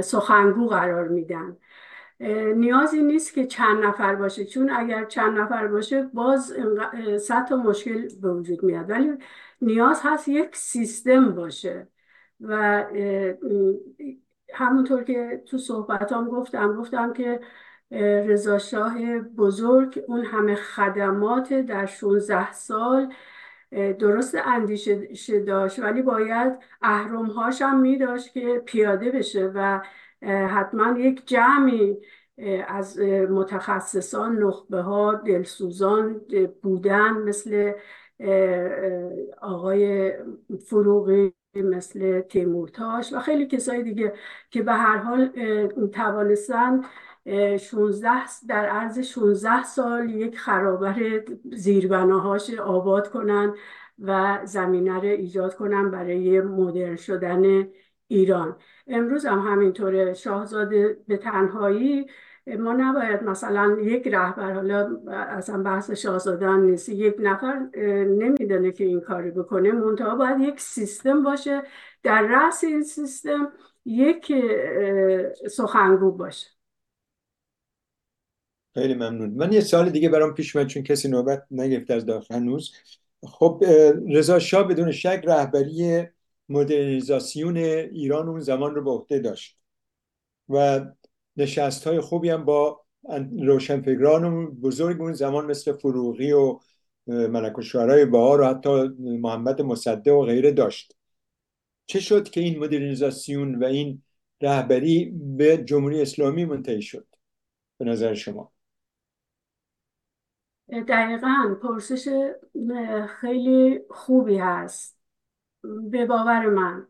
[0.00, 1.56] سخنگو قرار میدن.
[2.56, 6.52] نیازی نیست که چند نفر باشه چون اگر چند نفر باشه باز
[7.20, 8.90] صد تا مشکل به وجود میاد.
[8.90, 9.12] ولی
[9.62, 11.88] نیاز هست یک سیستم باشه.
[12.40, 12.84] و
[14.54, 17.40] همونطور که تو صحبتام گفتم گفتم که
[17.90, 23.12] رضا شاه بزرگ اون همه خدمات در 16 سال
[23.98, 25.78] درست اندیشه داشت.
[25.78, 29.80] ولی باید اهرمهاش هم می داشت که پیاده بشه و
[30.26, 31.96] حتما یک جمعی
[32.68, 33.00] از
[33.30, 36.20] متخصصان نخبه ها دلسوزان
[36.62, 37.72] بودن مثل
[39.42, 40.12] آقای
[40.66, 44.14] فروغی مثل تیمورتاش و خیلی کسای دیگه
[44.50, 45.28] که به هر حال
[45.92, 46.80] توانستن
[47.60, 48.10] 16
[48.48, 53.54] در عرض 16 سال یک خرابر زیربناهاش آباد کنن
[53.98, 57.68] و زمینه رو ایجاد کنن برای مدرن شدن
[58.08, 58.56] ایران.
[58.86, 60.14] امروز هم همینطوره.
[60.14, 62.06] شاهزاده به تنهایی
[62.46, 67.58] ما نباید مثلا یک رهبر حالا اصلا بحث شاهزادان نیست یک نفر
[68.04, 69.72] نمیدانه که این کاری بکنه.
[69.72, 71.62] منتها باید یک سیستم باشه
[72.02, 73.52] در رأس این سیستم
[73.84, 74.32] یک
[75.50, 76.46] سخنگو باشه.
[78.74, 79.30] خیلی ممنون.
[79.30, 82.72] من یه سال دیگه برام پیش اومد چون کسی نوبت نگرفت از داخل هنوز.
[83.24, 83.64] خب
[84.08, 86.06] رضا شاه بدون شک رهبری
[86.48, 89.58] مدرنیزاسیون ایران اون زمان رو به عهده داشت
[90.48, 90.80] و
[91.36, 92.84] نشست های خوبی هم با
[93.42, 96.58] روشنفکران بزرگ اون زمان مثل فروغی و
[97.06, 100.96] ملک و شعرهای بهار و حتی محمد مصدق و غیره داشت.
[101.86, 104.02] چه شد که این مدرنیزاسیون و این
[104.40, 107.06] رهبری به جمهوری اسلامی منتهی شد؟
[107.78, 108.52] به نظر شما؟
[110.88, 112.08] دقیقا پرسش
[113.20, 114.98] خیلی خوبی هست.
[115.90, 116.86] به باور من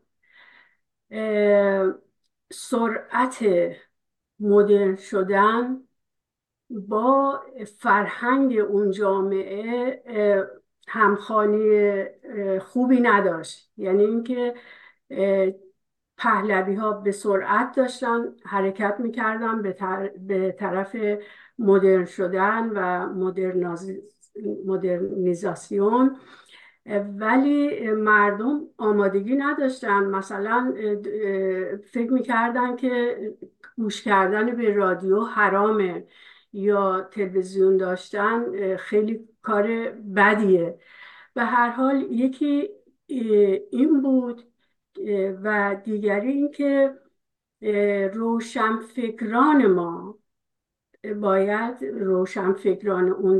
[2.51, 3.43] سرعت
[4.43, 5.77] مدرن شدن
[6.69, 7.41] با
[7.77, 10.03] فرهنگ اون جامعه
[10.87, 12.03] همخانی
[12.59, 13.71] خوبی نداشت.
[13.77, 14.53] یعنی اینکه
[16.17, 19.61] پهلوی ها به سرعت داشتن حرکت می‌کردن
[20.27, 20.95] به طرف
[21.59, 23.09] مدرن شدن و
[24.65, 26.17] مدرنیزاسیون.
[27.19, 30.03] ولی مردم آمادگی نداشتن.
[30.03, 30.73] مثلا
[31.91, 33.17] فکر می‌کردن که
[33.77, 36.07] گوش کردن به رادیو حرامه
[36.53, 38.45] یا تلویزیون داشتن
[38.75, 39.67] خیلی کار
[40.15, 40.79] بدیه.
[41.33, 42.69] به هر حال یکی
[43.71, 44.43] این بود
[45.43, 46.93] و دیگری اینکه
[48.13, 50.19] روشنفکران ما
[51.15, 53.37] باید روشنفکران اون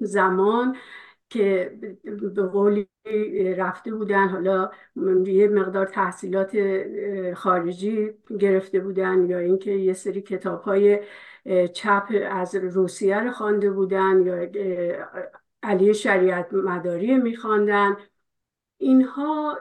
[0.00, 0.76] زمان
[1.30, 1.78] که
[2.34, 2.88] به قولی
[3.56, 4.28] رفته بودن.
[4.28, 4.70] حالا
[5.26, 6.56] یه مقدار تحصیلات
[7.34, 8.10] خارجی
[8.40, 11.00] گرفته بودن یا اینکه یه سری کتاب های
[11.74, 14.48] چپ از روسیه رو خوانده بودن یا
[15.62, 17.96] علی شریعت مداری میخواندن.
[18.78, 19.58] اینها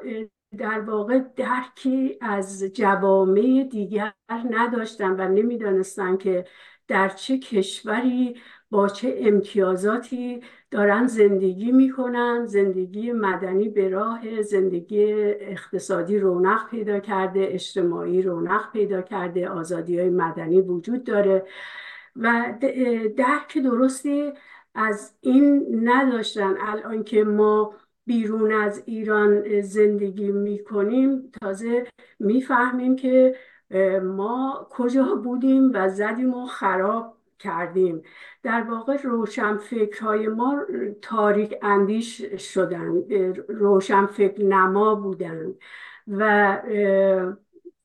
[0.58, 4.14] در واقع درکی از جوامع دیگر
[4.50, 6.46] نداشتن و نمی‌دانستن که
[6.88, 8.36] در چه کشوری
[8.72, 10.42] با چه امتیازاتی
[10.72, 19.02] دارن زندگی می‌کنن؟ زندگی مدنی به راه زندگی اقتصادی رونق پیدا کرده اجتماعی رونق پیدا
[19.02, 21.46] کرده آزادی های مدنی وجود داره.
[22.16, 22.54] و
[23.18, 24.32] درک درستی
[24.76, 26.56] از این نداشتن.
[26.60, 27.74] الان که ما
[28.06, 31.88] بیرون از ایران زندگی می‌کنیم تازه
[32.20, 33.36] می‌فهمیم که
[34.04, 38.02] ما کجا بودیم و زدیم و خراب کردیم.
[38.44, 40.66] در واقع روشن فکرهای ما
[41.02, 43.04] تاریک اندیش شدن
[43.48, 45.56] روشن فکر نما بودن
[46.08, 46.62] و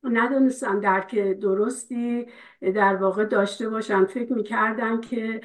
[0.04, 2.26] ندونستن درک درستی
[2.60, 4.04] در واقع داشته باشن.
[4.04, 5.40] فکر می‌کردن که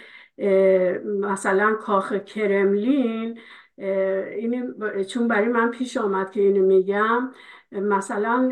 [1.05, 3.39] مثلا کاخ کرملین
[3.77, 4.73] این
[5.03, 7.31] چون برای من پیش آمد که اینو میگم
[7.71, 8.51] مثلا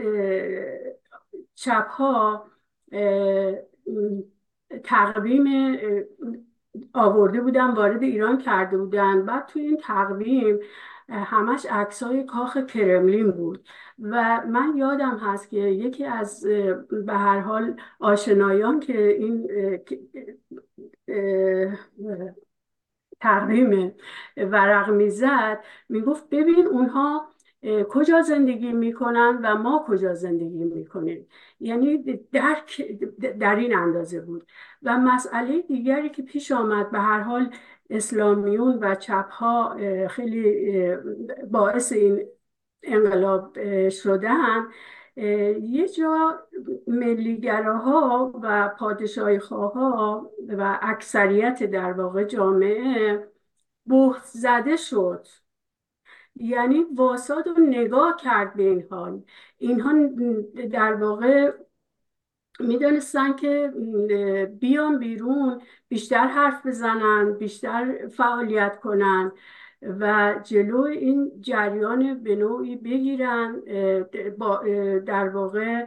[1.55, 2.45] چپ ها
[4.83, 5.77] تقویم
[6.93, 9.25] آورده بودن وارد ایران کرده بودن.
[9.25, 10.59] بعد توی این تقویم
[11.09, 11.65] همش
[12.03, 13.67] های کاخ کرملین بود.
[14.01, 16.45] و من یادم هست که یکی از
[17.05, 19.47] به هر حال آشنایان که این
[23.19, 23.95] تقویم
[24.37, 27.27] ورق می‌زد می‌گفت ببین اونها
[27.89, 31.27] کجا زندگی می‌کنن و ما کجا زندگی می‌کنیم.
[31.59, 31.97] یعنی
[32.31, 32.81] درک
[33.39, 34.47] در این اندازه بود.
[34.83, 37.53] و مسئله دیگری که پیش آمد به هر حال
[37.89, 40.95] اسلامیون و چپ ها خیلی
[41.51, 42.27] باعث این
[42.83, 43.57] انقلاب
[43.89, 44.67] شدن
[45.61, 46.39] یه جا
[46.87, 53.27] ملیگراها و پادشاهی ها و اکثریت در واقع جامعه
[53.85, 55.27] بهت زده شد.
[56.39, 59.21] یعنی واساد رو نگاه کرد به این حال
[59.57, 59.93] اینها
[60.71, 61.51] در واقع
[62.59, 63.73] می‌دانستن که
[64.59, 69.31] بیان بیرون بیشتر حرف بزنن بیشتر فعالیت کنن
[69.81, 73.59] و جلو این جریان به نوعی بگیرن
[75.05, 75.85] در واقع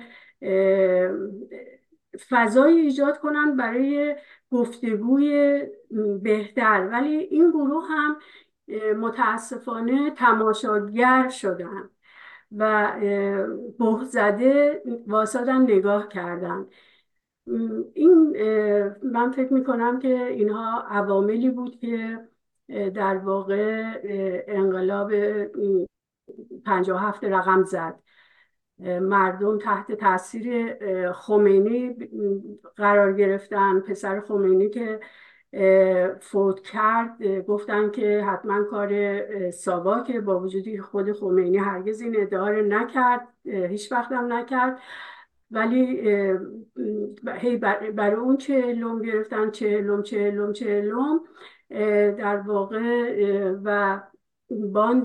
[2.29, 4.17] فضای ایجاد کنن برای
[4.51, 5.62] گفتگوی
[6.23, 6.89] بهتر.
[6.93, 8.17] ولی این گروه هم
[8.97, 11.90] متاسفانه تماشاگر شدن
[12.57, 12.92] و
[13.78, 16.66] به زده واسادن نگاه کردن
[17.94, 18.36] این
[19.02, 22.18] من فکر می‌کنم که اینها عواملی بود که
[22.68, 23.92] در واقع
[24.49, 25.12] انقلاب
[26.65, 28.00] 57 رقم زد.
[29.00, 30.76] مردم تحت تاثیر
[31.12, 31.97] خمینی
[32.76, 33.81] قرار گرفتن.
[33.81, 35.00] پسر خمینی که
[36.20, 43.29] فوت کرد گفتن که حتما کار ساواکه با وجودی خود خمینی هرگز این ادعا نکرد
[43.45, 44.79] هیچ وقت هم نکرد.
[45.51, 45.87] ولی
[47.39, 47.57] هی
[47.97, 51.20] برای اون چهلم گرفتن چهلم چهلم چهلم
[52.19, 54.01] در واقع و
[54.51, 55.05] باند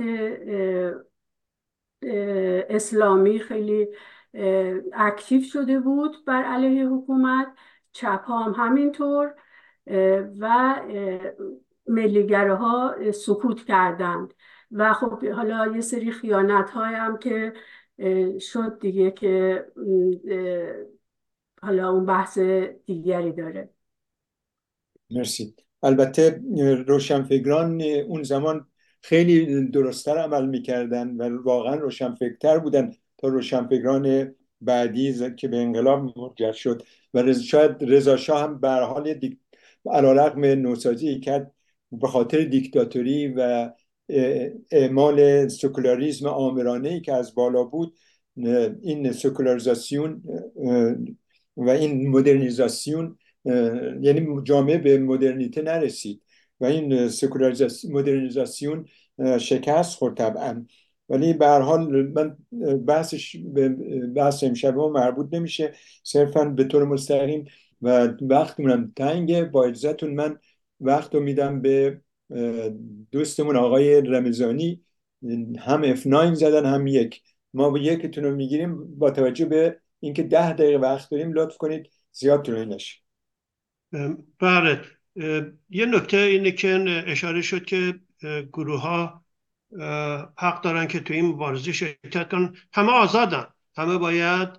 [2.69, 3.87] اسلامی خیلی
[4.93, 7.47] اکتیو شده بود بر علیه حکومت.
[7.91, 9.33] چپ هم همینطور.
[10.39, 10.75] و
[11.87, 14.33] ملیگره ها سکوت کردند.
[14.71, 17.53] و خب حالا یه سری خیانت های هم که
[18.39, 19.65] شد دیگه که
[21.61, 22.37] حالا اون بحث
[22.85, 23.69] دیگری داره.
[25.11, 25.55] مرسی.
[25.83, 26.41] البته
[26.87, 28.67] روشنفکران اون زمان
[29.01, 36.51] خیلی درستتر عمل می‌کردن و واقعا روشنفکرتر بودن تا روشنفکران بعدی که به انقلاب منجر
[36.51, 36.83] شد.
[37.13, 39.19] و شاید رضا هم به حال.
[39.91, 41.51] علیرغم نوسازی کرد
[41.91, 43.71] به خاطر دیکتاتوری و
[44.71, 47.97] اعمال سکولاریزم آمرانه ای که از بالا بود
[48.81, 50.23] این سکولاریزاسیون
[51.57, 53.17] و این مدرنیزاسیون
[54.01, 56.21] یعنی جامعه به مدرنیته نرسید
[56.59, 57.09] و این
[57.89, 58.85] مدرنیزاسیون
[59.39, 60.65] شکست خورد طبعا.
[61.09, 62.37] ولی به هر حال من
[62.85, 63.35] بحثش
[64.15, 65.73] بحث امشب مربوط نمیشه.
[66.03, 67.45] صرفا به طور مستقیم
[67.85, 69.45] و وقتمونم تنگه.
[69.45, 70.39] با اجازهتون من
[70.79, 72.01] وقت رو میدم به
[73.11, 74.81] دوستمون آقای رمزانی
[75.59, 77.21] هم F9 زدن هم یک.
[77.53, 81.89] ما با یکتون رو می‌گیریم با توجه به اینکه ده دقیقه وقت داریم لطف کنید
[82.11, 82.99] زیاد طولانی نشه
[84.39, 84.81] بله.
[85.69, 87.99] یه نکته اینه که اشاره شد که
[88.53, 89.25] گروه ها
[90.37, 92.55] حق دارن که تو این مبارزه شرکت کنن.
[92.73, 93.45] همه آزادن.
[93.77, 94.49] همه باید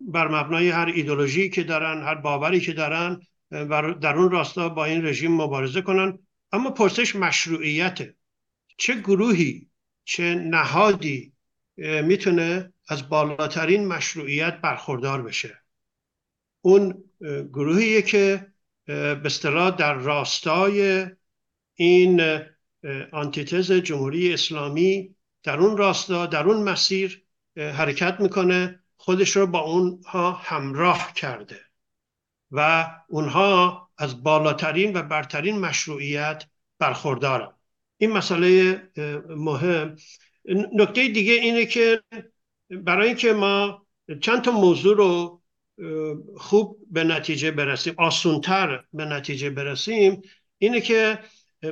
[0.00, 3.20] بر مبنای هر ایدولوژی که دارن هر باوری که دارن
[4.00, 6.18] در اون راستا با این رژیم مبارزه کنن.
[6.52, 8.14] اما پرسش مشروعیته
[8.76, 9.68] چه گروهی
[10.04, 11.32] چه نهادی
[11.76, 15.62] می‌تونه از بالاترین مشروعیت برخوردار بشه؟
[16.60, 17.04] اون
[17.52, 18.46] گروهیه که
[18.86, 21.06] به اصطلاح در راستای
[21.74, 22.40] این
[23.12, 27.22] آنتیتز جمهوری اسلامی در اون راستا در اون مسیر
[27.56, 28.80] حرکت می‌کنه.
[29.06, 31.60] خودش رو با اونها همراه کرده
[32.50, 36.44] و اونها از بالاترین و برترین مشروعیت
[36.78, 37.52] برخوردارن.
[37.96, 38.82] این مسئله
[39.28, 39.96] مهم.
[40.74, 42.02] نکته دیگه اینه که
[42.70, 43.86] برای اینکه ما
[44.20, 45.42] چند تا موضوع رو
[46.36, 50.22] خوب به نتیجه برسیم آسونتر به نتیجه برسیم
[50.58, 51.18] اینه که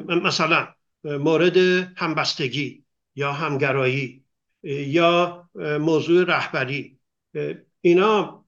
[0.06, 0.68] مثلا
[1.04, 1.56] مورد
[1.96, 4.24] همبستگی یا همگرایی
[4.64, 5.48] یا
[5.80, 6.93] موضوع رهبری.
[7.80, 8.44] اینا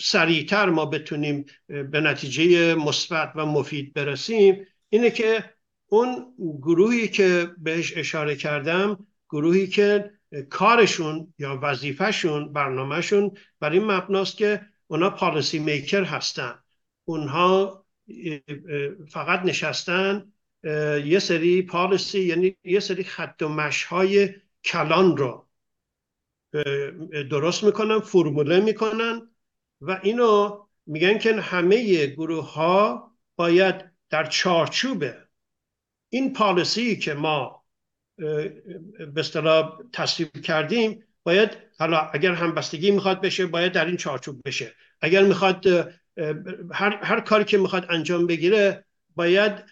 [0.00, 4.66] سریعتر ما بتونیم به نتیجه مثبت و مفید برسیم.
[4.88, 5.44] اینه که
[5.86, 10.10] اون گروهی که بهش اشاره کردم گروهی که
[10.50, 16.54] کارشون یا وظیفهشون برنامهشون بر این مبناست که اونا پالیسی میکر هستن.
[17.04, 17.84] اونها
[19.08, 20.32] فقط نشستن
[21.04, 24.34] یه سری پالیسی یعنی یه سری خط و مشهای
[24.64, 25.45] کلان رو
[27.30, 29.30] درست می‌کنن فرموله می‌کنن
[29.80, 33.74] و اینو میگن که همه گروه ها باید
[34.10, 35.04] در چارچوب
[36.08, 37.64] این پالیسی که ما
[38.16, 44.74] به اصطلاح تصویب کردیم باید حالا اگر همبستگی می‌خواد بشه باید در این چارچوب بشه.
[45.00, 45.66] اگر می‌خواد
[46.72, 48.84] هر, هر کاری که می‌خواد انجام بگیره
[49.16, 49.64] باید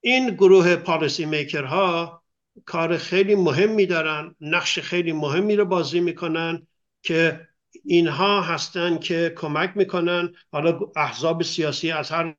[0.00, 2.17] این گروه پالیسی میکر ها
[2.66, 6.66] کار خیلی مهمی دارن نقش خیلی مهمی رو بازی می‌کنن
[7.02, 7.48] که
[7.84, 10.32] اینها هستن که کمک می‌کنن.
[10.52, 12.34] حالا احزاب سیاسی از هر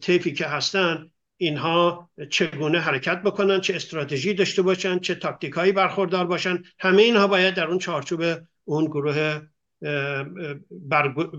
[0.00, 6.26] طیفی که هستن اینها چگونه حرکت بکنن چه استراتژی داشته باشن چه تاکتیک هایی برخوردار
[6.26, 6.62] باشن.
[6.78, 8.22] همه اینها باید در اون چارچوب
[8.64, 9.40] اون گروه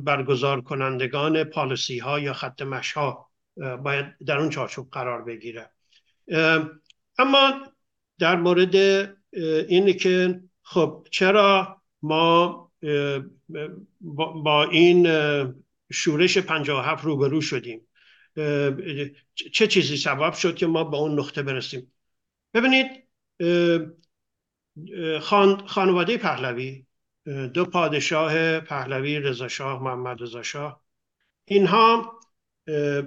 [0.03, 3.29] برگزار کنندگان پالیسی ها یا خط مش ها
[3.83, 5.69] باید در اون چارچوب قرار بگیره.
[7.17, 7.53] اما
[8.19, 8.75] در مورد
[9.67, 12.71] اینه که خب چرا ما
[14.33, 15.07] با این
[15.91, 17.87] شورش 57 روبرو شدیم؟
[19.53, 21.91] چه چیزی سبب شد که ما به اون نقطه برسیم؟
[22.53, 22.87] ببینید
[25.21, 26.85] خان، خانواده پهلوی
[27.53, 30.81] دو پادشاه پهلوی رضا شاه محمد رضا شاه
[31.45, 32.19] اینها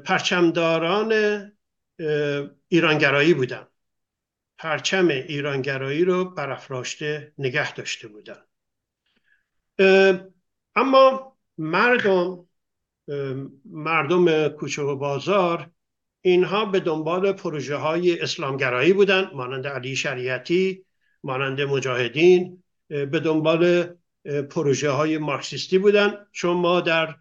[0.04, 1.12] پرچمداران
[2.68, 3.66] ایرانگرایی بودن.
[4.58, 8.42] پرچم ایرانگرایی رو برافراشته نگه داشته بودن.
[10.76, 12.48] اما مردم
[13.64, 15.70] مردم کوچه و بازار
[16.20, 20.84] اینها به دنبال پروژه های اسلامگرایی بودن مانند علی شریعتی
[21.22, 23.88] مانند مجاهدین به دنبال
[24.50, 26.26] پروژه های مارکسیستی بودن.
[26.32, 27.16] چون ما در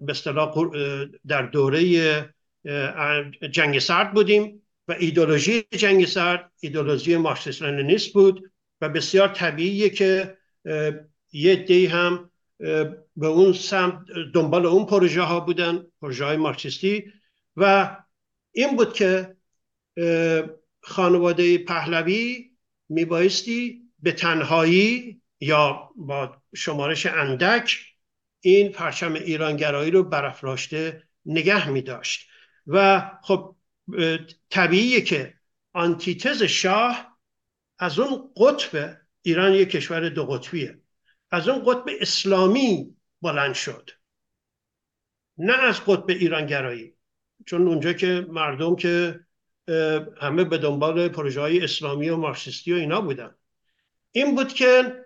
[0.00, 0.14] به
[1.26, 2.34] در دوره
[3.50, 4.61] جنگ سرد بودیم.
[4.88, 10.36] و ایدولوژی جنگ سرد ایدولوژی مارکسیست لنینیست بود و بسیار طبیعیه که
[11.32, 12.30] یه دی هم
[13.16, 13.98] به اون سمت
[14.34, 17.12] دنبال اون پروژه ها بودن پروژه های مارکسیستی
[17.56, 17.96] و
[18.52, 19.36] این بود که
[20.80, 22.50] خانواده پهلوی
[22.88, 27.78] میبایستی به تنهایی یا با شمارش اندک
[28.40, 32.28] این پرچم ایرانگرایی رو برافراشته نگه می داشت
[32.66, 33.56] و خب
[34.50, 35.34] طبیعیه که
[35.72, 37.18] آنتیتز شاه
[37.78, 40.80] از اون قطب ایران یک کشور دو قطبیه.
[41.30, 43.90] از اون قطب اسلامی بلند شد.
[45.38, 46.94] نه از قطب ایرانگرایی.
[47.46, 49.20] چون اونجا که مردم که
[50.20, 53.34] همه به دنبال پروژه های اسلامی و مارکسیستی و اینا بودن.
[54.10, 55.04] این بود که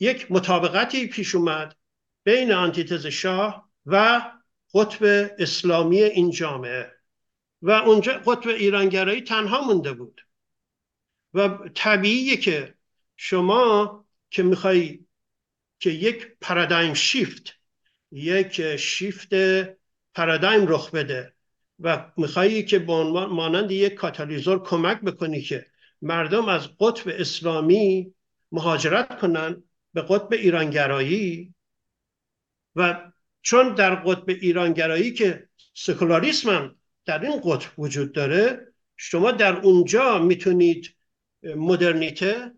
[0.00, 1.76] یک مطابقتی پیش اومد
[2.24, 4.22] بین آنتیتز شاه و
[4.74, 6.99] قطب اسلامی این جامعه.
[7.62, 10.20] و اونجا قطب ایرانگرایی تنها مونده بود.
[11.34, 12.74] و طبیعیه که
[13.16, 15.04] شما که می‌خوای
[15.78, 17.60] که یک پارادایم شیفت
[18.12, 19.28] یک شیفت
[20.14, 21.34] پارادایم رخ بده
[21.80, 25.66] و میخوایی که به مانند یک کاتالیزور کمک بکنی که
[26.02, 28.14] مردم از قطب اسلامی
[28.52, 29.62] مهاجرت کنن
[29.94, 31.54] به قطب ایرانگرایی
[32.76, 36.79] و چون در قطب ایرانگرایی که سکولاریسم هم
[37.10, 38.66] در این قطب وجود داره.
[38.96, 40.94] شما در اونجا می‌تونید
[41.42, 42.52] مدرنیته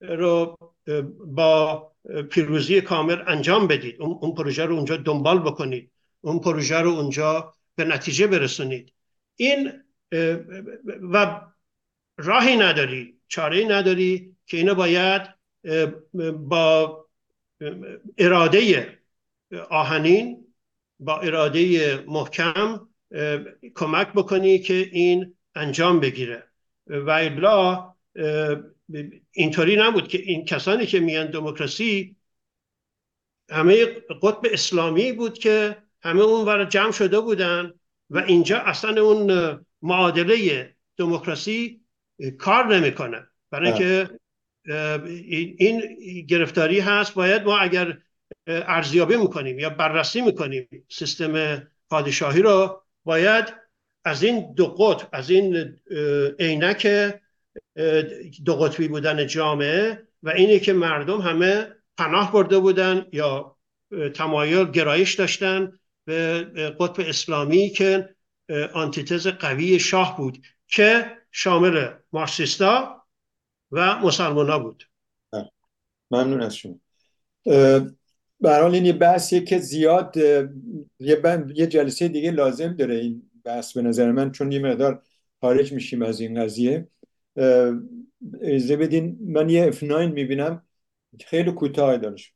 [0.00, 0.56] رو
[1.26, 1.92] با
[2.30, 4.00] پیروزی کامل انجام بدید.
[4.00, 5.90] اون پروژه رو اونجا دنبال بکنید.
[6.20, 8.92] اون پروژه رو اونجا به نتیجه برسونید.
[9.36, 9.72] این
[11.12, 11.40] و
[12.18, 15.22] راهی نداری چاره نداری که اینو باید
[16.38, 17.06] با
[18.18, 18.88] اراده
[19.70, 20.54] آهنین
[21.00, 22.88] با اراده محکم
[23.74, 26.42] کمک بکنی که این انجام بگیره.
[26.86, 27.94] و الا
[29.32, 32.16] اینطوری نبود که این کسانی که میان دموکراسی
[33.50, 33.84] همه
[34.22, 37.72] قطب اسلامی بود که همه اون برای جمع شده بودن
[38.10, 41.80] و اینجا اصلا اون معادله دموکراسی
[42.38, 43.26] کار نمی‌کنه.
[43.50, 44.10] برای اینکه
[45.58, 45.82] این
[46.28, 47.14] گرفتاری هست.
[47.14, 47.98] باید ما اگر
[48.46, 53.54] ارزیابی می‌کنیم یا بررسی می‌کنیم سیستم پادشاهی رو باید
[54.04, 55.78] از این دو قطب از این
[56.38, 56.86] عینک
[58.44, 63.56] دو قطبی بودن جامعه و اینه که مردم همه پناه برده بودن یا
[64.14, 66.44] تمایل گرایش داشتن به
[66.80, 68.14] قطب اسلامی که
[68.74, 73.04] آنتیتز قوی شاه بود که شامل مارسیستا
[73.70, 74.88] و مسلمان بود.
[76.10, 76.78] ممنون از شما.
[78.40, 80.16] برحال این یه بحثیه که زیاد
[80.98, 85.02] یه, یه جلسه دیگه لازم داره این بحث به نظر من چون یه مقدار
[85.40, 86.88] خارج میشیم از این قضیه.
[88.40, 90.62] ایزه بدین من یه F9 می‌بینم
[91.26, 92.32] خیلی کوتاه دارش.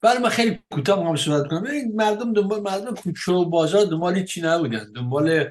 [0.00, 1.64] برای من خیلی کوتاه هم صحبت کنم.
[1.94, 4.92] مردم دنبال مردم کوچه و بازار دنبال چی نبودن.
[4.92, 5.50] دنبال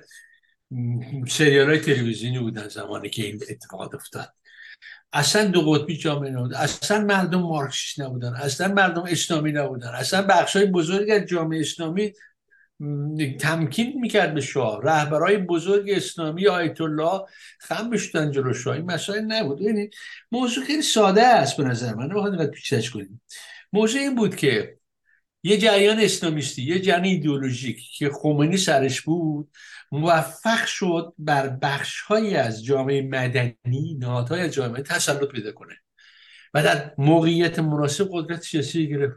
[1.27, 4.33] سریال های تلویزیونی بودن زمانی که این اتفاقات افتاد.
[5.13, 8.33] اصلا دو قطبی جامعه نبود اصلا مردم مارکسیست نبودن.
[8.33, 9.87] اصلا مردم اسلامی نبودن.
[9.87, 12.13] اصلا بخش های بزرگ از جامعه اسلامی
[13.39, 17.21] تمکین می‌کرد به شاه رهبرای بزرگ اسلامی آیت الله
[17.59, 18.75] خم بشتن جلو شاه.
[18.75, 19.61] این مسائل نبود.
[19.61, 19.89] یعنی
[20.31, 22.05] موضوع خیلی ساده است به نظر من.
[22.05, 23.21] نمی‌خواد اینقدر پیچیدش کنیم.
[23.73, 24.77] موضوع این بود که
[25.43, 29.49] یه جریان اسلامیستی یه جریان ایدئولوژیک که خمینی سرش بود
[29.91, 35.73] موفق شد بر بخشهایی از جامعه مدنی نهادهای جامعه تسلط پیدا کنه
[36.53, 39.15] و در موقعیت مناسب قدرت سیاسی گرفت.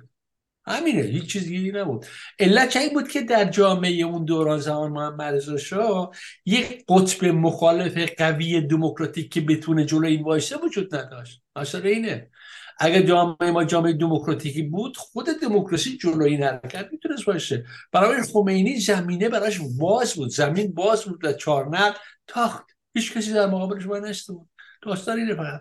[0.69, 2.07] همینه هیچ چیز دیگه نبود.
[2.39, 6.11] علت چه بود که در جامعه اون دوران زمان محمد رضا شاه
[6.47, 11.43] یک قطب مخالف قوی دموکراتیک که بتونه جلوی این وایسه وجود نداشت.
[11.57, 12.31] اصلا اینه.
[12.79, 17.65] اگر جامعه ما جامعه دموکراتیکی بود خود دموکراسی جلوی این حرکت می‌تونست باشه.
[17.93, 20.29] برای خمینی زمینه براش باز بود.
[20.29, 21.97] زمین باز بود و چارنق
[22.27, 22.67] تاخت.
[22.95, 24.49] هیچ کسی در مقابلش باید نشته بود.
[24.83, 25.61] داستان اینه فقط.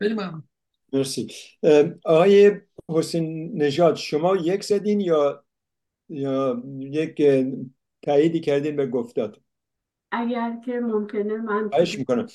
[0.00, 0.42] ممنون.
[0.92, 1.32] مرسی.
[2.04, 2.52] آقای
[2.88, 5.44] حسین نژاد شما یک زدین یا
[6.08, 7.22] یا یک
[8.02, 9.36] تاییدی کردین به گفتات؟
[10.12, 12.26] اگر که ممکنه من می‌کنم.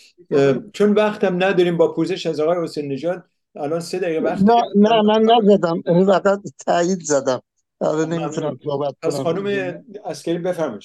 [0.73, 3.23] چون وقتم نداریم با پوزش از آقای حسین نژاد
[3.55, 5.81] الان سه دقیقه وقت نه نه من نزدم.
[6.05, 7.41] فقط تایید زدم.
[7.81, 9.73] حالا نمی‌تونم صحبت از خانم
[10.05, 10.83] اسکری بفرمایید.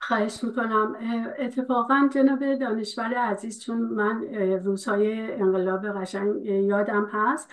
[0.00, 0.96] خواهش می‌کنم.
[1.38, 4.24] اتفاقا جناب دانشور عزیز چون من
[4.64, 7.50] روزهای انقلاب قشنگ یادم هست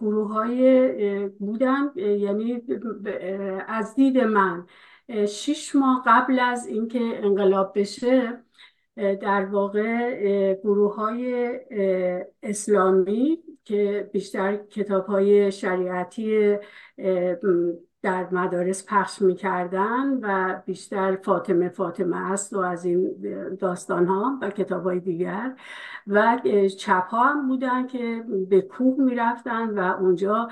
[0.00, 2.62] گروه های بودن یعنی
[3.68, 4.66] از دید من
[5.28, 8.38] شیش ماه قبل از اینکه انقلاب بشه
[8.96, 11.50] در واقع گروه های
[12.42, 16.56] اسلامی که بیشتر کتاب های شریعتی
[18.02, 23.10] در مدارس پخش می‌کردن و بیشتر فاطمه فاطمه است و از این
[23.60, 25.56] داستان ها و کتاب های دیگر.
[26.06, 26.38] و
[26.78, 30.48] چپ ها هم بودن که به کوه می‌رفتن و اونجا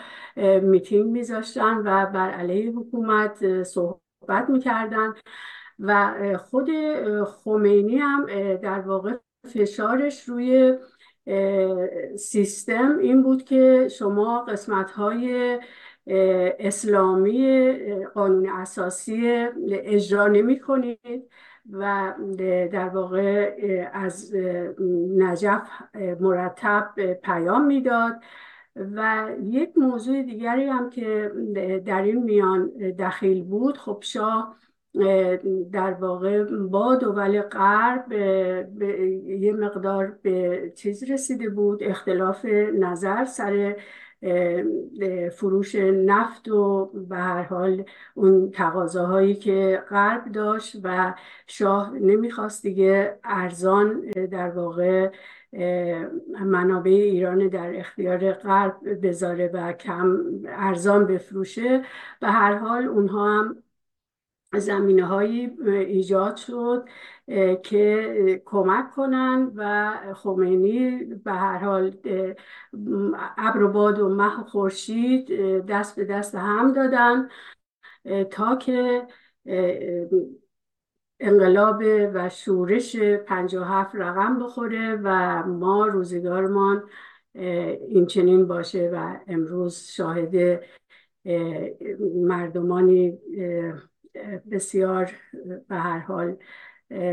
[0.63, 5.15] میتینگ میذاشتن و بر علیه حکومت صحبت می‌کردن.
[5.79, 6.69] و خود
[7.27, 9.13] خمینی هم در واقع
[9.55, 10.79] فشارش روی
[12.19, 15.59] سیستم این بود که شما قسمت های
[16.59, 17.73] اسلامی
[18.15, 21.31] قانون اساسی اجرا نمی کنید
[21.71, 22.15] و
[22.73, 23.55] در واقع
[23.93, 24.35] از
[25.17, 25.69] نجف
[26.21, 28.21] مرتب پیام می‌داد.
[28.77, 31.33] و یک موضوع دیگری هم که
[31.87, 32.67] در این میان
[32.99, 34.57] دخیل بود خب شاه
[35.73, 38.13] در واقع با دول غرب
[39.27, 42.45] یه مقدار به چیز رسیده بود اختلاف
[42.79, 43.77] نظر سر
[45.37, 51.15] فروش نفت و به هر حال اون تقاضاهایی که غرب داشت و
[51.47, 54.01] شاه نمی‌خواست دیگه ارزان
[54.31, 55.11] در واقع
[56.45, 60.17] منابع ایران در اختیار غرب بذاره و کم
[60.49, 61.83] ارزان بفروشه.
[62.21, 63.57] به هر حال اونها هم
[64.59, 66.89] زمینه هایی ایجاد شد
[67.63, 71.97] که کمک کنن و خمینی به هر حال
[73.39, 75.27] ابر و باد و مه و خورشید
[75.67, 77.29] دست به دست هم دادن
[78.31, 79.07] تا که
[81.21, 81.83] انقلاب
[82.15, 86.89] و شورش 57 رقم بخوره و ما روزگارمان
[87.89, 90.65] این چنین باشه و امروز شاهد
[92.15, 93.19] مردمانی
[94.51, 95.13] بسیار
[95.69, 96.37] به هر حال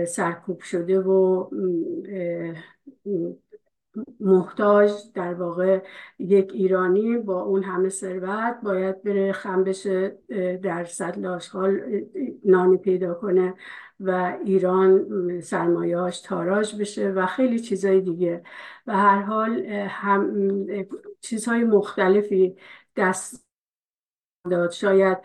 [0.08, 1.50] سرکوب شده و
[4.20, 5.84] محتاج در واقع
[6.20, 10.18] یک ایرانی با اون همه ثروت باید بره خم بشه
[10.64, 11.82] در صد آشغال
[12.46, 13.54] نانی پیدا کنه
[14.00, 15.06] و ایران
[15.42, 18.44] سرمایهاش تاراج بشه و خیلی چیزهای دیگه.
[18.88, 20.32] و هر حال هم
[21.22, 22.56] چیزهای مختلفی
[22.96, 23.46] دست
[24.52, 24.72] داد.
[24.72, 25.18] شاید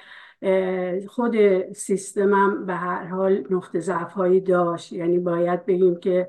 [1.09, 1.37] خود
[1.73, 4.93] سیستمم به هر حال نقطه ضعف هایی داشت.
[4.93, 6.29] یعنی باید بگیم که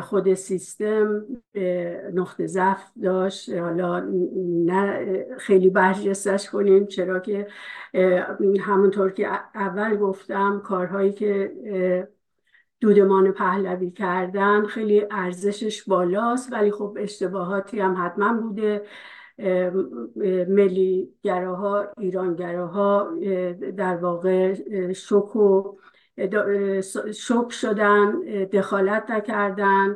[0.00, 1.26] خود سیستم
[2.14, 3.52] نقطه ضعف داشت.
[3.52, 4.00] حالا
[4.66, 5.06] نه
[5.38, 7.46] خیلی برجستش کنیم چرا که
[8.60, 11.52] همونطور که اول گفتم کارهایی که
[12.80, 18.82] دودمان پهلوی کردن خیلی ارزشش بالاست ولی خب اشتباهاتی هم حتما بوده.
[20.48, 23.10] ملی گراها ایرانگراها
[23.76, 24.54] در واقع
[24.92, 25.76] شک و
[27.14, 28.20] شک شدن
[28.52, 29.94] دخالت نکردن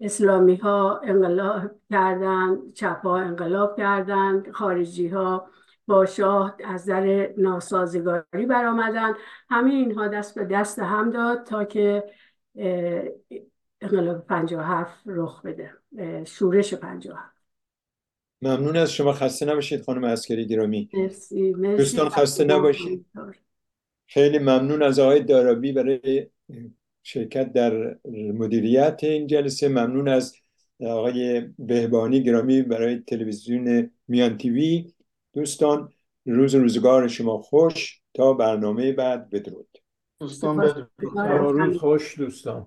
[0.00, 5.50] اسلامی ها انقلاب کردن چپ ها انقلاب کردن خارجی ها
[5.86, 9.12] با شاه از در ناسازگاری برآمدن.
[9.50, 12.04] همه اینها دست به دست هم داد تا که
[13.80, 15.72] انقلاب 57 رخ بده
[16.24, 17.35] شورش 57
[18.42, 19.12] ممنون از شما.
[19.12, 20.88] خسته نباشید خانم عسکری گرامی.
[20.94, 21.76] مرسی مرسی.
[21.76, 23.06] دوستان خسته نباشید.
[24.06, 26.26] خیلی ممنون از آقای دارابی برای
[27.02, 29.68] شرکت در مدیریت این جلسه.
[29.68, 30.36] ممنون از
[30.80, 34.92] آقای بهبانی گرامی برای تلویزیون میان تیوی.
[35.34, 35.92] دوستان
[36.26, 38.00] روز روزگار شما خوش.
[38.14, 39.30] تا برنامه بعد.
[39.30, 39.78] بدرود.
[40.20, 40.90] دوستان بدرود.
[41.60, 42.66] روز خوش دوستان.